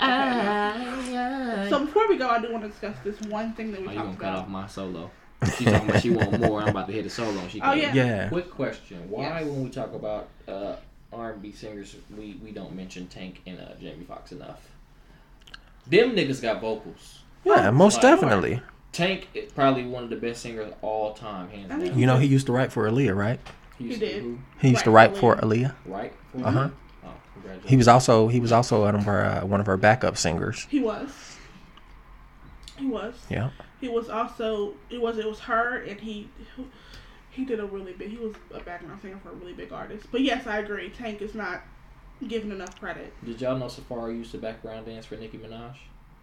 So 0.01 1.85
before 1.85 2.09
we 2.09 2.17
go, 2.17 2.29
I 2.29 2.41
do 2.41 2.51
want 2.51 2.65
to 2.65 2.71
discuss 2.71 2.97
this 3.05 3.21
one 3.23 3.53
thing 3.53 3.73
that 3.73 3.81
we 3.83 3.89
Oh, 3.89 3.93
you 3.93 3.99
gonna 3.99 4.17
cut 4.17 4.35
off 4.35 4.49
my 4.49 4.67
solo? 4.67 5.11
She 5.57 5.65
talking 5.65 5.89
about 5.89 6.03
she 6.03 6.11
want 6.11 6.41
more. 6.41 6.61
I'm 6.63 6.69
about 6.69 6.87
to 6.89 6.93
hit 6.93 7.07
a 7.07 7.11
solo. 7.11 7.47
She 7.49 7.61
Oh, 7.61 7.73
yeah. 7.73 7.93
Yeah. 7.95 8.29
Quick 8.29 8.51
question: 8.51 9.09
Why, 9.09 9.23
Yes. 9.23 9.45
when 9.47 9.65
we 9.65 9.71
talk 9.71 9.93
about 9.95 10.29
uh, 10.49 10.77
R&B 11.13 11.53
singers, 11.53 11.97
we, 12.17 12.39
we 12.43 12.53
don't 12.53 12.75
mention 12.75 13.07
Tank 13.09 13.41
and 13.47 13.59
uh, 13.59 13.75
Jamie 13.81 14.05
Foxx 14.05 14.33
enough? 14.33 14.61
Them 15.87 16.15
niggas 16.15 16.43
got 16.43 16.61
vocals. 16.61 17.21
Yeah, 17.45 17.71
most 17.71 17.95
Like, 17.95 18.03
definitely. 18.03 18.61
Tank 18.93 19.29
is 19.35 19.51
probably 19.53 19.87
one 19.87 20.05
of 20.05 20.11
the 20.11 20.17
best 20.17 20.43
singers 20.43 20.69
of 20.69 20.75
all 20.83 21.15
time, 21.15 21.49
hands 21.49 21.71
I 21.71 21.77
think 21.77 21.91
down. 21.91 21.99
You 21.99 22.07
know, 22.07 22.19
he 22.19 22.27
used 22.27 22.47
to 22.47 22.53
write 22.53 22.71
for 22.73 22.89
Aaliyah, 22.91 23.17
right? 23.17 23.41
used 23.79 24.01
He 24.01 24.07
did. 24.07 24.23
who? 24.23 24.39
He 24.61 24.69
used 24.71 24.85
to 24.85 24.91
write 24.91 25.17
for 25.17 25.37
Aaliyah. 25.37 25.75
Aaliyah. 25.75 25.75
Right? 25.87 26.13
Uh 26.45 26.51
huh. 26.51 26.69
Oh, 27.05 27.09
congratulations. 27.35 27.71
He 27.71 27.77
was 27.77 27.89
also 27.89 28.29
he 28.29 28.41
was 28.41 28.53
also 28.53 28.83
one 28.85 28.95
of 28.95 29.07
our 29.09 29.25
uh, 29.25 29.45
one 29.47 29.61
of 29.61 29.69
our 29.69 29.77
backup 29.77 30.17
singers. 30.17 30.67
He 30.71 30.81
was. 30.81 31.37
He 32.79 32.87
was. 32.87 33.15
Yeah. 33.29 33.51
He 33.81 33.89
was 33.89 34.09
also. 34.09 34.75
It 34.91 35.01
was. 35.01 35.19
It 35.19 35.27
was 35.27 35.41
her, 35.41 35.79
and 35.83 36.01
he. 36.01 36.29
He 37.31 37.45
did 37.45 37.61
a 37.61 37.67
really 37.67 37.93
big. 37.93 38.11
He 38.11 38.17
was 38.17 38.35
a 38.53 38.61
background 38.61 39.01
singer 39.03 39.19
for 39.23 39.31
a 39.31 39.35
really 39.35 39.53
big 39.53 39.73
artist. 39.73 40.07
But 40.11 40.23
yes, 40.23 40.47
I 40.47 40.59
agree. 40.59 40.91
Tank 40.91 41.23
is 41.23 41.35
not 41.35 41.63
given 42.27 42.51
enough 42.53 42.79
credit. 42.81 43.13
Did 43.25 43.41
y'all 43.41 43.57
know 43.57 43.67
Safaree 43.67 44.17
used 44.19 44.33
to 44.33 44.39
background 44.39 44.87
dance 44.87 45.07
for 45.07 45.17
Nicki 45.17 45.39
Minaj? 45.39 45.75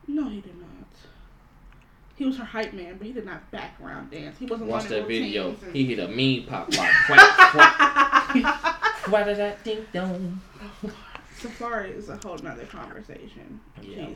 No, 0.08 0.30
he 0.30 0.42
did 0.42 0.60
not. 0.60 0.68
He 2.16 2.26
was 2.26 2.38
her 2.38 2.46
hype 2.46 2.74
man, 2.74 2.98
but 2.98 3.06
he 3.08 3.14
did 3.14 3.26
not 3.26 3.50
background 3.52 4.10
dance. 4.12 4.38
He 4.40 4.46
wasn't 4.48 4.70
Watch 4.70 4.86
that 4.86 5.08
video. 5.08 5.56
and- 5.64 5.76
He 5.76 5.86
hit 5.86 6.00
a 6.00 6.08
mean 6.08 6.46
pop 6.48 6.76
like 6.76 6.92
quack 7.06 7.52
quack. 7.52 8.84
Why 9.10 9.24
did 9.24 9.38
that 9.38 9.64
ding 9.64 9.86
dong? 9.94 10.42
Safaree 11.40 11.96
is 11.96 12.10
a 12.10 12.18
whole 12.18 12.38
nother 12.40 12.66
conversation. 12.66 13.60
Yeah. 13.82 14.08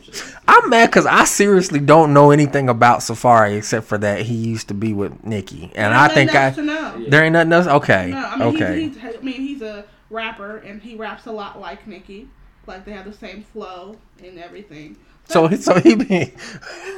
I'm 0.48 0.70
mad 0.72 0.88
because 0.88 1.06
I 1.06 1.24
seriously 1.26 1.80
don't 1.80 2.14
know 2.14 2.32
anything 2.32 2.68
about 2.68 3.00
Safaree 3.02 3.58
except 3.58 3.86
for 3.86 3.98
that 4.00 4.22
he 4.24 4.34
used 4.34 4.68
to 4.70 4.74
be 4.74 4.94
with 4.94 5.24
Nicki, 5.24 5.72
and 5.76 5.94
I 5.94 6.08
think 6.08 6.34
I 6.34 6.46
else 6.48 6.56
to 6.56 6.64
know. 6.64 6.96
Yeah. 6.98 7.10
there 7.10 7.24
ain't 7.24 7.34
nothing 7.34 7.54
else. 7.54 7.68
Okay, 7.68 8.10
No, 8.12 8.18
I 8.18 8.38
mean, 8.38 8.56
okay. 8.56 8.82
he's, 8.82 8.96
he's, 9.00 9.16
I 9.16 9.22
mean, 9.22 9.36
he's 9.42 9.62
a 9.62 9.86
rapper 10.10 10.58
and 10.58 10.82
he 10.82 10.96
raps 10.96 11.26
a 11.28 11.32
lot 11.32 11.60
like 11.60 11.86
Nicki. 11.88 12.28
Like 12.68 12.86
they 12.86 12.92
have 12.92 13.06
the 13.06 13.14
same 13.14 13.44
flow 13.44 13.98
and 14.24 14.40
everything. 14.40 14.98
So 15.26 15.48
he- 15.48 15.58
so 15.58 15.80
he 15.80 15.96
be 15.96 16.34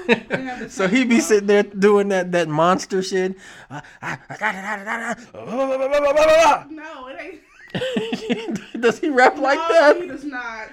so 0.70 0.88
he 0.88 1.04
be 1.04 1.20
sitting 1.20 1.48
there 1.48 1.64
doing 1.64 2.08
that 2.10 2.32
that 2.32 2.48
monster 2.48 3.02
shit. 3.04 3.36
Uh, 3.70 3.82
I, 4.02 4.18
I 4.30 4.38
got 4.38 4.56
it, 4.56 4.60
I 4.60 4.84
got 4.84 5.18
it, 5.18 5.28
I 5.36 6.44
got 6.44 6.72
No, 6.72 7.08
it 7.08 7.18
ain't. 7.20 7.42
It. 7.74 8.60
Does 8.82 9.00
he 9.00 9.10
rap 9.10 9.38
like 9.38 9.58
that? 9.58 10.02
he 10.02 10.08
does 10.08 10.24
not. 10.24 10.68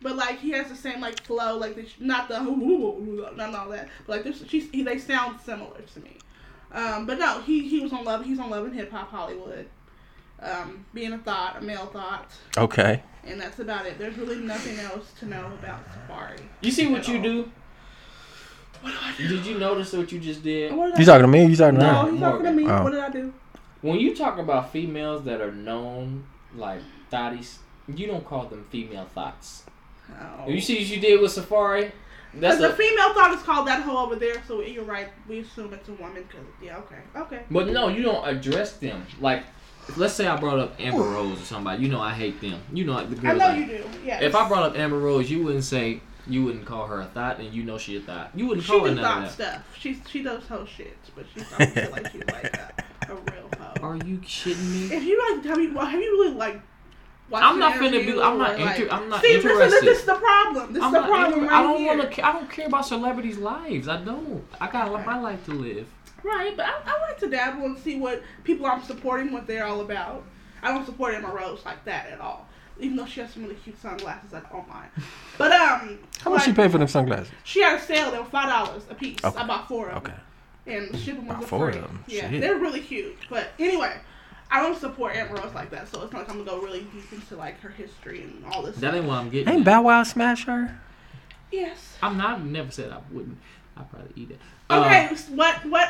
But 0.00 0.16
like 0.16 0.38
he 0.38 0.50
has 0.50 0.68
the 0.68 0.76
same 0.76 1.00
like 1.00 1.22
flow, 1.22 1.56
like 1.58 1.74
the, 1.76 1.86
not 2.00 2.28
the 2.28 2.40
not 3.36 3.54
all 3.54 3.68
that. 3.70 3.88
But 4.06 4.16
like 4.16 4.24
this, 4.24 4.42
she's, 4.48 4.68
he, 4.70 4.82
they 4.82 4.98
sound 4.98 5.40
similar 5.40 5.80
to 5.94 6.00
me. 6.00 6.16
Um, 6.72 7.06
but 7.06 7.18
no, 7.18 7.40
he 7.42 7.68
he 7.68 7.80
was 7.80 7.92
on 7.92 8.04
love. 8.04 8.24
He's 8.24 8.38
on 8.38 8.50
Love 8.50 8.64
and 8.66 8.74
Hip 8.74 8.90
Hop 8.90 9.10
Hollywood. 9.10 9.68
Um, 10.40 10.84
being 10.92 11.12
a 11.12 11.18
thought, 11.18 11.58
a 11.58 11.60
male 11.60 11.86
thought, 11.86 12.32
Okay. 12.58 13.00
and 13.24 13.40
that's 13.40 13.60
about 13.60 13.86
it. 13.86 13.96
There's 13.96 14.16
really 14.18 14.40
nothing 14.40 14.76
else 14.80 15.12
to 15.20 15.26
know 15.26 15.46
about 15.60 15.84
Safaree. 15.92 16.40
You 16.62 16.72
see 16.72 16.88
what 16.90 17.06
you 17.06 17.18
all. 17.18 17.22
do? 17.22 17.52
What 18.80 18.90
do 18.90 18.96
I 19.00 19.14
do? 19.16 19.28
Did 19.28 19.46
you 19.46 19.58
notice 19.60 19.92
what 19.92 20.10
you 20.10 20.18
just 20.18 20.42
did? 20.42 20.72
What 20.74 20.96
did 20.96 20.98
You 20.98 21.04
I 21.04 21.18
talking 21.18 21.22
to 21.22 21.28
me? 21.28 21.44
or 21.46 21.48
You 21.48 21.54
talking 21.56 21.78
to 21.78 21.84
No, 21.84 22.10
he's 22.10 22.20
talking 22.20 22.44
to 22.46 22.50
me. 22.52 22.66
Oh. 22.66 22.82
What 22.82 22.90
did 22.90 23.00
I 23.00 23.10
do? 23.10 23.32
When 23.82 23.98
you 23.98 24.14
talk 24.14 24.38
about 24.38 24.72
females 24.72 25.24
that 25.24 25.40
are 25.40 25.52
known 25.52 26.24
like 26.56 26.80
thotties, 27.10 27.58
you 27.88 28.06
don't 28.06 28.24
call 28.24 28.46
them 28.46 28.64
female 28.70 29.06
thoughts. 29.06 29.64
Oh. 30.10 30.48
You 30.48 30.60
see 30.60 30.76
what 30.78 30.86
you 30.86 31.00
did 31.00 31.20
with 31.20 31.32
Safaree? 31.32 31.90
That's 32.34 32.58
a, 32.58 32.68
the 32.68 32.74
female 32.74 33.12
thought 33.12 33.34
is 33.34 33.42
called 33.42 33.66
that 33.68 33.82
hoe 33.82 34.04
over 34.04 34.16
there, 34.16 34.42
so 34.48 34.62
you're 34.62 34.84
right. 34.84 35.08
We 35.28 35.40
assume 35.40 35.74
it's 35.74 35.88
a 35.88 35.92
woman. 35.92 36.24
Cause 36.30 36.40
yeah, 36.62 36.78
okay, 36.78 36.96
okay. 37.16 37.42
but 37.50 37.68
no, 37.68 37.88
you 37.88 38.02
don't 38.02 38.26
address 38.26 38.72
them. 38.78 39.04
Like, 39.20 39.44
let's 39.96 40.14
say 40.14 40.26
I 40.26 40.36
brought 40.36 40.58
up 40.58 40.80
Amber 40.80 41.02
Rose 41.02 41.42
or 41.42 41.44
somebody. 41.44 41.82
You 41.82 41.90
know 41.90 42.00
I 42.00 42.12
hate 42.12 42.40
them. 42.40 42.60
You 42.72 42.84
know 42.84 43.04
the 43.04 43.28
I 43.28 43.34
know 43.34 43.46
I- 43.46 43.56
you 43.56 43.66
do. 43.66 43.84
Yeah. 44.04 44.22
If 44.22 44.34
I 44.34 44.48
brought 44.48 44.62
up 44.62 44.78
Amber 44.78 44.98
Rose, 44.98 45.30
you 45.30 45.44
wouldn't 45.44 45.64
say 45.64 46.00
you 46.26 46.44
wouldn't 46.44 46.64
call 46.64 46.86
her 46.86 47.00
a 47.00 47.06
thought, 47.06 47.38
and 47.38 47.52
you 47.52 47.64
know 47.64 47.76
she 47.76 47.96
a 47.96 48.00
thought. 48.00 48.30
You 48.34 48.46
wouldn't 48.46 48.64
she 48.64 48.72
call 48.72 48.80
her 48.84 48.88
do 48.88 48.94
none 48.94 49.04
thought 49.04 49.28
of 49.30 49.36
that. 49.36 49.52
stuff. 49.52 49.78
She 49.78 50.00
she 50.08 50.22
does 50.22 50.46
whole 50.46 50.64
shit, 50.64 50.96
but 51.14 51.26
she 51.34 51.40
don't 51.40 51.92
like 51.92 52.12
she's 52.12 52.24
like 52.24 52.56
a, 52.56 52.72
a 53.12 53.14
real. 53.14 53.50
Are 53.82 53.96
you 53.96 54.18
kidding 54.18 54.72
me? 54.72 54.94
If 54.94 55.02
you 55.04 55.34
like, 55.36 55.44
have 55.44 55.58
you 55.58 55.76
have 55.78 55.92
you 55.92 56.00
really 56.22 56.34
like 56.34 56.60
watch 57.30 57.42
I'm 57.42 57.58
not 57.58 57.74
finna 57.74 57.86
interview 57.94 58.14
be. 58.14 58.22
I'm 58.22 58.38
not. 58.38 58.58
or, 58.60 58.64
like- 58.64 58.78
Inter- 58.80 58.94
I'm 58.94 59.08
not 59.08 59.20
See, 59.22 59.34
interested. 59.34 59.64
This, 59.66 59.74
is, 59.74 59.80
this 59.82 59.98
is 60.00 60.04
the 60.06 60.14
problem. 60.14 60.72
This 60.72 60.82
I'm 60.82 60.94
is 60.94 61.00
the 61.02 61.06
problem 61.08 61.40
inter- 61.40 61.50
right 61.52 61.58
I 61.58 61.62
don't 61.62 61.84
want 61.84 62.12
to. 62.12 62.26
I 62.26 62.32
don't 62.32 62.50
care 62.50 62.66
about 62.66 62.86
celebrities' 62.86 63.38
lives. 63.38 63.88
I 63.88 64.02
don't. 64.02 64.44
I 64.60 64.70
got 64.70 65.04
my 65.04 65.18
life 65.18 65.44
to 65.46 65.52
live. 65.52 65.86
Right, 66.22 66.56
but 66.56 66.66
I, 66.66 66.74
I 66.86 67.00
like 67.08 67.18
to 67.18 67.28
dabble 67.28 67.64
and 67.66 67.76
see 67.78 67.98
what 67.98 68.22
people 68.44 68.64
I'm 68.66 68.82
supporting, 68.84 69.32
what 69.32 69.46
they're 69.48 69.66
all 69.66 69.80
about. 69.80 70.24
I 70.62 70.72
don't 70.72 70.86
support 70.86 71.14
Amber 71.14 71.28
Rose 71.36 71.64
like 71.64 71.84
that 71.86 72.06
at 72.10 72.20
all. 72.20 72.46
Even 72.78 72.96
though 72.96 73.06
she 73.06 73.20
has 73.20 73.32
some 73.32 73.42
really 73.42 73.56
cute 73.56 73.80
sunglasses, 73.80 74.32
I 74.32 74.40
don't 74.40 74.68
mind. 74.68 74.88
But 75.36 75.50
um, 75.52 75.98
How 76.20 76.30
much 76.30 76.40
like, 76.40 76.46
you 76.48 76.54
pay 76.54 76.68
for 76.68 76.78
them 76.78 76.86
sunglasses? 76.86 77.28
She 77.42 77.60
had 77.60 77.78
a 77.78 77.82
sale. 77.82 78.12
They 78.12 78.18
were 78.18 78.24
five 78.24 78.48
dollars 78.48 78.84
a 78.88 78.94
piece. 78.94 79.18
Okay. 79.24 79.36
I 79.36 79.44
bought 79.46 79.66
four 79.66 79.88
of 79.88 79.96
Okay. 79.98 80.12
them, 80.12 80.20
and 80.66 80.90
the 80.90 80.98
shipping 80.98 81.26
was 81.26 81.36
Bought 81.36 81.44
a 81.44 81.46
four 81.46 81.68
of 81.68 81.74
free. 81.74 81.82
them. 81.82 82.04
Yeah, 82.06 82.30
Shit. 82.30 82.40
they're 82.40 82.56
really 82.58 82.80
cute. 82.80 83.16
But 83.28 83.48
anyway, 83.58 83.96
I 84.50 84.62
don't 84.62 84.78
support 84.78 85.16
Amber 85.16 85.34
Rose 85.42 85.54
like 85.54 85.70
that, 85.70 85.88
so 85.88 86.02
it's 86.02 86.12
not 86.12 86.20
like 86.20 86.28
I'm 86.30 86.44
gonna 86.44 86.58
go 86.58 86.64
really 86.64 86.80
deep 86.92 87.12
into 87.12 87.36
like 87.36 87.60
her 87.60 87.70
history 87.70 88.22
and 88.22 88.44
all 88.46 88.62
this. 88.62 88.76
That 88.76 88.94
ain't 88.94 89.04
what 89.06 89.18
I'm 89.18 89.30
getting. 89.30 89.48
Ain't 89.48 89.60
at. 89.60 89.64
Bow 89.64 89.82
Wow 89.82 90.02
smash 90.02 90.44
her? 90.44 90.78
yes. 91.50 91.96
I'm 92.02 92.16
not. 92.16 92.38
I 92.40 92.42
never 92.42 92.70
said 92.70 92.90
I 92.92 92.98
wouldn't. 93.10 93.38
I'd 93.76 93.90
probably 93.90 94.10
eat 94.16 94.30
it. 94.30 94.38
Uh, 94.68 94.80
Okay. 94.84 95.08
what? 95.30 95.64
What? 95.66 95.88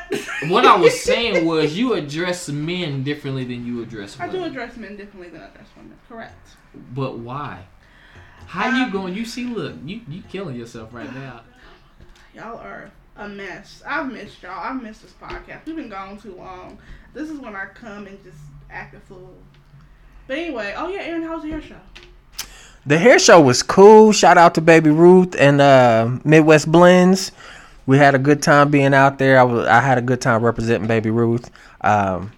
what 0.48 0.64
I 0.64 0.76
was 0.76 1.00
saying 1.04 1.44
was 1.46 1.76
you 1.76 1.94
address 1.94 2.48
men 2.48 3.02
differently 3.02 3.44
than 3.44 3.66
you 3.66 3.82
address 3.82 4.16
women. 4.18 4.36
I 4.36 4.38
do 4.38 4.44
address 4.44 4.76
men 4.76 4.96
differently 4.96 5.28
than 5.30 5.40
I 5.42 5.46
address 5.48 5.66
women. 5.76 5.98
Correct. 6.08 6.48
But 6.94 7.18
why? 7.18 7.64
How 8.46 8.68
Um, 8.68 8.76
you 8.76 8.90
going? 8.92 9.14
You 9.14 9.24
see, 9.24 9.46
look, 9.46 9.74
you 9.84 10.00
you 10.08 10.22
killing 10.28 10.56
yourself 10.56 10.92
right 10.94 11.12
now. 11.14 11.40
Y'all 12.34 12.58
are 12.58 12.90
a 13.16 13.28
mess. 13.28 13.82
I've 13.86 14.10
missed 14.10 14.42
y'all. 14.42 14.58
I've 14.58 14.82
missed 14.82 15.02
this 15.02 15.12
podcast. 15.20 15.66
We've 15.66 15.76
been 15.76 15.88
gone 15.88 16.18
too 16.18 16.34
long. 16.34 16.78
This 17.14 17.30
is 17.30 17.38
when 17.38 17.54
I 17.54 17.66
come 17.66 18.06
and 18.06 18.22
just 18.24 18.38
act 18.70 18.94
a 18.94 19.00
fool. 19.00 19.34
But 20.26 20.38
anyway, 20.38 20.74
oh 20.76 20.88
yeah, 20.88 21.02
Aaron, 21.02 21.22
how's 21.22 21.42
the 21.42 21.50
hair 21.50 21.62
show? 21.62 21.80
The 22.86 22.98
hair 22.98 23.18
show 23.18 23.40
was 23.40 23.62
cool. 23.62 24.12
Shout 24.12 24.38
out 24.38 24.54
to 24.54 24.60
Baby 24.60 24.90
Ruth 24.90 25.36
and 25.38 25.60
uh, 25.60 26.18
Midwest 26.24 26.70
Blends. 26.70 27.32
We 27.86 27.98
had 27.98 28.14
a 28.14 28.18
good 28.18 28.42
time 28.42 28.70
being 28.70 28.94
out 28.94 29.18
there. 29.18 29.38
I 29.38 29.42
was 29.42 29.66
I 29.66 29.80
had 29.80 29.98
a 29.98 30.02
good 30.02 30.20
time 30.20 30.42
representing 30.42 30.88
Baby 30.88 31.10
Ruth. 31.10 31.50
Um, 31.80 32.32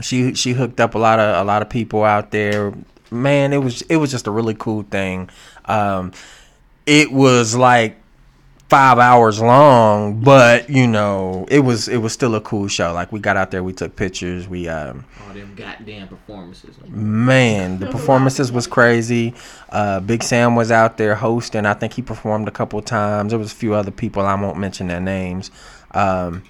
she 0.00 0.34
she 0.34 0.52
hooked 0.52 0.80
up 0.80 0.94
a 0.94 0.98
lot 0.98 1.18
of 1.18 1.40
a 1.40 1.44
lot 1.44 1.62
of 1.62 1.70
people 1.70 2.04
out 2.04 2.30
there. 2.30 2.72
Man, 3.10 3.52
it 3.52 3.58
was 3.58 3.82
it 3.82 3.96
was 3.96 4.10
just 4.10 4.26
a 4.26 4.30
really 4.30 4.54
cool 4.54 4.82
thing. 4.82 5.30
Um, 5.64 6.12
it 6.86 7.10
was 7.10 7.56
like 7.56 7.96
five 8.68 8.98
hours 8.98 9.40
long, 9.40 10.20
but 10.20 10.68
you 10.68 10.86
know 10.86 11.46
it 11.48 11.60
was 11.60 11.88
it 11.88 11.98
was 11.98 12.12
still 12.12 12.34
a 12.34 12.40
cool 12.40 12.68
show. 12.68 12.92
Like 12.92 13.12
we 13.12 13.20
got 13.20 13.36
out 13.36 13.50
there, 13.50 13.62
we 13.62 13.72
took 13.72 13.96
pictures. 13.96 14.48
We 14.48 14.68
um, 14.68 15.04
All 15.26 15.34
them 15.34 15.54
goddamn 15.54 16.08
performances. 16.08 16.76
Man, 16.88 17.78
the 17.78 17.86
performances 17.86 18.50
was 18.50 18.66
crazy. 18.66 19.34
Uh, 19.70 20.00
Big 20.00 20.22
Sam 20.22 20.56
was 20.56 20.70
out 20.70 20.96
there 20.96 21.14
hosting. 21.14 21.66
I 21.66 21.74
think 21.74 21.92
he 21.92 22.02
performed 22.02 22.48
a 22.48 22.52
couple 22.52 22.80
times. 22.82 23.30
There 23.30 23.38
was 23.38 23.52
a 23.52 23.56
few 23.56 23.74
other 23.74 23.90
people. 23.90 24.22
I 24.22 24.34
won't 24.40 24.58
mention 24.58 24.88
their 24.88 25.00
names. 25.00 25.50
Um, 25.92 26.42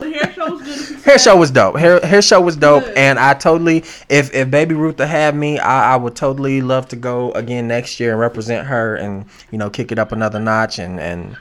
The 0.00 0.10
hair 0.10 0.32
show 0.32 0.50
was 0.50 0.62
good. 0.62 1.00
hair 1.00 1.18
show 1.18 1.36
was 1.36 1.50
dope. 1.50 1.76
Hair 1.76 2.00
hair 2.00 2.22
show 2.22 2.40
was 2.40 2.56
dope, 2.56 2.84
Good. 2.84 2.96
and 2.96 3.18
I 3.18 3.34
totally, 3.34 3.84
if 4.08 4.34
if 4.34 4.50
Baby 4.50 4.74
Ruth 4.74 4.98
had 4.98 5.34
me, 5.34 5.58
I, 5.58 5.94
I 5.94 5.96
would 5.96 6.16
totally 6.16 6.60
love 6.60 6.88
to 6.88 6.96
go 6.96 7.32
again 7.32 7.68
next 7.68 8.00
year 8.00 8.12
and 8.12 8.20
represent 8.20 8.66
her, 8.66 8.96
and 8.96 9.26
you 9.50 9.58
know, 9.58 9.70
kick 9.70 9.92
it 9.92 9.98
up 9.98 10.12
another 10.12 10.40
notch 10.40 10.78
and 10.78 10.98
and 10.98 11.36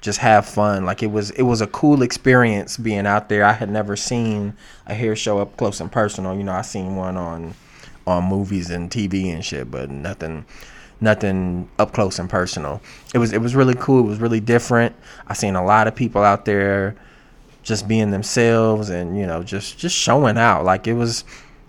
just 0.00 0.20
have 0.20 0.46
fun. 0.46 0.84
Like 0.84 1.02
it 1.02 1.08
was 1.08 1.30
it 1.32 1.42
was 1.42 1.60
a 1.60 1.66
cool 1.66 2.02
experience 2.02 2.76
being 2.76 3.06
out 3.06 3.28
there. 3.28 3.44
I 3.44 3.52
had 3.52 3.70
never 3.70 3.96
seen 3.96 4.54
a 4.86 4.94
hair 4.94 5.16
show 5.16 5.38
up 5.38 5.56
close 5.56 5.80
and 5.80 5.90
personal. 5.90 6.34
You 6.36 6.44
know, 6.44 6.52
I 6.52 6.62
seen 6.62 6.96
one 6.96 7.16
on 7.16 7.54
on 8.06 8.24
movies 8.24 8.70
and 8.70 8.90
TV 8.90 9.26
and 9.34 9.44
shit, 9.44 9.70
but 9.70 9.90
nothing 9.90 10.44
nothing 11.00 11.68
up 11.78 11.92
close 11.92 12.18
and 12.18 12.30
personal. 12.30 12.80
It 13.14 13.18
was 13.18 13.32
it 13.32 13.40
was 13.40 13.54
really 13.54 13.74
cool. 13.74 14.00
It 14.00 14.08
was 14.08 14.20
really 14.20 14.40
different. 14.40 14.94
I 15.26 15.34
seen 15.34 15.56
a 15.56 15.64
lot 15.64 15.88
of 15.88 15.94
people 15.94 16.22
out 16.22 16.44
there 16.44 16.94
just 17.66 17.88
being 17.88 18.12
themselves 18.12 18.90
and 18.90 19.18
you 19.18 19.26
know 19.26 19.42
just 19.42 19.76
just 19.76 19.94
showing 19.94 20.38
out. 20.38 20.64
Like 20.64 20.86
it 20.86 20.94
was, 20.94 21.24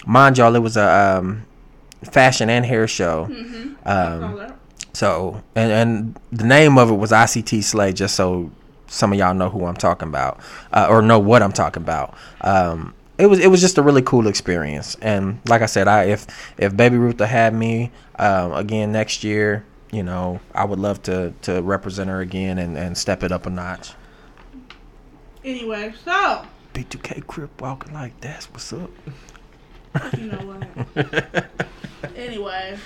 mind 0.05 0.37
y'all, 0.37 0.55
it 0.55 0.59
was 0.59 0.77
a 0.77 1.17
um, 1.17 1.45
fashion 2.03 2.49
and 2.49 2.65
hair 2.65 2.87
show. 2.87 3.27
Mm-hmm. 3.29 3.73
Um, 3.83 4.53
so 4.93 5.41
and 5.55 5.71
and 5.71 6.19
the 6.31 6.45
name 6.45 6.77
of 6.77 6.91
it 6.91 6.95
was 6.95 7.11
ICT 7.11 7.63
Slay, 7.63 7.93
just 7.93 8.15
so 8.15 8.51
some 8.85 9.11
of 9.11 9.19
y'all 9.19 9.33
know 9.33 9.49
who 9.49 9.65
I'm 9.65 9.75
talking 9.75 10.07
about 10.07 10.39
uh, 10.71 10.87
or 10.87 11.01
know 11.01 11.19
what 11.19 11.41
I'm 11.41 11.51
talking 11.51 11.81
about. 11.81 12.15
Um, 12.41 12.93
it 13.17 13.25
was 13.25 13.39
it 13.39 13.47
was 13.47 13.59
just 13.59 13.79
a 13.79 13.81
really 13.81 14.03
cool 14.03 14.27
experience, 14.27 14.95
and 15.01 15.41
like 15.47 15.63
I 15.63 15.65
said, 15.65 15.87
I 15.87 16.03
if 16.03 16.27
if 16.59 16.77
Baby 16.77 16.97
Ruth 16.97 17.19
had 17.19 17.55
me 17.55 17.91
um, 18.19 18.51
again 18.53 18.91
next 18.91 19.23
year, 19.23 19.65
you 19.91 20.03
know, 20.03 20.41
I 20.53 20.63
would 20.63 20.77
love 20.77 21.01
to 21.03 21.33
to 21.41 21.63
represent 21.63 22.07
her 22.11 22.21
again 22.21 22.59
and 22.59 22.77
and 22.77 22.95
step 22.95 23.23
it 23.23 23.31
up 23.31 23.47
a 23.47 23.49
notch. 23.49 23.93
Anyway, 25.47 25.93
so 26.03 26.45
B2K 26.73 27.25
Crip 27.25 27.61
walking 27.61 27.93
like 27.93 28.19
that's 28.19 28.47
what's 28.51 28.73
up. 28.73 28.89
you 30.17 30.25
know 30.25 30.57
what? 30.93 31.45
anyway, 32.17 32.77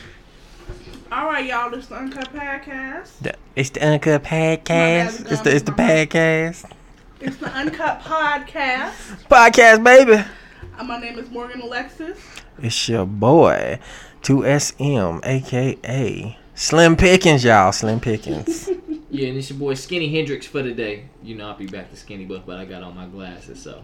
all 1.11 1.25
right, 1.25 1.43
y'all. 1.47 1.71
This 1.71 1.85
is 1.85 1.87
the 1.89 1.95
Uncut 1.95 2.31
Podcast. 2.31 3.17
The- 3.19 3.33
It's 3.55 3.71
the 3.71 3.81
Uncut 3.83 4.23
Podcast. 4.23 5.31
It's 5.31 5.41
the 5.41 5.55
it's 5.55 5.63
the 5.63 5.71
podcast. 5.71 6.69
It's 7.19 7.37
the 7.37 7.47
Uncut 7.51 8.01
Podcast. 8.01 8.93
Podcast, 9.27 9.83
baby. 9.83 10.23
Uh, 10.77 10.83
my 10.83 10.99
name 10.99 11.17
is 11.17 11.31
Morgan 11.31 11.61
Alexis. 11.61 12.19
It's 12.61 12.87
your 12.87 13.07
boy, 13.07 13.79
2SM, 14.21 15.21
aka 15.25 16.37
Slim 16.61 16.95
Pickens, 16.95 17.43
y'all. 17.43 17.71
Slim 17.71 17.99
Pickens. 17.99 18.69
Yeah, 19.13 19.27
and 19.27 19.37
it's 19.37 19.49
your 19.49 19.59
boy 19.59 19.73
Skinny 19.73 20.07
Hendrix 20.07 20.45
for 20.47 20.61
the 20.63 20.71
day. 20.71 21.03
You 21.21 21.35
know 21.35 21.49
I'll 21.49 21.57
be 21.57 21.67
back 21.67 21.89
to 21.89 21.97
Skinny 21.97 22.23
Buff, 22.23 22.43
but 22.45 22.57
I 22.57 22.63
got 22.63 22.81
on 22.81 22.95
my 22.95 23.07
glasses, 23.07 23.61
so 23.61 23.83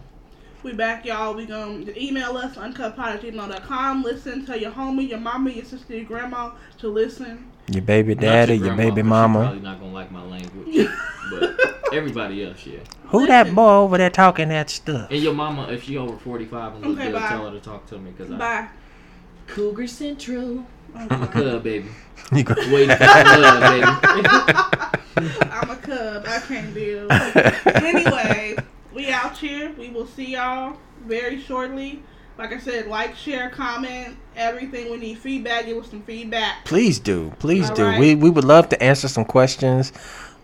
We 0.62 0.72
back, 0.72 1.04
y'all. 1.04 1.34
We 1.34 1.44
gonna 1.44 1.84
email 1.98 2.34
us 2.38 2.56
uncutpod 2.56 2.98
at 2.98 3.20
gmail.com. 3.20 4.02
Listen, 4.04 4.46
tell 4.46 4.56
your 4.56 4.70
homie, 4.70 5.06
your 5.06 5.20
mama, 5.20 5.50
your 5.50 5.66
sister, 5.66 5.96
your 5.96 6.06
grandma 6.06 6.52
to 6.78 6.88
listen. 6.88 7.44
your 7.70 7.82
baby 7.82 8.14
daddy, 8.14 8.54
your, 8.54 8.68
grandma, 8.74 8.76
baby 8.84 9.02
'cause 9.02 9.06
she 9.06 9.10
mama. 9.10 9.40
Probably 9.40 9.60
not 9.60 9.80
gonna 9.80 9.92
like 9.92 10.10
my 10.10 10.24
language, 10.24 10.88
but 11.30 11.60
everybody 11.92 12.46
else, 12.46 12.64
yeah. 12.64 12.78
Who 13.08 13.26
that 13.26 13.54
boy 13.54 13.68
over 13.70 13.98
there 13.98 14.08
talking 14.08 14.48
that 14.48 14.70
stuff? 14.70 15.10
And 15.10 15.22
your 15.22 15.34
mama, 15.34 15.68
if 15.70 15.84
she 15.84 15.98
over 15.98 16.16
forty 16.16 16.46
five 16.46 16.74
and 16.76 16.86
look 16.86 16.98
Okay, 16.98 17.10
good, 17.10 17.20
bye. 17.20 17.28
tell 17.28 17.44
her 17.44 17.52
to 17.52 17.60
talk 17.60 17.86
to 17.88 17.98
me 17.98 18.12
because 18.12 18.32
I 18.32 18.38
Bye. 18.38 18.68
Cougar 19.46 19.88
Central. 19.88 20.64
I'm 20.94 21.22
a 21.22 21.26
cub, 21.28 21.62
baby. 21.62 21.88
You 22.32 22.44
go- 22.44 22.54
Waiting 22.70 22.94
for 22.94 23.04
some 23.06 23.40
love, 23.40 23.60
baby. 23.62 23.86
I'm 25.50 25.70
a 25.70 25.76
cub. 25.76 26.24
I 26.26 26.40
can't 26.46 26.74
deal. 26.74 27.10
anyway, 27.10 28.54
we 28.92 29.08
out 29.10 29.36
here. 29.38 29.72
We 29.78 29.88
will 29.88 30.06
see 30.06 30.32
y'all 30.34 30.76
very 31.06 31.40
shortly. 31.40 32.02
Like 32.36 32.52
I 32.52 32.58
said, 32.58 32.86
like, 32.86 33.16
share, 33.16 33.48
comment, 33.50 34.16
everything. 34.36 34.90
We 34.90 34.98
need 34.98 35.18
feedback. 35.18 35.66
Give 35.66 35.78
us 35.78 35.90
some 35.90 36.02
feedback. 36.02 36.64
Please 36.66 36.98
do, 36.98 37.32
please 37.38 37.70
All 37.70 37.76
do. 37.76 37.84
right. 37.86 37.98
We 37.98 38.14
we 38.14 38.28
would 38.30 38.44
love 38.44 38.68
to 38.70 38.82
answer 38.82 39.08
some 39.08 39.24
questions 39.24 39.92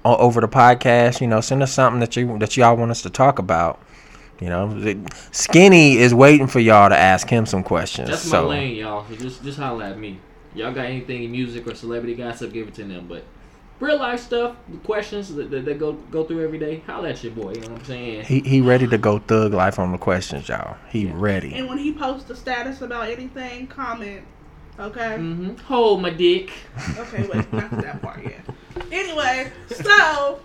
o- 0.06 0.16
over 0.16 0.40
the 0.40 0.48
podcast. 0.48 1.20
You 1.20 1.26
know, 1.26 1.40
send 1.42 1.62
us 1.62 1.72
something 1.72 2.00
that 2.00 2.16
you 2.16 2.38
that 2.38 2.56
y'all 2.56 2.76
want 2.76 2.90
us 2.92 3.02
to 3.02 3.10
talk 3.10 3.38
about. 3.38 3.80
You 4.40 4.48
know, 4.48 4.96
Skinny 5.32 5.98
is 5.98 6.14
waiting 6.14 6.46
for 6.46 6.60
y'all 6.60 6.88
to 6.88 6.98
ask 6.98 7.28
him 7.28 7.44
some 7.46 7.62
questions. 7.62 8.08
That's 8.08 8.24
my 8.26 8.30
so 8.38 8.48
lane, 8.48 8.74
y'all. 8.76 9.06
So 9.08 9.16
just 9.16 9.44
just 9.44 9.58
holla 9.58 9.90
at 9.90 9.98
me. 9.98 10.18
Y'all 10.54 10.72
got 10.72 10.86
anything 10.86 11.24
in 11.24 11.32
music 11.32 11.66
or 11.66 11.74
celebrity 11.74 12.14
gossip, 12.14 12.52
give 12.52 12.68
it 12.68 12.74
to 12.74 12.84
them. 12.84 13.06
But 13.08 13.24
real 13.80 13.98
life 13.98 14.20
stuff, 14.20 14.56
the 14.68 14.78
questions 14.78 15.34
that, 15.34 15.50
that, 15.50 15.64
that 15.64 15.78
go 15.78 15.92
go 15.92 16.24
through 16.24 16.44
every 16.44 16.58
day, 16.58 16.82
holla 16.86 17.10
at 17.10 17.22
your 17.22 17.32
boy. 17.32 17.52
You 17.52 17.60
know 17.62 17.68
what 17.70 17.80
I'm 17.80 17.84
saying? 17.84 18.24
he 18.24 18.40
he 18.40 18.60
ready 18.60 18.86
to 18.86 18.98
go 18.98 19.18
thug 19.18 19.52
life 19.52 19.78
on 19.78 19.92
the 19.92 19.98
questions, 19.98 20.48
y'all. 20.48 20.76
He 20.90 21.06
ready. 21.06 21.54
And 21.54 21.68
when 21.68 21.78
he 21.78 21.92
posts 21.92 22.30
a 22.30 22.36
status 22.36 22.82
about 22.82 23.08
anything, 23.08 23.66
comment. 23.66 24.24
Okay? 24.78 25.16
Mm-hmm. 25.18 25.56
Hold 25.66 26.02
my 26.02 26.10
dick. 26.10 26.50
Okay, 26.98 27.28
wait, 27.28 27.52
not 27.52 27.70
that 27.70 28.02
part 28.02 28.24
yet. 28.24 28.40
Anyway, 28.90 29.52
so 29.68 30.40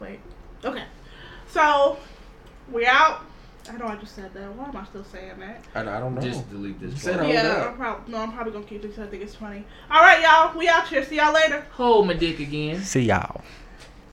wait. 0.00 0.20
Okay. 0.64 0.84
So 1.48 1.98
we're 2.70 2.88
out. 2.88 3.24
I 3.68 3.76
know 3.78 3.86
I 3.86 3.96
just 3.96 4.14
said 4.14 4.32
that. 4.34 4.54
Why 4.54 4.68
am 4.68 4.76
I 4.76 4.84
still 4.84 5.04
saying 5.04 5.38
that? 5.40 5.64
I, 5.74 5.80
I 5.80 6.00
don't 6.00 6.14
know. 6.14 6.20
Just 6.20 6.50
delete 6.50 6.78
this. 6.80 7.00
said 7.00 7.14
part. 7.14 7.24
Hold 7.24 7.34
yeah, 7.34 7.42
up. 7.48 7.70
I'm 7.70 7.76
probably 7.76 8.12
no, 8.12 8.18
I'm 8.18 8.32
probably 8.32 8.52
gonna 8.52 8.64
keep 8.64 8.82
this. 8.82 8.94
'cause 8.96 9.06
I 9.06 9.10
think 9.10 9.22
it's 9.22 9.34
funny. 9.34 9.64
All 9.90 10.02
right, 10.02 10.20
y'all. 10.22 10.56
We 10.58 10.68
out 10.68 10.86
here. 10.88 11.04
See 11.04 11.16
y'all 11.16 11.32
later. 11.32 11.66
Hold 11.72 12.06
my 12.06 12.14
dick 12.14 12.40
again. 12.40 12.80
See 12.82 13.02
y'all. 13.02 13.42